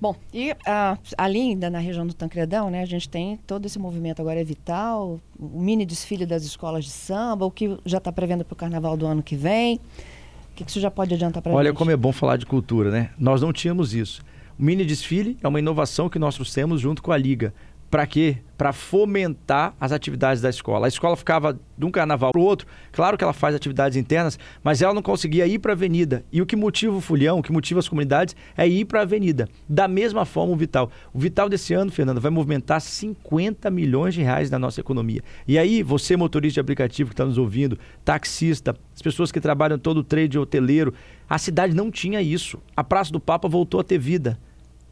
Bom, 0.00 0.16
e 0.32 0.52
uh, 0.52 0.98
ali 1.18 1.40
ainda 1.40 1.68
na 1.68 1.78
região 1.78 2.06
do 2.06 2.14
Tancredão, 2.14 2.70
né, 2.70 2.80
a 2.80 2.86
gente 2.86 3.08
tem 3.08 3.36
todo 3.46 3.66
esse 3.66 3.78
movimento 3.78 4.20
agora 4.20 4.40
é 4.40 4.44
vital, 4.44 5.20
o 5.38 5.60
mini 5.60 5.84
desfile 5.84 6.24
das 6.24 6.44
escolas 6.44 6.84
de 6.86 6.90
samba, 6.90 7.44
o 7.44 7.50
que 7.50 7.76
já 7.84 7.98
está 7.98 8.10
prevendo 8.10 8.42
para 8.42 8.54
o 8.54 8.56
carnaval 8.56 8.96
do 8.96 9.06
ano 9.06 9.22
que 9.22 9.36
vem. 9.36 9.76
O 9.76 10.56
que, 10.56 10.64
que 10.64 10.72
você 10.72 10.80
já 10.80 10.90
pode 10.90 11.12
adiantar 11.12 11.42
para 11.42 11.52
Olha 11.52 11.68
gente? 11.68 11.76
como 11.76 11.90
é 11.90 11.96
bom 11.96 12.10
falar 12.10 12.38
de 12.38 12.46
cultura, 12.46 12.90
né? 12.90 13.10
Nós 13.18 13.42
não 13.42 13.52
tínhamos 13.52 13.92
isso. 13.92 14.22
O 14.58 14.62
mini 14.62 14.86
desfile 14.86 15.36
é 15.42 15.46
uma 15.46 15.58
inovação 15.58 16.08
que 16.08 16.18
nós 16.18 16.34
trouxemos 16.34 16.80
junto 16.80 17.02
com 17.02 17.12
a 17.12 17.16
Liga. 17.18 17.52
Para 17.90 18.06
quê? 18.06 18.38
Para 18.58 18.72
fomentar 18.72 19.74
as 19.80 19.92
atividades 19.92 20.42
da 20.42 20.50
escola. 20.50 20.86
A 20.86 20.88
escola 20.88 21.14
ficava 21.14 21.58
de 21.78 21.84
um 21.84 21.90
carnaval 21.90 22.32
para 22.32 22.40
o 22.40 22.44
outro. 22.44 22.66
Claro 22.90 23.16
que 23.16 23.22
ela 23.22 23.32
faz 23.32 23.54
atividades 23.54 23.96
internas, 23.96 24.38
mas 24.64 24.82
ela 24.82 24.92
não 24.92 25.02
conseguia 25.02 25.46
ir 25.46 25.58
para 25.60 25.72
a 25.72 25.74
avenida. 25.74 26.24
E 26.32 26.42
o 26.42 26.46
que 26.46 26.56
motiva 26.56 26.96
o 26.96 27.00
Fulhão, 27.00 27.38
o 27.38 27.42
que 27.42 27.52
motiva 27.52 27.78
as 27.78 27.88
comunidades 27.88 28.34
é 28.56 28.66
ir 28.66 28.86
para 28.86 29.00
a 29.00 29.02
avenida. 29.02 29.48
Da 29.68 29.86
mesma 29.86 30.24
forma 30.24 30.52
o 30.52 30.56
Vital. 30.56 30.90
O 31.12 31.18
Vital 31.18 31.48
desse 31.48 31.74
ano, 31.74 31.92
Fernando, 31.92 32.20
vai 32.20 32.30
movimentar 32.30 32.80
50 32.80 33.70
milhões 33.70 34.14
de 34.14 34.22
reais 34.22 34.50
na 34.50 34.58
nossa 34.58 34.80
economia. 34.80 35.22
E 35.46 35.56
aí, 35.56 35.82
você 35.82 36.16
motorista 36.16 36.54
de 36.54 36.60
aplicativo 36.60 37.10
que 37.10 37.14
está 37.14 37.24
nos 37.24 37.38
ouvindo, 37.38 37.78
taxista, 38.04 38.74
as 38.94 39.02
pessoas 39.02 39.30
que 39.30 39.40
trabalham 39.40 39.78
todo 39.78 39.98
o 39.98 40.04
trade 40.04 40.38
hoteleiro, 40.38 40.92
a 41.28 41.38
cidade 41.38 41.74
não 41.74 41.90
tinha 41.90 42.20
isso. 42.20 42.58
A 42.76 42.82
Praça 42.82 43.12
do 43.12 43.20
Papa 43.20 43.46
voltou 43.46 43.80
a 43.80 43.84
ter 43.84 43.98
vida 43.98 44.38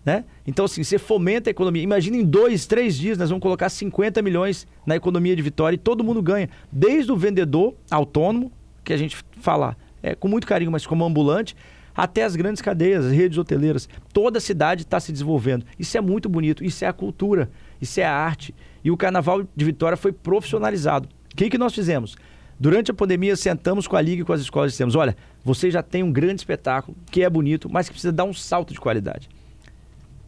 Né? 0.04 0.24
Então, 0.46 0.66
assim, 0.66 0.84
você 0.84 0.98
fomenta 0.98 1.48
a 1.48 1.52
economia. 1.52 1.82
Imagina 1.82 2.16
em 2.16 2.24
dois, 2.24 2.66
três 2.66 2.96
dias, 2.96 3.16
nós 3.16 3.30
vamos 3.30 3.42
colocar 3.42 3.68
50 3.68 4.20
milhões 4.20 4.66
na 4.84 4.94
economia 4.94 5.34
de 5.34 5.40
Vitória 5.40 5.76
e 5.76 5.78
todo 5.78 6.04
mundo 6.04 6.20
ganha. 6.20 6.48
Desde 6.70 7.10
o 7.10 7.16
vendedor 7.16 7.74
autônomo, 7.90 8.52
que 8.84 8.92
a 8.92 8.96
gente 8.96 9.16
fala 9.40 9.76
é, 10.02 10.14
com 10.14 10.28
muito 10.28 10.46
carinho, 10.46 10.70
mas 10.70 10.86
como 10.86 11.04
ambulante, 11.04 11.56
até 11.96 12.24
as 12.24 12.36
grandes 12.36 12.60
cadeias, 12.60 13.06
as 13.06 13.12
redes 13.12 13.38
hoteleiras. 13.38 13.88
Toda 14.12 14.38
a 14.38 14.40
cidade 14.40 14.82
está 14.82 15.00
se 15.00 15.10
desenvolvendo. 15.10 15.64
Isso 15.78 15.96
é 15.96 16.00
muito 16.00 16.28
bonito, 16.28 16.62
isso 16.62 16.84
é 16.84 16.88
a 16.88 16.92
cultura, 16.92 17.50
isso 17.80 17.98
é 18.00 18.04
a 18.04 18.12
arte. 18.12 18.54
E 18.84 18.90
o 18.90 18.96
Carnaval 18.96 19.44
de 19.56 19.64
Vitória 19.64 19.96
foi 19.96 20.12
profissionalizado. 20.12 21.08
O 21.32 21.36
que, 21.36 21.48
que 21.48 21.56
nós 21.56 21.74
fizemos? 21.74 22.16
Durante 22.60 22.90
a 22.90 22.94
pandemia, 22.94 23.34
sentamos 23.36 23.86
com 23.86 23.96
a 23.96 24.00
Liga 24.00 24.22
e 24.22 24.24
com 24.24 24.32
as 24.32 24.40
escolas 24.40 24.70
e 24.70 24.72
dissemos: 24.72 24.94
olha, 24.94 25.16
você 25.44 25.70
já 25.70 25.82
tem 25.82 26.02
um 26.02 26.12
grande 26.12 26.40
espetáculo, 26.40 26.96
que 27.10 27.22
é 27.22 27.30
bonito, 27.30 27.68
mas 27.70 27.88
que 27.88 27.92
precisa 27.92 28.12
dar 28.12 28.24
um 28.24 28.34
salto 28.34 28.72
de 28.72 28.80
qualidade. 28.80 29.28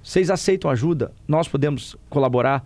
Vocês 0.07 0.31
aceitam 0.31 0.71
ajuda? 0.71 1.11
Nós 1.27 1.49
podemos 1.49 1.97
colaborar? 2.09 2.65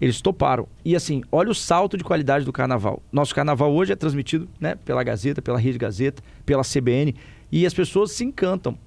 Eles 0.00 0.22
toparam. 0.22 0.66
E 0.82 0.96
assim, 0.96 1.22
olha 1.30 1.50
o 1.50 1.54
salto 1.54 1.98
de 1.98 2.02
qualidade 2.02 2.46
do 2.46 2.52
carnaval. 2.52 3.02
Nosso 3.12 3.34
carnaval 3.34 3.74
hoje 3.74 3.92
é 3.92 3.94
transmitido 3.96 4.48
né, 4.58 4.74
pela 4.74 5.04
Gazeta, 5.04 5.42
pela 5.42 5.58
Rede 5.58 5.76
Gazeta, 5.76 6.22
pela 6.46 6.62
CBN, 6.62 7.14
e 7.52 7.66
as 7.66 7.74
pessoas 7.74 8.12
se 8.12 8.24
encantam. 8.24 8.78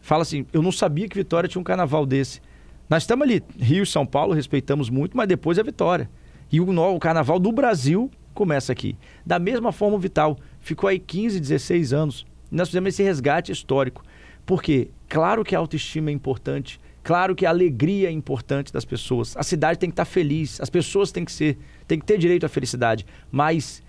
Fala 0.00 0.22
assim: 0.22 0.44
eu 0.52 0.60
não 0.60 0.72
sabia 0.72 1.08
que 1.08 1.16
Vitória 1.16 1.48
tinha 1.48 1.60
um 1.60 1.64
carnaval 1.64 2.04
desse. 2.04 2.40
Nós 2.90 3.04
estamos 3.04 3.22
ali, 3.22 3.40
Rio 3.60 3.84
e 3.84 3.86
São 3.86 4.04
Paulo, 4.04 4.34
respeitamos 4.34 4.90
muito, 4.90 5.16
mas 5.16 5.28
depois 5.28 5.56
é 5.56 5.62
Vitória. 5.62 6.10
E 6.50 6.60
o, 6.60 6.68
o 6.68 6.98
carnaval 6.98 7.38
do 7.38 7.52
Brasil 7.52 8.10
começa 8.34 8.72
aqui. 8.72 8.96
Da 9.24 9.38
mesma 9.38 9.70
forma, 9.70 9.94
o 9.96 10.00
Vital 10.00 10.36
ficou 10.58 10.88
aí 10.88 10.98
15, 10.98 11.38
16 11.38 11.92
anos. 11.92 12.26
Nós 12.50 12.70
fizemos 12.70 12.88
esse 12.88 13.04
resgate 13.04 13.52
histórico. 13.52 14.02
Porque, 14.44 14.90
claro 15.08 15.44
que 15.44 15.54
a 15.54 15.58
autoestima 15.60 16.10
é 16.10 16.12
importante, 16.12 16.80
Claro 17.04 17.34
que 17.34 17.44
a 17.44 17.50
alegria 17.50 18.08
é 18.08 18.10
importante 18.10 18.72
das 18.72 18.84
pessoas. 18.86 19.36
A 19.36 19.42
cidade 19.42 19.78
tem 19.78 19.90
que 19.90 19.92
estar 19.92 20.06
feliz, 20.06 20.58
as 20.58 20.70
pessoas 20.70 21.12
têm 21.12 21.22
que 21.22 21.30
ser, 21.30 21.58
têm 21.86 21.98
que 21.98 22.06
ter 22.06 22.16
direito 22.16 22.46
à 22.46 22.48
felicidade. 22.48 23.04
Mas 23.30 23.82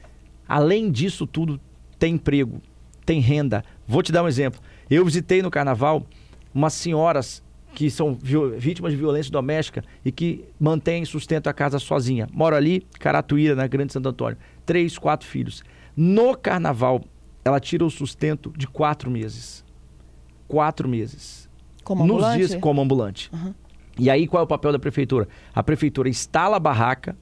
além 0.45 0.91
disso 0.91 1.25
tudo, 1.25 1.59
tem 1.97 2.15
emprego, 2.15 2.61
tem 3.05 3.21
renda. 3.21 3.63
Vou 3.87 4.03
te 4.03 4.11
dar 4.11 4.21
um 4.21 4.27
exemplo. 4.27 4.59
Eu 4.89 5.05
visitei 5.05 5.41
no 5.41 5.49
carnaval 5.49 6.05
umas 6.53 6.73
senhoras 6.73 7.41
que 7.73 7.89
são 7.89 8.17
vítimas 8.57 8.91
de 8.91 8.97
violência 8.97 9.31
doméstica 9.31 9.83
e 10.03 10.11
que 10.11 10.43
mantêm 10.59 11.05
sustentam 11.05 11.49
a 11.49 11.53
casa 11.53 11.79
sozinha. 11.79 12.27
Moro 12.33 12.55
ali, 12.55 12.85
Caratuíra, 12.99 13.55
na 13.55 13.65
Grande 13.65 13.93
Santo 13.93 14.09
Antônio. 14.09 14.37
Três, 14.65 14.97
quatro 14.97 15.25
filhos. 15.25 15.63
No 15.95 16.35
carnaval, 16.35 17.01
ela 17.45 17.61
tira 17.61 17.85
o 17.85 17.89
sustento 17.89 18.53
de 18.57 18.67
quatro 18.67 19.09
meses. 19.09 19.63
Quatro 20.47 20.87
meses. 20.89 21.44
Como 21.85 22.03
ambulante? 22.03 22.39
Nos 22.39 22.49
dias 22.49 22.59
como 22.59 22.81
ambulante. 22.81 23.29
Uhum. 23.31 23.53
E 23.97 24.09
aí 24.09 24.27
qual 24.27 24.41
é 24.41 24.43
o 24.43 24.47
papel 24.47 24.73
da 24.73 24.79
prefeitura? 24.79 25.27
A 25.53 25.63
prefeitura 25.63 26.09
instala 26.09 26.57
a 26.57 26.59
barraca 26.59 27.15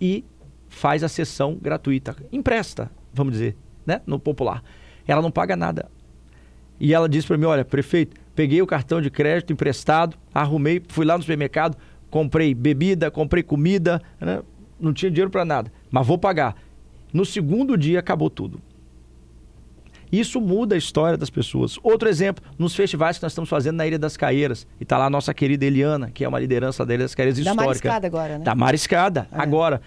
e 0.00 0.24
faz 0.68 1.04
a 1.04 1.08
sessão 1.08 1.56
gratuita. 1.60 2.16
Empresta, 2.32 2.90
vamos 3.12 3.34
dizer, 3.34 3.56
né? 3.86 4.00
No 4.06 4.18
popular. 4.18 4.64
Ela 5.06 5.22
não 5.22 5.30
paga 5.30 5.54
nada. 5.54 5.88
E 6.80 6.94
ela 6.94 7.08
disse 7.08 7.26
para 7.26 7.36
mim, 7.36 7.44
olha, 7.44 7.64
prefeito, 7.64 8.16
peguei 8.34 8.62
o 8.62 8.66
cartão 8.66 9.02
de 9.02 9.10
crédito 9.10 9.52
emprestado, 9.52 10.16
arrumei, 10.32 10.82
fui 10.88 11.04
lá 11.04 11.16
no 11.16 11.22
supermercado, 11.22 11.76
comprei 12.10 12.54
bebida, 12.54 13.10
comprei 13.10 13.42
comida, 13.42 14.00
né? 14.20 14.42
não 14.80 14.92
tinha 14.92 15.10
dinheiro 15.10 15.30
para 15.30 15.44
nada, 15.44 15.70
mas 15.90 16.06
vou 16.06 16.16
pagar. 16.16 16.56
No 17.12 17.24
segundo 17.24 17.76
dia 17.76 17.98
acabou 17.98 18.30
tudo. 18.30 18.60
Isso 20.10 20.40
muda 20.40 20.74
a 20.74 20.78
história 20.78 21.16
das 21.16 21.30
pessoas. 21.30 21.78
Outro 21.82 22.08
exemplo, 22.08 22.44
nos 22.58 22.74
festivais 22.74 23.18
que 23.18 23.22
nós 23.22 23.32
estamos 23.32 23.48
fazendo 23.48 23.76
na 23.76 23.86
Ilha 23.86 23.98
das 23.98 24.16
Caeiras. 24.16 24.66
E 24.80 24.82
está 24.82 24.96
lá 24.96 25.06
a 25.06 25.10
nossa 25.10 25.34
querida 25.34 25.64
Eliana, 25.64 26.10
que 26.10 26.24
é 26.24 26.28
uma 26.28 26.38
liderança 26.38 26.84
da 26.84 26.94
Ilha 26.94 27.04
das 27.04 27.14
Caeiras 27.14 27.38
histórica. 27.38 27.60
Da 27.60 27.66
Mariscada 27.66 28.06
agora, 28.06 28.38
né? 28.38 28.44
Da 28.44 28.54
Mariscada, 28.54 29.28
é. 29.30 29.40
agora. 29.40 29.80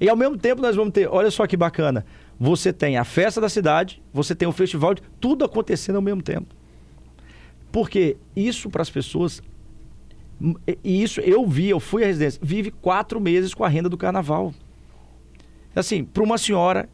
E 0.00 0.08
ao 0.08 0.16
mesmo 0.16 0.36
tempo 0.36 0.62
nós 0.62 0.76
vamos 0.76 0.92
ter, 0.92 1.08
olha 1.08 1.30
só 1.30 1.46
que 1.46 1.56
bacana, 1.56 2.04
você 2.38 2.72
tem 2.72 2.96
a 2.96 3.04
festa 3.04 3.40
da 3.40 3.48
cidade, 3.48 4.02
você 4.12 4.34
tem 4.34 4.46
o 4.46 4.52
festival, 4.52 4.94
de, 4.94 5.02
tudo 5.20 5.44
acontecendo 5.44 5.96
ao 5.96 6.02
mesmo 6.02 6.22
tempo. 6.22 6.46
Porque 7.72 8.16
isso 8.34 8.70
para 8.70 8.82
as 8.82 8.90
pessoas, 8.90 9.42
e 10.84 11.02
isso 11.02 11.20
eu 11.20 11.46
vi, 11.46 11.68
eu 11.68 11.80
fui 11.80 12.04
à 12.04 12.06
residência, 12.06 12.40
vive 12.42 12.70
quatro 12.70 13.20
meses 13.20 13.52
com 13.52 13.64
a 13.64 13.68
renda 13.68 13.88
do 13.88 13.96
carnaval. 13.96 14.54
Assim, 15.74 16.04
para 16.04 16.22
uma 16.22 16.38
senhora 16.38 16.88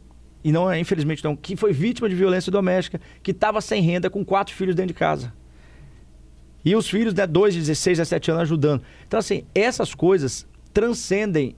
e 0.45 0.51
não 0.51 0.71
é, 0.71 0.79
infelizmente 0.79 1.23
não, 1.23 1.35
que 1.35 1.55
foi 1.55 1.73
vítima 1.73 2.07
de 2.07 2.13
violência 2.13 2.51
doméstica, 2.51 3.01
que 3.23 3.31
estava 3.31 3.59
sem 3.61 3.81
renda 3.81 4.11
com 4.11 4.23
quatro 4.23 4.53
filhos 4.53 4.75
dentro 4.75 4.89
de 4.89 4.93
casa. 4.93 5.33
E 6.63 6.75
os 6.75 6.87
filhos, 6.87 7.15
né, 7.15 7.25
dois 7.25 7.55
de 7.55 7.61
16, 7.61 7.97
17 7.97 8.29
anos 8.29 8.43
ajudando. 8.43 8.83
Então, 9.07 9.19
assim, 9.19 9.43
essas 9.55 9.95
coisas 9.95 10.47
transcendem, 10.71 11.55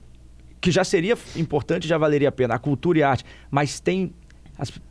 que 0.58 0.70
já 0.70 0.84
seria 0.84 1.18
importante, 1.36 1.86
já 1.86 1.98
valeria 1.98 2.30
a 2.30 2.32
pena, 2.32 2.54
a 2.54 2.58
cultura 2.58 2.98
e 2.98 3.02
a 3.02 3.10
arte, 3.10 3.26
mas 3.50 3.78
tem 3.78 4.14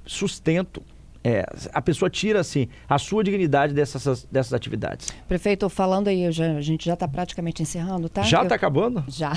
sustento 0.06 0.84
é, 1.28 1.46
a 1.74 1.82
pessoa 1.82 2.10
tira 2.10 2.40
assim 2.40 2.70
a 2.88 2.98
sua 2.98 3.22
dignidade 3.22 3.74
dessas, 3.74 4.24
dessas 4.32 4.54
atividades. 4.54 5.10
Prefeito, 5.28 5.68
falando 5.68 6.08
aí, 6.08 6.32
já, 6.32 6.54
a 6.54 6.62
gente 6.62 6.86
já 6.86 6.94
está 6.94 7.06
praticamente 7.06 7.62
encerrando, 7.62 8.08
tá? 8.08 8.22
Já 8.22 8.44
está 8.44 8.56
acabando? 8.56 9.04
Já. 9.10 9.34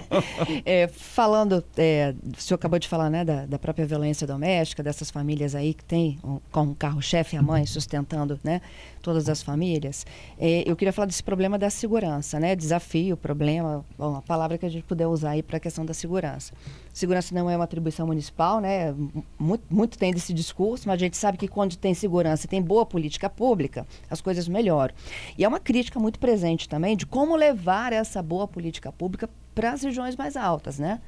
é, 0.64 0.88
falando, 0.88 1.62
é, 1.76 2.14
o 2.34 2.40
senhor 2.40 2.56
acabou 2.56 2.78
de 2.78 2.88
falar 2.88 3.10
né, 3.10 3.26
da, 3.26 3.44
da, 3.44 3.58
própria 3.58 3.84
violência 3.84 4.26
doméstica, 4.26 4.82
dessas 4.82 5.10
famílias 5.10 5.54
aí 5.54 5.74
que 5.74 5.84
tem 5.84 6.18
um, 6.24 6.40
como 6.50 6.74
carro-chefe 6.74 7.36
a 7.36 7.42
mãe 7.42 7.66
sustentando 7.66 8.40
né, 8.42 8.62
todas 9.02 9.28
as 9.28 9.42
famílias. 9.42 10.06
É, 10.38 10.64
eu 10.66 10.74
queria 10.76 10.94
falar 10.94 11.06
desse 11.06 11.22
problema 11.22 11.58
da 11.58 11.68
segurança, 11.68 12.40
né? 12.40 12.56
Desafio, 12.56 13.18
problema, 13.18 13.84
bom, 13.98 14.16
a 14.16 14.22
palavra 14.22 14.56
que 14.56 14.64
a 14.64 14.70
gente 14.70 14.84
puder 14.84 15.06
usar 15.06 15.30
aí 15.30 15.42
para 15.42 15.58
a 15.58 15.60
questão 15.60 15.84
da 15.84 15.92
segurança. 15.92 16.54
Segurança 16.92 17.34
não 17.34 17.50
é 17.50 17.54
uma 17.54 17.64
atribuição 17.64 18.06
municipal, 18.06 18.60
né? 18.60 18.94
Muito, 19.38 19.62
muito 19.70 19.98
tem 19.98 20.12
desse 20.12 20.32
discurso, 20.32 20.88
mas 20.88 20.94
a 20.94 20.98
gente 20.98 21.17
sabe 21.18 21.38
que 21.38 21.48
quando 21.48 21.76
tem 21.76 21.94
segurança 21.94 22.46
e 22.46 22.48
tem 22.48 22.62
boa 22.62 22.86
política 22.86 23.28
pública, 23.28 23.86
as 24.10 24.20
coisas 24.20 24.48
melhoram. 24.48 24.94
E 25.36 25.44
é 25.44 25.48
uma 25.48 25.60
crítica 25.60 25.98
muito 25.98 26.18
presente 26.18 26.68
também 26.68 26.96
de 26.96 27.06
como 27.06 27.36
levar 27.36 27.92
essa 27.92 28.22
boa 28.22 28.46
política 28.46 28.90
pública 28.92 29.28
para 29.54 29.72
as 29.72 29.82
regiões 29.82 30.16
mais 30.16 30.36
altas, 30.36 30.78
né? 30.78 31.00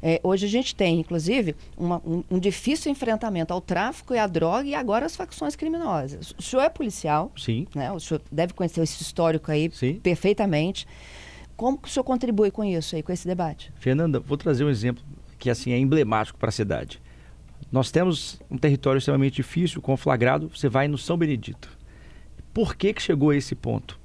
É, 0.00 0.20
hoje 0.22 0.46
a 0.46 0.48
gente 0.48 0.74
tem, 0.74 1.00
inclusive, 1.00 1.56
uma, 1.76 2.00
um, 2.06 2.22
um, 2.30 2.38
difícil 2.38 2.90
enfrentamento 2.90 3.52
ao 3.52 3.60
tráfico 3.60 4.14
e 4.14 4.18
à 4.18 4.26
droga 4.26 4.68
e 4.68 4.74
agora 4.74 5.06
às 5.06 5.16
facções 5.16 5.56
criminosas. 5.56 6.34
O 6.38 6.42
senhor 6.42 6.62
é 6.62 6.68
policial, 6.68 7.32
Sim. 7.36 7.66
Né? 7.74 7.90
O 7.90 7.98
senhor 7.98 8.22
deve 8.30 8.52
conhecer 8.52 8.80
esse 8.80 9.02
histórico 9.02 9.50
aí 9.50 9.70
Sim. 9.72 9.94
perfeitamente. 9.94 10.86
Como 11.56 11.76
que 11.76 11.88
o 11.88 11.90
senhor 11.90 12.04
contribui 12.04 12.50
com 12.52 12.62
isso 12.62 12.94
aí, 12.94 13.02
com 13.02 13.10
esse 13.10 13.26
debate? 13.26 13.72
Fernanda, 13.80 14.20
vou 14.20 14.36
trazer 14.36 14.64
um 14.64 14.70
exemplo 14.70 15.02
que 15.38 15.50
assim 15.50 15.72
é 15.72 15.78
emblemático 15.78 16.38
para 16.38 16.50
a 16.50 16.52
cidade. 16.52 17.00
Nós 17.70 17.90
temos 17.90 18.40
um 18.50 18.56
território 18.56 18.98
extremamente 18.98 19.36
difícil, 19.36 19.82
conflagrado. 19.82 20.48
Você 20.48 20.68
vai 20.68 20.88
no 20.88 20.96
São 20.96 21.18
Benedito. 21.18 21.68
Por 22.52 22.74
que, 22.74 22.94
que 22.94 23.02
chegou 23.02 23.30
a 23.30 23.36
esse 23.36 23.54
ponto? 23.54 24.00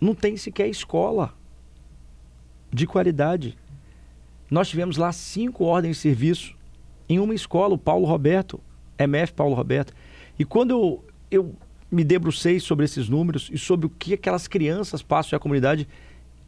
Não 0.00 0.14
tem 0.14 0.36
sequer 0.36 0.68
escola 0.68 1.34
de 2.72 2.86
qualidade. 2.86 3.56
Nós 4.50 4.68
tivemos 4.68 4.96
lá 4.96 5.12
cinco 5.12 5.64
ordens 5.64 5.96
de 5.96 6.02
serviço 6.02 6.56
em 7.08 7.18
uma 7.18 7.34
escola, 7.34 7.74
o 7.74 7.78
Paulo 7.78 8.06
Roberto, 8.06 8.60
MF 8.98 9.34
Paulo 9.34 9.54
Roberto. 9.54 9.92
E 10.38 10.44
quando 10.44 10.70
eu, 10.70 11.04
eu 11.30 11.54
me 11.90 12.04
debrucei 12.04 12.58
sobre 12.58 12.86
esses 12.86 13.08
números 13.08 13.50
e 13.52 13.58
sobre 13.58 13.86
o 13.86 13.90
que 13.90 14.14
aquelas 14.14 14.48
crianças 14.48 15.02
passam 15.02 15.36
à 15.36 15.40
comunidade, 15.40 15.86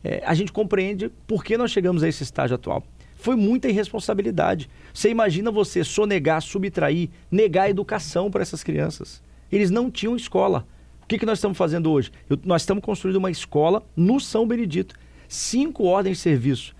é, 0.02 0.22
a 0.24 0.32
gente 0.32 0.52
compreende 0.52 1.10
por 1.26 1.44
que 1.44 1.58
nós 1.58 1.70
chegamos 1.70 2.02
a 2.02 2.08
esse 2.08 2.22
estágio 2.22 2.54
atual 2.54 2.82
foi 3.20 3.36
muita 3.36 3.68
irresponsabilidade. 3.68 4.68
Você 4.92 5.10
imagina 5.10 5.50
você 5.50 5.84
sonegar, 5.84 6.40
subtrair, 6.42 7.10
negar 7.30 7.64
a 7.64 7.70
educação 7.70 8.30
para 8.30 8.42
essas 8.42 8.64
crianças. 8.64 9.22
Eles 9.52 9.70
não 9.70 9.90
tinham 9.90 10.16
escola. 10.16 10.66
O 11.02 11.06
que, 11.06 11.18
que 11.18 11.26
nós 11.26 11.38
estamos 11.38 11.58
fazendo 11.58 11.90
hoje? 11.90 12.10
Eu, 12.28 12.38
nós 12.44 12.62
estamos 12.62 12.82
construindo 12.82 13.16
uma 13.16 13.30
escola 13.30 13.84
no 13.96 14.18
São 14.20 14.46
Benedito. 14.46 14.94
Cinco 15.28 15.84
ordens 15.84 16.16
de 16.16 16.22
serviço. 16.22 16.74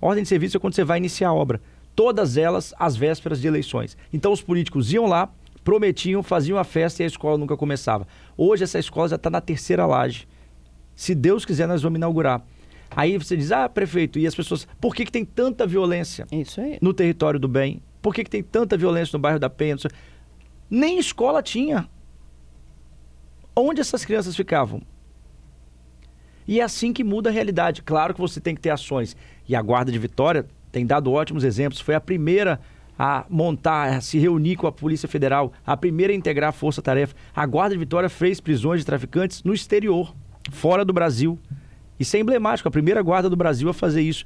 Ordem 0.00 0.22
de 0.22 0.28
serviço 0.28 0.56
é 0.56 0.60
quando 0.60 0.74
você 0.74 0.84
vai 0.84 0.98
iniciar 0.98 1.28
a 1.28 1.34
obra. 1.34 1.60
Todas 1.94 2.36
elas 2.36 2.74
às 2.78 2.96
vésperas 2.96 3.40
de 3.40 3.46
eleições. 3.46 3.96
Então 4.12 4.32
os 4.32 4.42
políticos 4.42 4.92
iam 4.92 5.06
lá, 5.06 5.32
prometiam, 5.62 6.22
faziam 6.22 6.58
a 6.58 6.64
festa 6.64 7.02
e 7.02 7.04
a 7.04 7.06
escola 7.06 7.38
nunca 7.38 7.56
começava. 7.56 8.06
Hoje 8.36 8.64
essa 8.64 8.78
escola 8.78 9.08
já 9.08 9.16
está 9.16 9.30
na 9.30 9.40
terceira 9.40 9.86
laje. 9.86 10.26
Se 10.94 11.14
Deus 11.14 11.44
quiser, 11.44 11.66
nós 11.66 11.82
vamos 11.82 11.96
inaugurar. 11.96 12.44
Aí 12.96 13.16
você 13.18 13.36
diz, 13.36 13.52
ah, 13.52 13.68
prefeito, 13.68 14.18
e 14.18 14.26
as 14.26 14.34
pessoas, 14.34 14.66
por 14.80 14.94
que, 14.94 15.04
que 15.04 15.12
tem 15.12 15.24
tanta 15.24 15.66
violência 15.66 16.26
no 16.80 16.92
território 16.92 17.40
do 17.40 17.48
bem? 17.48 17.82
Por 18.00 18.14
que, 18.14 18.24
que 18.24 18.30
tem 18.30 18.42
tanta 18.42 18.76
violência 18.76 19.16
no 19.16 19.22
bairro 19.22 19.38
da 19.38 19.48
Penha? 19.48 19.76
Nem 20.68 20.98
escola 20.98 21.42
tinha. 21.42 21.88
Onde 23.56 23.80
essas 23.80 24.04
crianças 24.04 24.36
ficavam? 24.36 24.82
E 26.46 26.60
é 26.60 26.62
assim 26.62 26.92
que 26.92 27.02
muda 27.02 27.30
a 27.30 27.32
realidade. 27.32 27.82
Claro 27.82 28.12
que 28.12 28.20
você 28.20 28.40
tem 28.40 28.54
que 28.54 28.60
ter 28.60 28.70
ações. 28.70 29.16
E 29.48 29.56
a 29.56 29.62
Guarda 29.62 29.90
de 29.90 29.98
Vitória 29.98 30.46
tem 30.70 30.84
dado 30.84 31.10
ótimos 31.10 31.44
exemplos. 31.44 31.80
Foi 31.80 31.94
a 31.94 32.00
primeira 32.00 32.60
a 32.98 33.24
montar, 33.28 33.94
a 33.94 34.00
se 34.00 34.18
reunir 34.18 34.56
com 34.56 34.66
a 34.66 34.72
Polícia 34.72 35.08
Federal, 35.08 35.52
a 35.66 35.76
primeira 35.76 36.12
a 36.12 36.16
integrar 36.16 36.50
a 36.50 36.52
Força 36.52 36.82
Tarefa. 36.82 37.14
A 37.34 37.44
Guarda 37.46 37.74
de 37.74 37.78
Vitória 37.78 38.08
fez 38.08 38.40
prisões 38.40 38.80
de 38.80 38.86
traficantes 38.86 39.42
no 39.42 39.54
exterior 39.54 40.14
fora 40.50 40.84
do 40.84 40.92
Brasil. 40.92 41.38
Isso 41.98 42.16
é 42.16 42.20
emblemático, 42.20 42.68
a 42.68 42.72
primeira 42.72 43.02
guarda 43.02 43.30
do 43.30 43.36
Brasil 43.36 43.68
a 43.68 43.74
fazer 43.74 44.02
isso. 44.02 44.24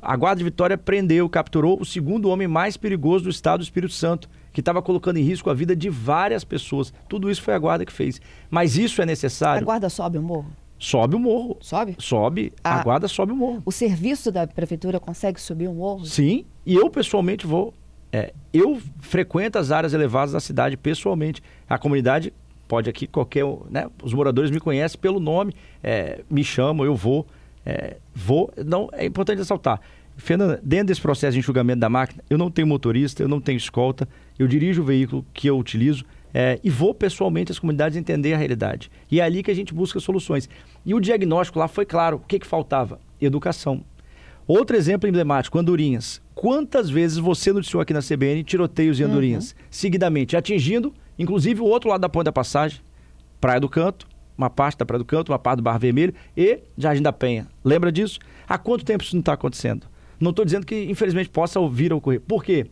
A 0.00 0.16
guarda 0.16 0.38
de 0.38 0.44
Vitória 0.44 0.78
prendeu, 0.78 1.28
capturou 1.28 1.78
o 1.80 1.84
segundo 1.84 2.28
homem 2.28 2.48
mais 2.48 2.76
perigoso 2.76 3.24
do 3.24 3.30
estado 3.30 3.60
do 3.60 3.64
Espírito 3.64 3.92
Santo, 3.92 4.28
que 4.52 4.60
estava 4.60 4.80
colocando 4.80 5.18
em 5.18 5.22
risco 5.22 5.50
a 5.50 5.54
vida 5.54 5.76
de 5.76 5.90
várias 5.90 6.44
pessoas. 6.44 6.92
Tudo 7.08 7.30
isso 7.30 7.42
foi 7.42 7.54
a 7.54 7.58
guarda 7.58 7.84
que 7.84 7.92
fez. 7.92 8.20
Mas 8.50 8.76
isso 8.76 9.02
é 9.02 9.06
necessário. 9.06 9.62
A 9.62 9.64
guarda 9.64 9.88
sobe 9.88 10.18
o 10.18 10.22
morro? 10.22 10.50
Sobe 10.78 11.16
o 11.16 11.18
morro. 11.18 11.56
Sobe? 11.60 11.96
Sobe. 11.98 12.52
A, 12.62 12.80
a 12.80 12.82
guarda 12.82 13.08
sobe 13.08 13.32
o 13.32 13.36
morro. 13.36 13.62
O 13.64 13.72
serviço 13.72 14.30
da 14.30 14.46
prefeitura 14.46 15.00
consegue 15.00 15.40
subir 15.40 15.68
o 15.68 15.74
morro? 15.74 16.06
Sim. 16.06 16.44
E 16.64 16.74
eu 16.74 16.88
pessoalmente 16.88 17.46
vou. 17.46 17.74
É, 18.12 18.32
eu 18.54 18.80
frequento 19.00 19.58
as 19.58 19.70
áreas 19.70 19.92
elevadas 19.92 20.32
da 20.32 20.40
cidade 20.40 20.76
pessoalmente. 20.76 21.42
A 21.68 21.76
comunidade 21.76 22.32
pode 22.68 22.88
aqui 22.88 23.06
qualquer, 23.06 23.44
né? 23.70 23.88
Os 24.02 24.12
moradores 24.12 24.50
me 24.50 24.60
conhecem 24.60 25.00
pelo 25.00 25.18
nome, 25.18 25.54
é, 25.82 26.20
me 26.30 26.44
chamam, 26.44 26.84
eu 26.84 26.94
vou, 26.94 27.26
é, 27.64 27.96
vou. 28.14 28.52
Não 28.64 28.88
é 28.92 29.06
importante 29.06 29.38
ressaltar. 29.38 29.80
Fernanda, 30.16 30.60
dentro 30.62 30.88
desse 30.88 31.00
processo 31.00 31.32
de 31.32 31.38
enxugamento 31.38 31.80
da 31.80 31.88
máquina, 31.88 32.22
eu 32.28 32.36
não 32.36 32.50
tenho 32.50 32.66
motorista, 32.66 33.22
eu 33.22 33.28
não 33.28 33.40
tenho 33.40 33.56
escolta, 33.56 34.06
eu 34.38 34.46
dirijo 34.46 34.82
o 34.82 34.84
veículo 34.84 35.24
que 35.32 35.48
eu 35.48 35.58
utilizo. 35.58 36.04
É, 36.34 36.60
e 36.62 36.68
vou 36.68 36.92
pessoalmente 36.92 37.50
às 37.50 37.58
comunidades 37.58 37.96
entender 37.96 38.34
a 38.34 38.36
realidade. 38.36 38.90
E 39.10 39.18
é 39.18 39.24
ali 39.24 39.42
que 39.42 39.50
a 39.50 39.54
gente 39.54 39.72
busca 39.72 39.98
soluções. 39.98 40.46
E 40.84 40.92
o 40.92 41.00
diagnóstico 41.00 41.58
lá 41.58 41.66
foi 41.66 41.86
claro. 41.86 42.18
O 42.18 42.20
que, 42.20 42.38
que 42.38 42.46
faltava? 42.46 43.00
Educação. 43.18 43.82
Outro 44.46 44.76
exemplo 44.76 45.08
emblemático, 45.08 45.58
Andorinhas. 45.58 46.20
Quantas 46.34 46.90
vezes 46.90 47.18
você 47.18 47.52
noticiou 47.52 47.80
aqui 47.80 47.92
na 47.92 48.00
CBN 48.00 48.44
tiroteios 48.44 49.00
em 49.00 49.04
Andorinhas? 49.04 49.50
Uhum. 49.50 49.64
Seguidamente, 49.70 50.36
atingindo, 50.36 50.92
inclusive, 51.18 51.60
o 51.60 51.64
outro 51.64 51.90
lado 51.90 52.00
da 52.00 52.08
ponte 52.08 52.24
da 52.24 52.32
passagem, 52.32 52.80
Praia 53.40 53.60
do 53.60 53.68
Canto, 53.68 54.08
uma 54.36 54.48
parte 54.48 54.78
da 54.78 54.86
Praia 54.86 54.98
do 54.98 55.04
Canto, 55.04 55.32
uma 55.32 55.38
parte 55.38 55.58
do 55.58 55.62
Barro 55.62 55.78
Vermelho 55.78 56.14
e 56.36 56.60
Jardim 56.76 57.02
da 57.02 57.12
Penha. 57.12 57.48
Lembra 57.64 57.90
disso? 57.90 58.18
Há 58.48 58.56
quanto 58.58 58.84
tempo 58.84 59.02
isso 59.02 59.14
não 59.14 59.20
está 59.20 59.32
acontecendo? 59.32 59.86
Não 60.20 60.30
estou 60.30 60.44
dizendo 60.44 60.66
que, 60.66 60.84
infelizmente, 60.84 61.28
possa 61.28 61.60
vir 61.68 61.92
a 61.92 61.96
ocorrer. 61.96 62.20
Por 62.20 62.44
quê? 62.44 62.66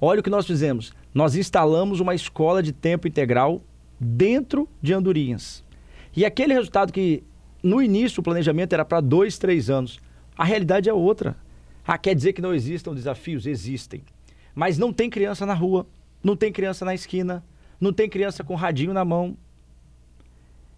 Olha 0.00 0.20
o 0.20 0.22
que 0.22 0.30
nós 0.30 0.46
fizemos 0.46 0.92
nós 1.16 1.34
instalamos 1.34 1.98
uma 1.98 2.14
escola 2.14 2.62
de 2.62 2.74
tempo 2.74 3.08
integral 3.08 3.62
dentro 3.98 4.68
de 4.82 4.92
Andorinhas. 4.92 5.64
E 6.14 6.26
aquele 6.26 6.52
resultado 6.52 6.92
que 6.92 7.24
no 7.62 7.80
início 7.80 8.20
o 8.20 8.22
planejamento 8.22 8.74
era 8.74 8.84
para 8.84 9.00
dois, 9.00 9.38
três 9.38 9.70
anos, 9.70 9.98
a 10.36 10.44
realidade 10.44 10.90
é 10.90 10.92
outra. 10.92 11.34
Ah, 11.86 11.96
quer 11.96 12.14
dizer 12.14 12.34
que 12.34 12.42
não 12.42 12.54
existam 12.54 12.92
desafios? 12.94 13.46
Existem. 13.46 14.02
Mas 14.54 14.76
não 14.76 14.92
tem 14.92 15.08
criança 15.08 15.46
na 15.46 15.54
rua, 15.54 15.86
não 16.22 16.36
tem 16.36 16.52
criança 16.52 16.84
na 16.84 16.94
esquina, 16.94 17.42
não 17.80 17.92
tem 17.92 18.08
criança 18.08 18.44
com 18.44 18.54
radinho 18.54 18.92
na 18.92 19.04
mão. 19.04 19.36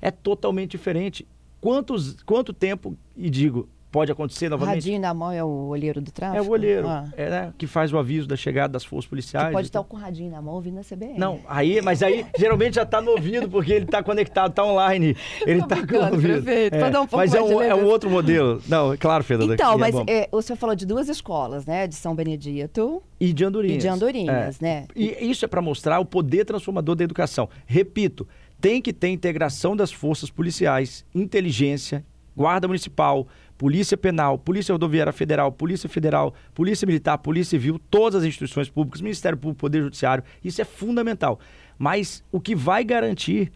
É 0.01 0.11
totalmente 0.11 0.72
diferente. 0.72 1.26
Quantos, 1.61 2.22
quanto 2.22 2.53
tempo, 2.53 2.96
e 3.16 3.28
digo, 3.28 3.68
pode 3.99 4.12
acontecer 4.12 4.49
novamente. 4.49 4.76
Radinho 4.76 5.01
na 5.01 5.12
mão 5.12 5.32
é 5.32 5.42
o 5.42 5.66
olheiro 5.66 6.01
do 6.01 6.12
tráfico? 6.12 6.38
É 6.38 6.46
o 6.46 6.51
olheiro, 6.51 6.86
ah. 6.86 7.05
é, 7.16 7.28
né, 7.28 7.55
que 7.59 7.66
faz 7.66 7.92
o 7.92 7.99
aviso 7.99 8.28
da 8.28 8.36
chegada 8.36 8.72
das 8.72 8.84
forças 8.84 9.09
policiais. 9.09 9.49
Que 9.49 9.53
pode 9.53 9.66
estar 9.66 9.82
com 9.82 9.96
o 9.96 9.99
radinho 9.99 10.30
na 10.30 10.40
mão 10.40 10.55
ouvindo 10.55 10.78
a 10.78 10.84
CBN. 10.84 11.18
Não, 11.18 11.40
aí, 11.49 11.82
mas 11.82 12.01
aí 12.01 12.24
geralmente 12.38 12.76
já 12.76 12.84
está 12.84 13.01
no 13.01 13.11
ouvido, 13.11 13.49
porque 13.49 13.72
ele 13.72 13.86
está 13.86 14.01
conectado, 14.01 14.51
está 14.51 14.64
online. 14.64 15.16
Ele 15.46 15.61
está 15.61 15.86
com 15.86 15.96
o 15.96 16.05
ouvido. 16.11 16.42
Prefeito, 16.42 16.76
é, 16.76 17.01
um 17.01 17.07
mas 17.12 17.34
é 17.34 17.42
um, 17.42 17.62
é 17.62 17.74
um 17.74 17.86
outro 17.86 18.11
modelo. 18.11 18.61
Não, 18.68 18.92
é 18.92 18.96
claro, 18.96 19.24
Fernanda. 19.24 19.55
Então, 19.55 19.74
é 19.74 19.76
mas 19.76 19.94
é, 20.07 20.28
o 20.30 20.42
senhor 20.42 20.57
falou 20.57 20.76
de 20.76 20.86
duas 20.86 21.09
escolas, 21.09 21.66
né? 21.66 21.86
De 21.86 21.94
São 21.94 22.14
Benedito... 22.14 23.03
E 23.20 23.32
de 23.32 23.44
Andorinhas. 23.44 23.76
E 23.76 23.78
de 23.80 23.88
Andorinhas, 23.88 24.62
é. 24.62 24.64
né? 24.64 24.86
E 24.94 25.28
isso 25.28 25.44
é 25.44 25.49
para 25.49 25.61
mostrar 25.61 25.99
o 25.99 26.05
poder 26.05 26.44
transformador 26.44 26.94
da 26.94 27.03
educação. 27.03 27.49
Repito, 27.66 28.28
tem 28.61 28.80
que 28.80 28.92
ter 28.92 29.09
integração 29.09 29.74
das 29.74 29.90
forças 29.90 30.30
policiais, 30.30 31.05
inteligência, 31.12 32.05
guarda 32.38 32.68
municipal, 32.68 33.26
Polícia 33.59 33.96
Penal, 33.96 34.38
Polícia 34.38 34.72
Rodoviária 34.72 35.12
Federal, 35.12 35.50
Polícia 35.50 35.88
Federal, 35.88 36.32
Polícia 36.54 36.86
Militar, 36.86 37.18
Polícia 37.18 37.59
Civil, 37.59 37.80
todas 37.90 38.22
as 38.22 38.28
instituições 38.28 38.70
públicas, 38.70 39.00
Ministério 39.00 39.36
Público, 39.36 39.61
Poder 39.61 39.82
Judiciário, 39.82 40.22
isso 40.44 40.62
é 40.62 40.64
fundamental. 40.64 41.40
Mas 41.76 42.22
o 42.30 42.40
que 42.40 42.54
vai 42.54 42.84
garantir 42.84 43.52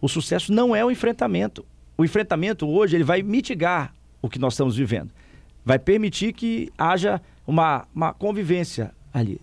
o 0.00 0.08
sucesso 0.08 0.52
não 0.52 0.74
é 0.74 0.82
o 0.82 0.90
enfrentamento. 0.90 1.64
O 1.96 2.04
enfrentamento 2.04 2.66
hoje 2.66 2.96
ele 2.96 3.04
vai 3.04 3.22
mitigar 3.22 3.94
o 4.22 4.28
que 4.28 4.38
nós 4.38 4.54
estamos 4.54 4.74
vivendo. 4.74 5.12
Vai 5.64 5.78
permitir 5.78 6.32
que 6.32 6.72
haja 6.76 7.20
uma, 7.46 7.86
uma 7.94 8.14
convivência 8.14 8.92
ali 9.12 9.38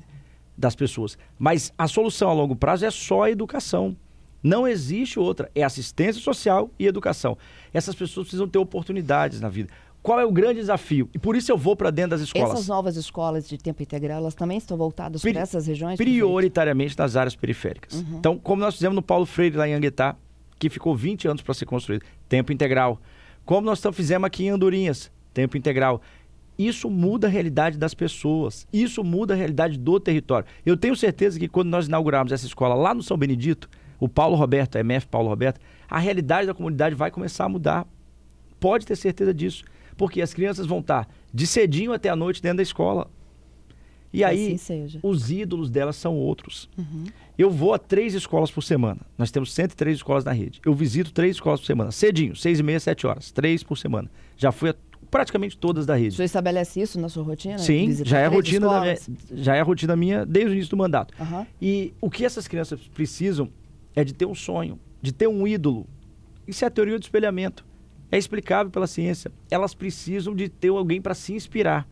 das 0.57 0.75
pessoas. 0.75 1.17
Mas 1.37 1.71
a 1.77 1.87
solução 1.87 2.29
a 2.29 2.33
longo 2.33 2.55
prazo 2.55 2.85
é 2.85 2.91
só 2.91 3.23
a 3.23 3.31
educação. 3.31 3.95
Não 4.41 4.67
existe 4.67 5.19
outra. 5.19 5.49
É 5.53 5.63
assistência 5.63 6.21
social 6.21 6.71
e 6.79 6.87
educação. 6.87 7.37
Essas 7.73 7.95
pessoas 7.95 8.25
precisam 8.25 8.47
ter 8.47 8.57
oportunidades 8.57 9.39
na 9.39 9.49
vida. 9.49 9.69
Qual 10.01 10.19
é 10.19 10.25
o 10.25 10.31
grande 10.31 10.61
desafio? 10.61 11.09
E 11.13 11.19
por 11.19 11.35
isso 11.35 11.51
eu 11.51 11.57
vou 11.57 11.75
para 11.75 11.91
dentro 11.91 12.11
das 12.11 12.21
escolas. 12.21 12.51
Essas 12.51 12.67
novas 12.67 12.95
escolas 12.95 13.47
de 13.47 13.57
tempo 13.57 13.83
integral, 13.83 14.19
elas 14.19 14.33
também 14.33 14.57
estão 14.57 14.77
voltadas 14.77 15.21
para 15.21 15.39
essas 15.39 15.67
regiões? 15.67 15.97
Prioritariamente 15.97 16.97
nas 16.97 17.15
áreas 17.15 17.35
periféricas. 17.35 17.95
Uhum. 17.95 18.17
Então, 18.17 18.37
como 18.37 18.61
nós 18.61 18.75
fizemos 18.75 18.95
no 18.95 19.01
Paulo 19.01 19.25
Freire, 19.25 19.57
lá 19.57 19.67
em 19.67 19.73
Anguetá, 19.73 20.15
que 20.57 20.69
ficou 20.69 20.95
20 20.95 21.27
anos 21.27 21.41
para 21.41 21.53
ser 21.53 21.65
construído, 21.65 22.05
tempo 22.27 22.51
integral. 22.51 22.99
Como 23.45 23.65
nós 23.65 23.81
fizemos 23.93 24.27
aqui 24.27 24.45
em 24.45 24.49
Andorinhas, 24.49 25.11
tempo 25.33 25.57
integral. 25.57 26.01
Isso 26.57 26.89
muda 26.89 27.27
a 27.27 27.29
realidade 27.29 27.77
das 27.77 27.93
pessoas. 27.93 28.67
Isso 28.71 29.01
muda 29.01 29.33
a 29.33 29.37
realidade 29.37 29.77
do 29.77 29.99
território. 29.99 30.45
Eu 30.65 30.75
tenho 30.75 30.95
certeza 30.95 31.39
que 31.39 31.47
quando 31.47 31.69
nós 31.69 31.87
inaugurarmos 31.87 32.33
essa 32.33 32.45
escola 32.45 32.75
lá 32.75 32.93
no 32.93 33.01
São 33.01 33.17
Benedito, 33.17 33.69
o 33.97 34.09
Paulo 34.09 34.35
Roberto, 34.35 34.75
a 34.75 34.79
MF 34.81 35.07
Paulo 35.07 35.29
Roberto, 35.29 35.59
a 35.89 35.97
realidade 35.99 36.47
da 36.47 36.53
comunidade 36.53 36.95
vai 36.95 37.09
começar 37.11 37.45
a 37.45 37.49
mudar. 37.49 37.87
Pode 38.59 38.85
ter 38.85 38.97
certeza 38.97 39.33
disso. 39.33 39.63
Porque 39.99 40.21
as 40.21 40.33
crianças 40.33 40.65
vão 40.65 40.79
estar 40.79 41.09
de 41.33 41.45
cedinho 41.45 41.91
até 41.91 42.07
a 42.07 42.15
noite 42.15 42.41
dentro 42.41 42.57
da 42.57 42.63
escola. 42.63 43.11
E 44.13 44.23
aí, 44.23 44.53
assim 44.53 44.87
os 45.03 45.29
ídolos 45.29 45.69
delas 45.69 45.97
são 45.97 46.15
outros. 46.15 46.69
Uhum. 46.77 47.03
Eu 47.37 47.51
vou 47.51 47.73
a 47.73 47.77
três 47.77 48.13
escolas 48.13 48.49
por 48.49 48.61
semana. 48.61 49.01
Nós 49.17 49.29
temos 49.29 49.53
103 49.53 49.97
escolas 49.97 50.23
na 50.23 50.31
rede. 50.31 50.61
Eu 50.65 50.73
visito 50.73 51.11
três 51.11 51.35
escolas 51.35 51.59
por 51.59 51.65
semana. 51.65 51.91
Cedinho, 51.91 52.33
seis 52.33 52.59
e 52.59 52.63
meia, 52.63 52.79
sete 52.79 53.05
horas. 53.05 53.29
Três 53.29 53.61
por 53.61 53.77
semana. 53.77 54.09
Já 54.37 54.53
fui 54.53 54.69
a 54.69 54.75
praticamente 55.11 55.57
todas 55.57 55.85
da 55.85 55.95
rede. 55.95 56.15
Você 56.15 56.23
estabelece 56.23 56.79
isso 56.79 56.97
na 56.97 57.09
sua 57.09 57.23
rotina? 57.23 57.57
Sim, 57.57 57.91
já 58.05 58.19
é, 58.19 58.27
rotina 58.27 58.79
minha, 58.79 58.97
já 59.33 59.55
é 59.55 59.59
a 59.59 59.63
rotina 59.63 59.97
minha 59.97 60.25
desde 60.25 60.51
o 60.51 60.53
início 60.53 60.69
do 60.69 60.77
mandato. 60.77 61.13
Uhum. 61.19 61.45
E 61.61 61.93
o 61.99 62.09
que 62.09 62.23
essas 62.23 62.47
crianças 62.47 62.79
precisam 62.93 63.49
é 63.93 64.03
de 64.05 64.13
ter 64.13 64.25
um 64.25 64.35
sonho, 64.35 64.79
de 65.01 65.11
ter 65.11 65.27
um 65.27 65.45
ídolo. 65.45 65.85
Isso 66.47 66.63
é 66.63 66.67
a 66.67 66.71
teoria 66.71 66.97
do 66.97 67.03
espelhamento. 67.03 67.67
É 68.11 68.17
explicável 68.17 68.71
pela 68.71 68.87
ciência. 68.87 69.31
Elas 69.51 69.73
precisam 69.73 70.35
de 70.35 70.49
ter 70.49 70.69
alguém 70.69 71.01
para 71.01 71.13
se 71.13 71.33
inspirar. 71.33 71.87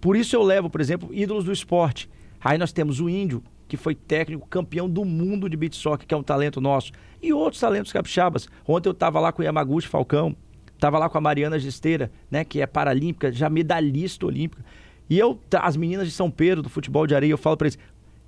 Por 0.00 0.16
isso 0.16 0.34
eu 0.34 0.42
levo, 0.42 0.70
por 0.70 0.80
exemplo, 0.80 1.10
ídolos 1.12 1.44
do 1.44 1.52
esporte. 1.52 2.08
Aí 2.40 2.56
nós 2.56 2.72
temos 2.72 3.00
o 3.00 3.08
Índio, 3.08 3.42
que 3.66 3.76
foi 3.76 3.94
técnico, 3.94 4.48
campeão 4.48 4.88
do 4.88 5.04
mundo 5.04 5.48
de 5.48 5.56
beat 5.56 5.74
soccer, 5.74 6.06
que 6.06 6.14
é 6.14 6.16
um 6.16 6.22
talento 6.22 6.60
nosso. 6.60 6.92
E 7.22 7.32
outros 7.32 7.60
talentos 7.60 7.92
capixabas. 7.92 8.48
Ontem 8.66 8.88
eu 8.88 8.92
estava 8.92 9.20
lá 9.20 9.32
com 9.32 9.42
o 9.42 9.44
Yamaguchi 9.44 9.88
Falcão, 9.88 10.34
estava 10.74 10.98
lá 10.98 11.08
com 11.08 11.18
a 11.18 11.20
Mariana 11.20 11.58
Gesteira, 11.58 12.10
né, 12.30 12.44
que 12.44 12.60
é 12.60 12.66
paralímpica, 12.66 13.30
já 13.32 13.50
medalhista 13.50 14.24
olímpica. 14.24 14.64
E 15.10 15.18
eu, 15.18 15.38
as 15.60 15.76
meninas 15.76 16.06
de 16.06 16.12
São 16.12 16.30
Pedro, 16.30 16.62
do 16.62 16.68
futebol 16.68 17.06
de 17.06 17.14
areia, 17.14 17.32
eu 17.32 17.38
falo 17.38 17.56
para 17.56 17.66
eles, 17.66 17.78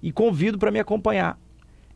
e 0.02 0.10
convido 0.10 0.58
para 0.58 0.70
me 0.70 0.80
acompanhar. 0.80 1.38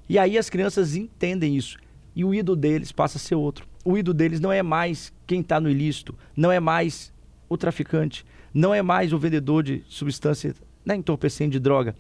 E 0.09 0.19
aí 0.19 0.39
as 0.39 0.49
crianças 0.49 0.95
entendem 0.95 1.57
isso. 1.57 1.79
E 2.15 2.25
o 2.25 2.33
ídolo 2.33 2.57
deles 2.57 2.93
passa 2.93 3.19
a 3.19 3.21
ser 3.21 3.35
outro 3.35 3.67
o 3.85 3.99
ídolo 3.99 4.15
deles 4.15 4.41
não 4.41 4.51
é 4.51 4.63
mais 4.63 5.13
quem 5.27 5.41
está 5.41 5.61
no 5.61 5.71
ilícito, 5.71 6.17
não 6.37 6.51
é 6.51 6.61
mais 6.61 7.13
o 7.49 7.57
traficante, 7.57 8.25
não 8.53 8.75
é 8.75 8.83
mais 8.83 9.13
o 9.13 9.19
vendedor 9.19 9.63
de 9.63 9.83
substância 9.89 10.55
né, 10.85 10.95
entorpecente 10.97 11.53
de 11.53 11.61
droga. 11.61 11.95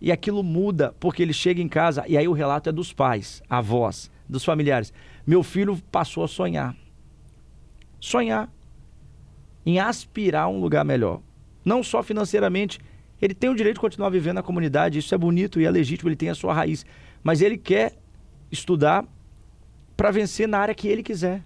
E 0.00 0.12
aquilo 0.12 0.42
muda 0.42 0.94
porque 0.98 1.22
ele 1.22 1.32
chega 1.32 1.60
em 1.60 1.68
casa 1.68 2.04
e 2.06 2.16
aí 2.16 2.28
o 2.28 2.32
relato 2.32 2.68
é 2.68 2.72
dos 2.72 2.92
pais, 2.92 3.42
avós, 3.48 4.10
dos 4.28 4.44
familiares. 4.44 4.92
Meu 5.26 5.42
filho 5.42 5.76
passou 5.90 6.24
a 6.24 6.28
sonhar. 6.28 6.74
Sonhar 8.00 8.48
em 9.66 9.78
aspirar 9.78 10.48
um 10.48 10.60
lugar 10.60 10.84
melhor. 10.84 11.20
Não 11.64 11.82
só 11.82 12.02
financeiramente, 12.02 12.78
ele 13.20 13.34
tem 13.34 13.50
o 13.50 13.54
direito 13.54 13.76
de 13.76 13.80
continuar 13.80 14.08
vivendo 14.08 14.36
na 14.36 14.42
comunidade, 14.42 14.98
isso 14.98 15.14
é 15.14 15.18
bonito 15.18 15.60
e 15.60 15.66
é 15.66 15.70
legítimo, 15.70 16.08
ele 16.08 16.16
tem 16.16 16.30
a 16.30 16.34
sua 16.34 16.54
raiz. 16.54 16.86
Mas 17.22 17.42
ele 17.42 17.58
quer 17.58 17.94
estudar 18.50 19.04
para 19.96 20.10
vencer 20.10 20.46
na 20.46 20.58
área 20.58 20.74
que 20.74 20.86
ele 20.86 21.02
quiser. 21.02 21.44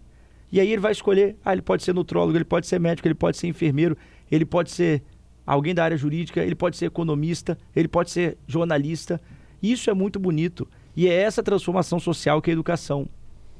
E 0.52 0.60
aí 0.60 0.70
ele 0.70 0.80
vai 0.80 0.92
escolher, 0.92 1.36
ah, 1.42 1.52
ele 1.52 1.62
pode 1.62 1.82
ser 1.82 1.94
nutrólogo, 1.94 2.36
ele 2.36 2.44
pode 2.44 2.66
ser 2.66 2.78
médico, 2.78 3.08
ele 3.08 3.14
pode 3.14 3.38
ser 3.38 3.46
enfermeiro, 3.46 3.96
ele 4.30 4.44
pode 4.44 4.70
ser 4.70 5.02
alguém 5.46 5.74
da 5.74 5.82
área 5.82 5.96
jurídica, 5.96 6.44
ele 6.44 6.54
pode 6.54 6.76
ser 6.76 6.84
economista, 6.84 7.56
ele 7.74 7.88
pode 7.88 8.10
ser 8.10 8.36
jornalista. 8.46 9.18
Isso 9.62 9.88
é 9.88 9.94
muito 9.94 10.20
bonito. 10.20 10.68
E 10.94 11.08
é 11.08 11.14
essa 11.14 11.42
transformação 11.42 11.98
social 11.98 12.42
que 12.42 12.50
a 12.50 12.52
educação 12.52 13.08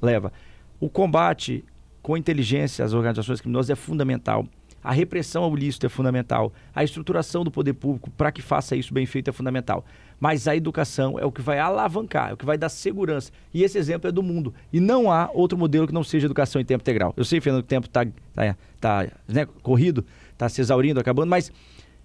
leva. 0.03 0.30
O 0.78 0.90
combate 0.90 1.64
com 2.03 2.16
inteligência 2.16 2.84
às 2.84 2.93
organizações 2.93 3.40
criminosas 3.40 3.70
é 3.70 3.76
fundamental. 3.76 4.47
A 4.84 4.93
repressão 4.93 5.45
ao 5.45 5.57
ilícito 5.57 5.86
é 5.86 5.88
fundamental. 5.88 6.53
A 6.74 6.82
estruturação 6.82 7.45
do 7.45 7.51
poder 7.51 7.72
público 7.72 8.11
para 8.11 8.32
que 8.32 8.43
faça 8.43 8.76
isso 8.76 8.93
bem 8.93 9.07
feito 9.07 9.30
é 9.30 9.32
fundamental. 9.32 9.84
Mas 10.23 10.47
a 10.47 10.55
educação 10.55 11.18
é 11.18 11.25
o 11.25 11.33
que 11.33 11.43
vai 11.43 11.59
alavancar, 11.59 12.31
é 12.31 12.35
o 12.35 12.37
que 12.37 12.47
vai 12.47 12.57
dar 12.57 12.68
segurança. 12.68 13.33
E 13.53 13.64
esse 13.64 13.77
exemplo 13.77 14.09
é 14.09 14.12
do 14.12 14.23
mundo. 14.23 14.55
E 14.73 14.79
não 14.79 15.11
há 15.11 15.29
outro 15.35 15.59
modelo 15.59 15.85
que 15.85 15.93
não 15.93 16.05
seja 16.05 16.27
educação 16.27 16.62
em 16.62 16.64
tempo 16.64 16.81
integral. 16.81 17.12
Eu 17.16 17.25
sei, 17.25 17.41
Fernando, 17.41 17.62
que 17.62 17.66
o 17.66 17.68
tempo 17.68 17.89
está 17.89 18.07
tá, 18.33 18.57
tá, 18.81 19.09
né, 19.27 19.49
corrido, 19.64 20.07
está 20.33 20.49
se 20.49 20.61
exaurindo, 20.61 21.01
acabando, 21.01 21.29
mas 21.29 21.51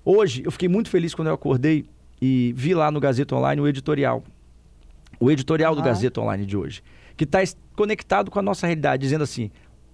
hoje 0.04 0.42
eu 0.44 0.52
fiquei 0.52 0.68
muito 0.68 0.90
feliz 0.90 1.14
quando 1.14 1.28
eu 1.28 1.36
acordei 1.36 1.86
e 2.20 2.56
vi 2.58 2.74
lá 2.74 2.90
no 2.90 3.00
Gazeta 3.00 3.36
Online 3.36 3.62
o 3.62 3.68
editorial. 3.68 4.24
O 5.20 5.30
editorial 5.30 5.76
do 5.76 5.84
Gazeta 5.84 6.20
Online 6.20 6.44
de 6.44 6.58
hoje. 6.58 6.82
Que 7.16 7.24
está 7.24 7.38
conectado 7.76 8.32
com 8.32 8.40
a 8.40 8.42
nossa 8.42 8.66
realidade, 8.66 9.04
dizendo 9.04 9.26
assim: 9.26 9.52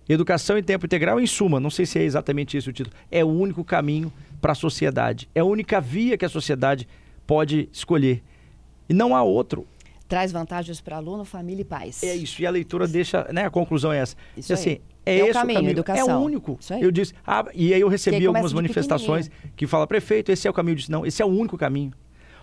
Educação 0.07 0.57
em 0.57 0.63
tempo 0.63 0.85
integral, 0.85 1.19
em 1.19 1.27
suma, 1.27 1.59
não 1.59 1.69
sei 1.69 1.85
se 1.85 1.99
é 1.99 2.03
exatamente 2.03 2.55
esse 2.55 2.69
o 2.69 2.71
título, 2.71 2.95
é 3.11 3.21
o 3.21 3.27
único 3.27 3.65
caminho 3.65 4.09
para 4.39 4.53
a 4.53 4.55
sociedade. 4.55 5.29
É 5.35 5.41
a 5.41 5.45
única 5.45 5.81
via 5.81 6.17
que 6.17 6.23
a 6.23 6.29
sociedade 6.29 6.87
pode 7.25 7.69
escolher. 7.71 8.23
E 8.87 8.93
não 8.93 9.15
há 9.15 9.23
outro. 9.23 9.67
Traz 10.07 10.31
vantagens 10.31 10.79
para 10.81 10.97
aluno, 10.97 11.25
família 11.25 11.61
e 11.61 11.65
pais. 11.65 12.03
É 12.03 12.15
isso. 12.15 12.41
E 12.41 12.45
a 12.45 12.51
leitura 12.51 12.87
deixa, 12.87 13.27
né? 13.33 13.45
A 13.45 13.49
conclusão 13.49 13.91
é 13.91 13.99
essa. 13.99 14.15
Isso 14.37 14.53
assim, 14.53 14.71
aí. 14.71 14.81
é, 15.05 15.19
É 15.19 15.23
o 15.23 15.25
esse 15.27 15.33
caminho, 15.33 15.57
o 15.57 15.61
caminho. 15.61 15.71
educação. 15.71 16.09
É 16.09 16.15
o 16.15 16.19
único. 16.19 16.57
Isso 16.59 16.73
aí. 16.73 16.81
Eu 16.83 16.91
disse, 16.91 17.13
ah, 17.25 17.45
e 17.53 17.73
aí 17.73 17.81
eu 17.81 17.87
recebi 17.87 18.17
aí 18.17 18.25
algumas 18.25 18.53
manifestações 18.53 19.31
que 19.55 19.65
fala 19.65 19.87
prefeito, 19.87 20.31
esse 20.31 20.47
é 20.47 20.51
o 20.51 20.53
caminho. 20.53 20.73
Eu 20.73 20.77
disse, 20.77 20.91
não, 20.91 21.05
esse 21.05 21.21
é 21.21 21.25
o 21.25 21.29
único 21.29 21.57
caminho. 21.57 21.93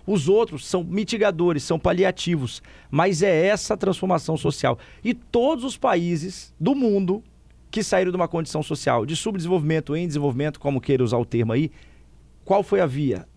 Os 0.05 0.27
outros 0.27 0.65
são 0.65 0.83
mitigadores, 0.83 1.63
são 1.63 1.79
paliativos, 1.79 2.61
mas 2.89 3.21
é 3.21 3.45
essa 3.45 3.77
transformação 3.77 4.35
social. 4.35 4.77
E 5.03 5.13
todos 5.13 5.63
os 5.63 5.77
países 5.77 6.53
do 6.59 6.73
mundo 6.73 7.23
que 7.69 7.83
saíram 7.83 8.11
de 8.11 8.17
uma 8.17 8.27
condição 8.27 8.61
social 8.61 9.05
de 9.05 9.15
subdesenvolvimento 9.15 9.95
em 9.95 10.05
desenvolvimento, 10.07 10.59
como 10.59 10.81
queira 10.81 11.03
usar 11.03 11.17
o 11.17 11.25
termo 11.25 11.53
aí, 11.53 11.71
qual 12.43 12.63
foi 12.63 12.81
a 12.81 12.85
via 12.85 13.27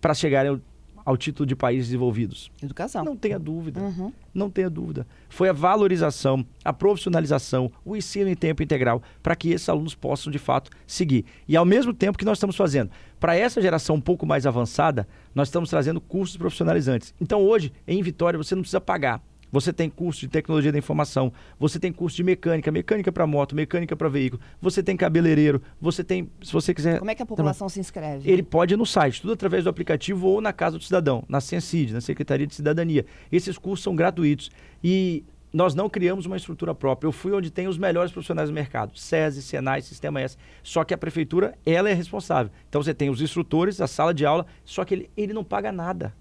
para 0.00 0.14
chegarem 0.14 0.52
ao, 0.52 0.60
ao 1.04 1.16
título 1.16 1.46
de 1.46 1.54
países 1.56 1.86
desenvolvidos? 1.88 2.50
Educação. 2.62 3.04
Não 3.04 3.16
tenha 3.16 3.38
dúvida. 3.38 3.80
Uhum. 3.80 4.12
Não 4.34 4.50
tenha 4.50 4.68
dúvida. 4.68 5.06
Foi 5.28 5.48
a 5.48 5.52
valorização, 5.52 6.44
a 6.64 6.72
profissionalização, 6.72 7.70
o 7.84 7.96
ensino 7.96 8.28
em 8.28 8.34
tempo 8.34 8.62
integral 8.62 9.02
para 9.22 9.36
que 9.36 9.50
esses 9.50 9.68
alunos 9.68 9.94
possam 9.94 10.30
de 10.30 10.38
fato 10.38 10.70
seguir. 10.86 11.24
E 11.48 11.56
ao 11.56 11.64
mesmo 11.64 11.92
tempo 11.94 12.18
que 12.18 12.24
nós 12.24 12.38
estamos 12.38 12.56
fazendo, 12.56 12.90
para 13.18 13.36
essa 13.36 13.60
geração 13.62 13.96
um 13.96 14.00
pouco 14.00 14.26
mais 14.26 14.46
avançada, 14.46 15.06
nós 15.34 15.48
estamos 15.48 15.70
trazendo 15.70 16.00
cursos 16.00 16.36
profissionalizantes. 16.36 17.14
Então 17.20 17.42
hoje, 17.42 17.72
em 17.86 18.02
Vitória, 18.02 18.36
você 18.36 18.54
não 18.54 18.62
precisa 18.62 18.80
pagar. 18.80 19.22
Você 19.50 19.72
tem 19.72 19.88
curso 19.88 20.20
de 20.20 20.28
tecnologia 20.28 20.72
da 20.72 20.78
informação, 20.78 21.32
você 21.58 21.78
tem 21.78 21.92
curso 21.92 22.16
de 22.16 22.24
mecânica, 22.24 22.70
mecânica 22.70 23.12
para 23.12 23.26
moto, 23.26 23.54
mecânica 23.54 23.96
para 23.96 24.08
veículo, 24.08 24.40
você 24.60 24.82
tem 24.82 24.96
cabeleireiro, 24.96 25.62
você 25.80 26.02
tem, 26.02 26.30
se 26.42 26.52
você 26.52 26.74
quiser 26.74 26.98
Como 26.98 27.10
é 27.10 27.14
que 27.14 27.22
a 27.22 27.26
população 27.26 27.68
se 27.68 27.78
inscreve? 27.80 28.30
ele 28.30 28.42
pode 28.42 28.74
ir 28.74 28.76
no 28.76 28.86
site, 28.86 29.20
tudo 29.20 29.32
através 29.32 29.64
do 29.64 29.70
aplicativo 29.70 30.26
ou 30.26 30.40
na 30.40 30.52
Casa 30.52 30.78
do 30.78 30.84
Cidadão, 30.84 31.24
na 31.28 31.40
Sencid, 31.40 31.92
na 31.92 32.00
Secretaria 32.00 32.46
de 32.46 32.54
Cidadania. 32.54 33.06
Esses 33.30 33.56
cursos 33.56 33.82
são 33.84 33.94
gratuitos 33.94 34.50
e 34.82 35.24
nós 35.52 35.74
não 35.74 35.88
criamos 35.88 36.26
uma 36.26 36.36
estrutura 36.36 36.74
própria. 36.74 37.08
Eu 37.08 37.12
fui 37.12 37.32
onde 37.32 37.50
tem 37.50 37.66
os 37.66 37.78
melhores 37.78 38.12
profissionais 38.12 38.50
do 38.50 38.54
mercado, 38.54 38.98
SESI, 38.98 39.40
Senai, 39.40 39.80
Sistema 39.80 40.20
S. 40.20 40.36
Só 40.62 40.84
que 40.84 40.92
a 40.92 40.98
prefeitura, 40.98 41.54
ela 41.64 41.88
é 41.88 41.94
responsável. 41.94 42.52
Então 42.68 42.82
você 42.82 42.92
tem 42.92 43.08
os 43.08 43.22
instrutores, 43.22 43.80
a 43.80 43.86
sala 43.86 44.12
de 44.12 44.26
aula, 44.26 44.44
só 44.64 44.84
que 44.84 44.94
ele, 44.94 45.10
ele 45.16 45.32
não 45.32 45.42
paga 45.42 45.72
nada. 45.72 46.14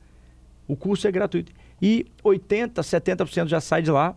O 0.68 0.76
curso 0.76 1.08
é 1.08 1.12
gratuito. 1.12 1.52
E 1.82 2.06
80, 2.24 2.82
70% 2.82 3.48
já 3.48 3.60
sai 3.62 3.82
de 3.82 3.92
lá 3.92 4.16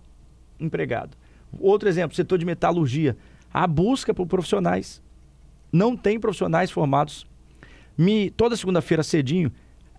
empregado. 0.61 1.16
Outro 1.61 1.88
exemplo, 1.88 2.14
setor 2.16 2.38
de 2.38 2.44
metalurgia. 2.44 3.16
A 3.52 3.66
busca 3.66 4.12
por 4.12 4.26
profissionais. 4.26 5.02
Não 5.72 5.96
tem 5.96 6.18
profissionais 6.20 6.70
formados. 6.70 7.26
Me, 7.96 8.30
toda 8.30 8.56
segunda-feira 8.56 9.02
cedinho, 9.02 9.50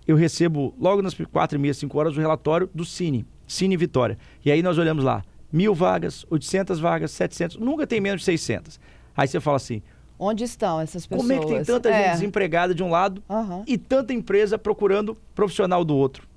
eu 0.07 0.15
recebo, 0.15 0.73
logo 0.79 1.01
nas 1.01 1.13
4 1.13 1.57
e 1.57 1.61
meia, 1.61 1.73
5 1.73 1.97
horas, 1.99 2.15
o 2.17 2.19
relatório 2.19 2.69
do 2.73 2.85
Cine, 2.85 3.25
Cine 3.45 3.75
Vitória. 3.75 4.17
E 4.43 4.51
aí 4.51 4.63
nós 4.63 4.77
olhamos 4.77 5.03
lá, 5.03 5.23
mil 5.51 5.75
vagas, 5.75 6.25
800 6.29 6.79
vagas, 6.79 7.11
700, 7.11 7.57
nunca 7.57 7.85
tem 7.85 7.99
menos 7.99 8.21
de 8.21 8.25
600. 8.25 8.79
Aí 9.15 9.27
você 9.27 9.39
fala 9.39 9.57
assim, 9.57 9.81
Onde 10.17 10.43
estão 10.43 10.79
essas 10.79 11.05
pessoas? 11.05 11.27
como 11.27 11.33
é 11.33 11.45
que 11.45 11.53
tem 11.53 11.63
tanta 11.63 11.89
É. 11.89 12.03
gente 12.03 12.11
desempregada 12.13 12.73
de 12.73 12.81
um 12.83 12.89
lado 12.89 13.21
Aham. 13.29 13.63
e 13.67 13.77
tanta 13.77 14.13
empresa 14.13 14.57
procurando 14.57 15.15
profissional 15.35 15.83
do 15.83 15.95
outro? 15.95 16.27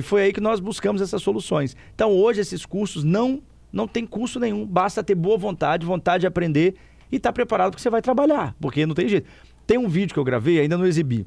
E 0.00 0.02
foi 0.02 0.22
aí 0.22 0.32
que 0.32 0.40
nós 0.40 0.60
buscamos 0.60 1.02
essas 1.02 1.20
soluções. 1.22 1.76
Então 1.94 2.10
hoje 2.10 2.40
esses 2.40 2.64
cursos 2.64 3.04
não 3.04 3.42
não 3.70 3.86
tem 3.86 4.04
custo 4.06 4.40
nenhum, 4.40 4.66
basta 4.66 5.04
ter 5.04 5.14
boa 5.14 5.36
vontade, 5.36 5.86
vontade 5.86 6.22
de 6.22 6.26
aprender 6.26 6.74
e 7.12 7.16
estar 7.16 7.32
preparado 7.32 7.70
porque 7.70 7.82
você 7.82 7.90
vai 7.90 8.00
trabalhar, 8.00 8.56
porque 8.58 8.86
não 8.86 8.94
tem 8.94 9.06
jeito. 9.08 9.28
Tem 9.66 9.76
um 9.76 9.88
vídeo 9.88 10.14
que 10.14 10.18
eu 10.18 10.24
gravei, 10.24 10.58
ainda 10.58 10.76
não 10.78 10.86
exibi. 10.86 11.26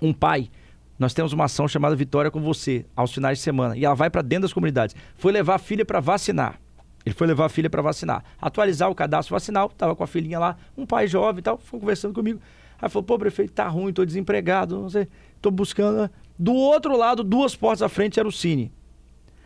Um 0.00 0.14
pai, 0.14 0.50
nós 0.98 1.12
temos 1.12 1.34
uma 1.34 1.44
ação 1.44 1.68
chamada 1.68 1.94
Vitória 1.94 2.30
com 2.30 2.40
você, 2.40 2.86
aos 2.96 3.12
finais 3.12 3.38
de 3.38 3.44
semana, 3.44 3.76
e 3.76 3.84
ela 3.84 3.94
vai 3.94 4.08
para 4.08 4.22
dentro 4.22 4.42
das 4.42 4.52
comunidades. 4.52 4.96
Foi 5.14 5.30
levar 5.30 5.56
a 5.56 5.58
filha 5.58 5.84
para 5.84 6.00
vacinar. 6.00 6.58
Ele 7.04 7.14
foi 7.14 7.26
levar 7.26 7.44
a 7.44 7.48
filha 7.50 7.68
para 7.68 7.82
vacinar. 7.82 8.24
Atualizar 8.40 8.90
o 8.90 8.94
cadastro 8.94 9.34
vacinal, 9.34 9.68
tava 9.68 9.94
com 9.94 10.02
a 10.02 10.06
filhinha 10.06 10.38
lá, 10.38 10.56
um 10.76 10.86
pai 10.86 11.06
jovem 11.06 11.40
e 11.40 11.42
tal, 11.42 11.58
foi 11.58 11.78
conversando 11.78 12.14
comigo. 12.14 12.40
Aí 12.80 12.88
falou: 12.88 13.04
"Pô, 13.04 13.18
prefeito, 13.18 13.52
tá 13.52 13.68
ruim, 13.68 13.92
tô 13.92 14.06
desempregado, 14.06 14.80
não 14.80 14.88
sei, 14.88 15.06
tô 15.40 15.50
buscando". 15.50 16.10
Do 16.40 16.54
outro 16.54 16.96
lado, 16.96 17.22
duas 17.22 17.54
portas 17.54 17.82
à 17.82 17.88
frente 17.90 18.18
era 18.18 18.26
o 18.26 18.32
Cine. 18.32 18.72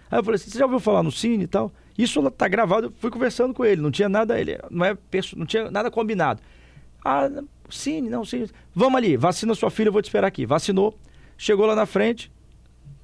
Aí 0.08 0.20
eu 0.20 0.22
falei 0.22 0.36
assim: 0.36 0.48
"Você 0.48 0.58
já 0.58 0.64
ouviu 0.64 0.78
falar 0.78 1.02
no 1.02 1.10
Cine 1.10 1.42
e 1.42 1.46
tal?" 1.48 1.72
Isso 1.98 2.22
tá 2.30 2.46
gravado, 2.46 2.86
eu 2.86 2.92
fui 2.98 3.10
conversando 3.10 3.52
com 3.52 3.64
ele, 3.64 3.82
não 3.82 3.90
tinha 3.90 4.08
nada, 4.08 4.40
ele 4.40 4.56
não 4.70 4.86
é 4.86 4.96
não 5.34 5.44
tinha 5.44 5.72
nada 5.72 5.90
combinado. 5.90 6.40
Ah, 7.04 7.28
Cine, 7.68 8.08
não, 8.08 8.24
Cine. 8.24 8.48
Vamos 8.72 8.96
ali, 8.96 9.16
vacina 9.16 9.56
sua 9.56 9.72
filha, 9.72 9.88
eu 9.88 9.92
vou 9.92 10.00
te 10.00 10.04
esperar 10.04 10.28
aqui. 10.28 10.46
Vacinou, 10.46 10.96
chegou 11.36 11.66
lá 11.66 11.74
na 11.74 11.84
frente, 11.84 12.30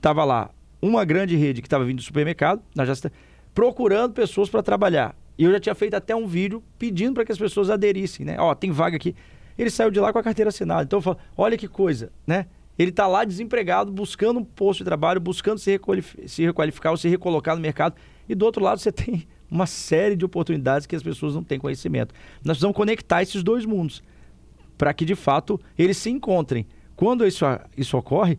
tava 0.01 0.25
lá 0.25 0.51
uma 0.81 1.05
grande 1.05 1.35
rede 1.35 1.61
que 1.61 1.67
estava 1.67 1.85
vindo 1.85 1.97
do 1.97 2.03
supermercado, 2.03 2.63
nós 2.77 2.87
já 2.87 3.11
procurando 3.53 4.13
pessoas 4.13 4.49
para 4.49 4.63
trabalhar. 4.63 5.17
E 5.37 5.43
eu 5.43 5.51
já 5.51 5.59
tinha 5.59 5.75
feito 5.75 5.95
até 5.95 6.15
um 6.15 6.29
vídeo 6.29 6.63
pedindo 6.79 7.15
para 7.15 7.25
que 7.25 7.33
as 7.33 7.39
pessoas 7.39 7.71
aderissem, 7.71 8.25
né? 8.25 8.37
Ó, 8.39 8.55
tem 8.55 8.71
vaga 8.71 8.97
aqui. 8.97 9.17
Ele 9.59 9.69
saiu 9.69 9.91
de 9.91 9.99
lá 9.99 10.13
com 10.13 10.19
a 10.19 10.23
carteira 10.23 10.51
assinada. 10.51 10.85
Então 10.85 10.99
eu 10.99 11.03
falo, 11.03 11.19
olha 11.37 11.59
que 11.59 11.67
coisa, 11.67 12.13
né? 12.25 12.47
Ele 12.81 12.89
está 12.89 13.07
lá 13.07 13.27
desempregado, 13.27 13.93
buscando 13.93 14.41
um 14.41 14.45
posto 14.45 14.79
de 14.79 14.85
trabalho, 14.87 15.21
buscando 15.21 15.59
se, 15.59 15.71
requalif- 15.71 16.17
se 16.27 16.43
requalificar 16.47 16.93
ou 16.93 16.97
se 16.97 17.11
recolocar 17.11 17.55
no 17.55 17.61
mercado. 17.61 17.95
E 18.27 18.35
do 18.35 18.47
outro 18.47 18.65
lado 18.65 18.81
você 18.81 18.91
tem 18.91 19.29
uma 19.51 19.67
série 19.67 20.17
de 20.17 20.25
oportunidades 20.25 20.87
que 20.87 20.97
as 20.97 21.03
pessoas 21.03 21.35
não 21.35 21.45
têm 21.45 21.59
conhecimento. 21.59 22.15
Nós 22.37 22.57
precisamos 22.57 22.75
conectar 22.75 23.21
esses 23.21 23.43
dois 23.43 23.67
mundos 23.67 24.03
para 24.79 24.95
que 24.95 25.05
de 25.05 25.15
fato 25.15 25.61
eles 25.77 25.99
se 25.99 26.09
encontrem. 26.09 26.67
Quando 26.97 27.27
isso, 27.27 27.45
isso 27.77 27.99
ocorre, 27.99 28.39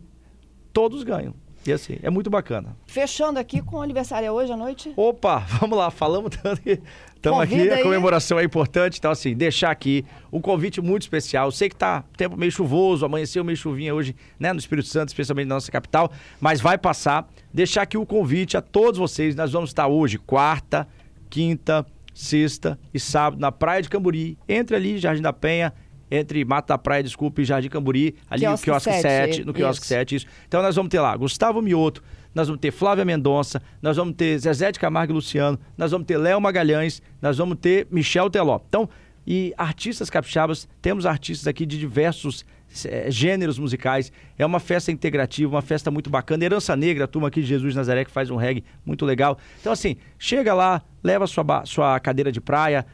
todos 0.72 1.04
ganham. 1.04 1.34
E 1.64 1.72
assim, 1.72 1.96
é 2.02 2.10
muito 2.10 2.28
bacana. 2.28 2.76
Fechando 2.86 3.38
aqui 3.38 3.62
com 3.62 3.76
o 3.76 3.82
aniversário 3.82 4.26
é 4.26 4.32
hoje 4.32 4.52
à 4.52 4.56
noite. 4.56 4.92
Opa, 4.96 5.40
vamos 5.60 5.78
lá, 5.78 5.90
falamos 5.90 6.36
tanto 6.36 6.60
que 6.60 6.80
estamos 7.14 7.40
aqui, 7.40 7.70
a 7.70 7.76
aí. 7.76 7.82
comemoração 7.82 8.38
é 8.38 8.44
importante, 8.44 8.98
então 8.98 9.10
assim, 9.10 9.34
deixar 9.34 9.70
aqui 9.70 10.04
um 10.32 10.40
convite 10.40 10.80
muito 10.80 11.02
especial. 11.02 11.52
Sei 11.52 11.68
que 11.68 11.76
tá 11.76 12.04
tempo 12.16 12.36
meio 12.36 12.50
chuvoso, 12.50 13.04
amanheceu 13.04 13.44
meio 13.44 13.56
chuvinha 13.56 13.94
hoje, 13.94 14.16
né, 14.40 14.52
no 14.52 14.58
Espírito 14.58 14.88
Santo, 14.88 15.08
especialmente 15.08 15.46
na 15.46 15.54
nossa 15.54 15.70
capital, 15.70 16.10
mas 16.40 16.60
vai 16.60 16.76
passar. 16.76 17.28
Deixar 17.54 17.82
aqui 17.82 17.96
o 17.96 18.04
convite 18.04 18.56
a 18.56 18.62
todos 18.62 18.98
vocês, 18.98 19.36
nós 19.36 19.52
vamos 19.52 19.70
estar 19.70 19.86
hoje, 19.86 20.18
quarta, 20.18 20.88
quinta, 21.30 21.86
sexta 22.12 22.78
e 22.92 22.98
sábado 22.98 23.40
na 23.40 23.52
Praia 23.52 23.82
de 23.82 23.88
Camburi, 23.88 24.36
entre 24.48 24.74
ali 24.74 24.98
Jardim 24.98 25.22
da 25.22 25.32
Penha, 25.32 25.72
entre 26.12 26.44
Mata 26.44 26.76
Praia, 26.76 27.02
desculpe, 27.02 27.40
e 27.40 27.44
Jardim 27.44 27.70
Camburi, 27.70 28.14
ali 28.28 28.42
Quiosque 28.42 28.68
no 28.68 28.72
quiosque 28.74 28.92
7, 28.92 29.02
7, 29.02 29.44
no 29.46 29.54
quiosque 29.54 29.84
isso. 29.84 29.88
7, 29.88 30.14
isso. 30.16 30.26
Então 30.46 30.60
nós 30.60 30.76
vamos 30.76 30.90
ter 30.90 31.00
lá 31.00 31.16
Gustavo 31.16 31.62
Mioto, 31.62 32.02
nós 32.34 32.48
vamos 32.48 32.60
ter 32.60 32.70
Flávia 32.70 33.04
Mendonça, 33.04 33.62
nós 33.80 33.96
vamos 33.96 34.14
ter 34.14 34.38
Zezé 34.38 34.70
de 34.70 34.78
Camargo 34.78 35.12
e 35.12 35.14
Luciano, 35.14 35.58
nós 35.76 35.90
vamos 35.90 36.06
ter 36.06 36.18
Léo 36.18 36.38
Magalhães, 36.38 37.00
nós 37.20 37.38
vamos 37.38 37.56
ter 37.58 37.86
Michel 37.90 38.28
Teló. 38.28 38.60
Então, 38.68 38.88
e 39.26 39.54
artistas 39.56 40.10
capixabas, 40.10 40.68
temos 40.80 41.06
artistas 41.06 41.46
aqui 41.46 41.64
de 41.64 41.78
diversos 41.78 42.44
eh, 42.84 43.10
gêneros 43.10 43.58
musicais. 43.58 44.10
É 44.36 44.44
uma 44.44 44.58
festa 44.58 44.90
integrativa, 44.90 45.54
uma 45.54 45.62
festa 45.62 45.90
muito 45.90 46.10
bacana. 46.10 46.44
Herança 46.44 46.74
Negra, 46.74 47.04
a 47.04 47.08
turma 47.08 47.28
aqui 47.28 47.40
de 47.40 47.46
Jesus 47.46 47.74
Nazaré 47.74 48.04
que 48.04 48.10
faz 48.10 48.30
um 48.30 48.36
reggae 48.36 48.64
muito 48.84 49.06
legal. 49.06 49.38
Então, 49.60 49.72
assim, 49.72 49.96
chega 50.18 50.52
lá, 50.52 50.82
leva 51.02 51.26
sua, 51.26 51.44
sua 51.64 52.00
cadeira 52.00 52.32
de 52.32 52.40
praia, 52.40 52.84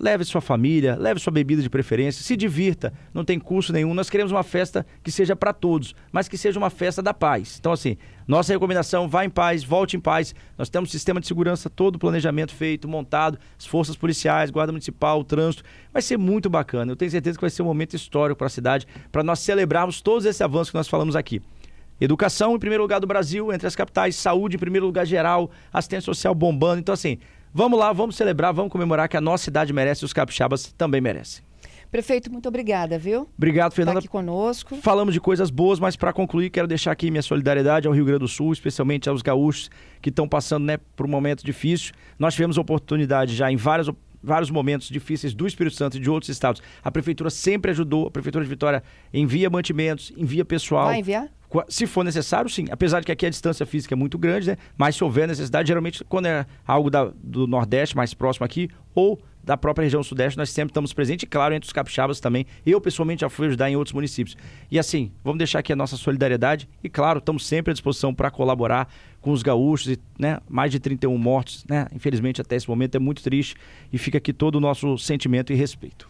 Leve 0.00 0.24
sua 0.24 0.40
família, 0.40 0.96
leve 0.96 1.20
sua 1.20 1.32
bebida 1.32 1.62
de 1.62 1.70
preferência, 1.70 2.24
se 2.24 2.36
divirta, 2.36 2.92
não 3.14 3.24
tem 3.24 3.38
custo 3.38 3.72
nenhum. 3.72 3.94
Nós 3.94 4.10
queremos 4.10 4.32
uma 4.32 4.42
festa 4.42 4.84
que 5.04 5.10
seja 5.10 5.36
para 5.36 5.52
todos, 5.52 5.94
mas 6.10 6.26
que 6.26 6.36
seja 6.36 6.58
uma 6.58 6.68
festa 6.68 7.00
da 7.00 7.14
paz. 7.14 7.58
Então, 7.60 7.70
assim, 7.70 7.96
nossa 8.26 8.52
recomendação: 8.52 9.08
vá 9.08 9.24
em 9.24 9.30
paz, 9.30 9.62
volte 9.62 9.96
em 9.96 10.00
paz. 10.00 10.34
Nós 10.56 10.68
temos 10.68 10.90
sistema 10.90 11.20
de 11.20 11.28
segurança, 11.28 11.70
todo 11.70 11.98
planejamento 11.98 12.52
feito, 12.52 12.88
montado, 12.88 13.38
as 13.56 13.66
forças 13.66 13.96
policiais, 13.96 14.50
guarda 14.50 14.72
municipal, 14.72 15.22
trânsito. 15.22 15.62
Vai 15.92 16.02
ser 16.02 16.16
muito 16.16 16.50
bacana. 16.50 16.90
Eu 16.90 16.96
tenho 16.96 17.10
certeza 17.10 17.38
que 17.38 17.42
vai 17.42 17.50
ser 17.50 17.62
um 17.62 17.66
momento 17.66 17.94
histórico 17.94 18.36
para 18.36 18.48
a 18.48 18.50
cidade, 18.50 18.86
para 19.12 19.22
nós 19.22 19.38
celebrarmos 19.38 20.00
todos 20.00 20.24
esses 20.24 20.40
avanços 20.40 20.70
que 20.70 20.76
nós 20.76 20.88
falamos 20.88 21.14
aqui. 21.14 21.40
Educação 22.00 22.54
em 22.54 22.58
primeiro 22.60 22.82
lugar 22.82 23.00
do 23.00 23.08
Brasil, 23.08 23.52
entre 23.52 23.66
as 23.66 23.74
capitais, 23.74 24.14
saúde 24.14 24.54
em 24.54 24.58
primeiro 24.58 24.86
lugar 24.86 25.04
geral, 25.04 25.50
assistência 25.72 26.06
social 26.06 26.32
bombando. 26.32 26.78
Então, 26.78 26.92
assim, 26.92 27.18
vamos 27.52 27.78
lá, 27.78 27.92
vamos 27.92 28.16
celebrar, 28.16 28.52
vamos 28.52 28.70
comemorar 28.72 29.08
que 29.08 29.16
a 29.16 29.20
nossa 29.20 29.44
cidade 29.44 29.72
merece 29.72 30.04
e 30.04 30.06
os 30.06 30.12
capixabas 30.12 30.72
também 30.72 31.00
merecem. 31.00 31.42
Prefeito, 31.90 32.30
muito 32.30 32.46
obrigada, 32.46 32.98
viu? 32.98 33.26
Obrigado, 33.36 33.70
Tá 33.70 33.76
Fernanda. 33.76 33.98
aqui 34.00 34.08
conosco. 34.08 34.76
Falamos 34.76 35.14
de 35.14 35.20
coisas 35.20 35.48
boas, 35.50 35.80
mas 35.80 35.96
para 35.96 36.12
concluir, 36.12 36.50
quero 36.50 36.68
deixar 36.68 36.92
aqui 36.92 37.10
minha 37.10 37.22
solidariedade 37.22 37.86
ao 37.88 37.94
Rio 37.94 38.04
Grande 38.04 38.20
do 38.20 38.28
Sul, 38.28 38.52
especialmente 38.52 39.08
aos 39.08 39.22
gaúchos 39.22 39.70
que 40.02 40.10
estão 40.10 40.28
passando 40.28 40.64
né, 40.66 40.76
por 40.94 41.06
um 41.06 41.08
momento 41.08 41.42
difícil. 41.42 41.94
Nós 42.18 42.34
tivemos 42.34 42.58
oportunidade 42.58 43.34
já 43.34 43.50
em 43.50 43.56
várias, 43.56 43.88
vários 44.22 44.50
momentos 44.50 44.90
difíceis 44.90 45.32
do 45.32 45.46
Espírito 45.46 45.76
Santo 45.76 45.96
e 45.96 46.00
de 46.00 46.10
outros 46.10 46.28
estados. 46.28 46.60
A 46.84 46.90
Prefeitura 46.90 47.30
sempre 47.30 47.70
ajudou, 47.70 48.06
a 48.08 48.10
Prefeitura 48.10 48.44
de 48.44 48.50
Vitória 48.50 48.82
envia 49.10 49.48
mantimentos, 49.48 50.12
envia 50.14 50.44
pessoal. 50.44 50.88
Vai 50.88 50.98
enviar? 51.00 51.30
Se 51.68 51.86
for 51.86 52.04
necessário, 52.04 52.50
sim. 52.50 52.66
Apesar 52.70 53.00
de 53.00 53.06
que 53.06 53.12
aqui 53.12 53.26
a 53.26 53.30
distância 53.30 53.64
física 53.64 53.94
é 53.94 53.96
muito 53.96 54.18
grande, 54.18 54.48
né? 54.50 54.56
Mas 54.76 54.96
se 54.96 55.02
houver 55.04 55.26
necessidade, 55.26 55.68
geralmente 55.68 56.04
quando 56.04 56.26
é 56.26 56.44
algo 56.66 56.90
da- 56.90 57.10
do 57.22 57.46
Nordeste, 57.46 57.96
mais 57.96 58.12
próximo 58.12 58.44
aqui, 58.44 58.68
ou 58.94 59.18
da 59.42 59.56
própria 59.56 59.84
região 59.84 60.02
Sudeste, 60.02 60.36
nós 60.36 60.50
sempre 60.50 60.72
estamos 60.72 60.92
presentes. 60.92 61.22
E 61.22 61.26
claro, 61.26 61.54
entre 61.54 61.66
os 61.66 61.72
capixabas 61.72 62.20
também. 62.20 62.44
Eu, 62.66 62.78
pessoalmente, 62.82 63.22
já 63.22 63.30
fui 63.30 63.46
ajudar 63.46 63.70
em 63.70 63.76
outros 63.76 63.94
municípios. 63.94 64.36
E 64.70 64.78
assim, 64.78 65.10
vamos 65.24 65.38
deixar 65.38 65.60
aqui 65.60 65.72
a 65.72 65.76
nossa 65.76 65.96
solidariedade. 65.96 66.68
E 66.84 66.88
claro, 66.90 67.18
estamos 67.18 67.46
sempre 67.46 67.70
à 67.70 67.72
disposição 67.72 68.12
para 68.14 68.30
colaborar 68.30 68.92
com 69.22 69.30
os 69.30 69.42
gaúchos. 69.42 69.92
E, 69.92 69.98
né? 70.18 70.38
Mais 70.50 70.70
de 70.70 70.78
31 70.78 71.16
mortos, 71.16 71.64
né? 71.66 71.86
Infelizmente, 71.94 72.42
até 72.42 72.56
esse 72.56 72.68
momento 72.68 72.96
é 72.96 72.98
muito 72.98 73.22
triste. 73.22 73.56
E 73.90 73.96
fica 73.96 74.18
aqui 74.18 74.34
todo 74.34 74.56
o 74.56 74.60
nosso 74.60 74.98
sentimento 74.98 75.50
e 75.50 75.56
respeito. 75.56 76.06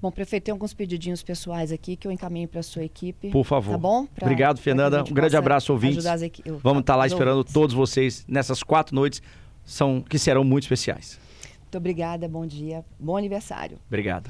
Bom, 0.00 0.10
prefeito, 0.10 0.44
tem 0.44 0.52
alguns 0.52 0.74
pedidinhos 0.74 1.22
pessoais 1.22 1.72
aqui 1.72 1.96
que 1.96 2.06
eu 2.06 2.12
encaminho 2.12 2.46
para 2.46 2.60
a 2.60 2.62
sua 2.62 2.84
equipe. 2.84 3.30
Por 3.30 3.44
favor. 3.44 3.72
Tá 3.72 3.78
bom? 3.78 4.06
Pra- 4.06 4.26
Obrigado, 4.26 4.58
Fernanda. 4.60 5.02
Um 5.02 5.14
grande 5.14 5.36
abraço, 5.36 5.72
ouvintes. 5.72 6.04
equi- 6.22 6.42
eu- 6.44 6.58
Vamos 6.58 6.80
estar 6.80 6.96
lá 6.96 7.06
os 7.06 7.12
esperando 7.12 7.36
ouvintes. 7.38 7.54
todos 7.54 7.74
vocês 7.74 8.24
nessas 8.28 8.62
quatro 8.62 8.94
noites 8.94 9.22
são, 9.64 10.00
que 10.02 10.18
serão 10.18 10.44
muito 10.44 10.64
especiais. 10.64 11.18
Muito 11.62 11.78
obrigada, 11.78 12.28
bom 12.28 12.46
dia, 12.46 12.84
bom 12.98 13.16
aniversário. 13.16 13.78
Obrigado. 13.88 14.24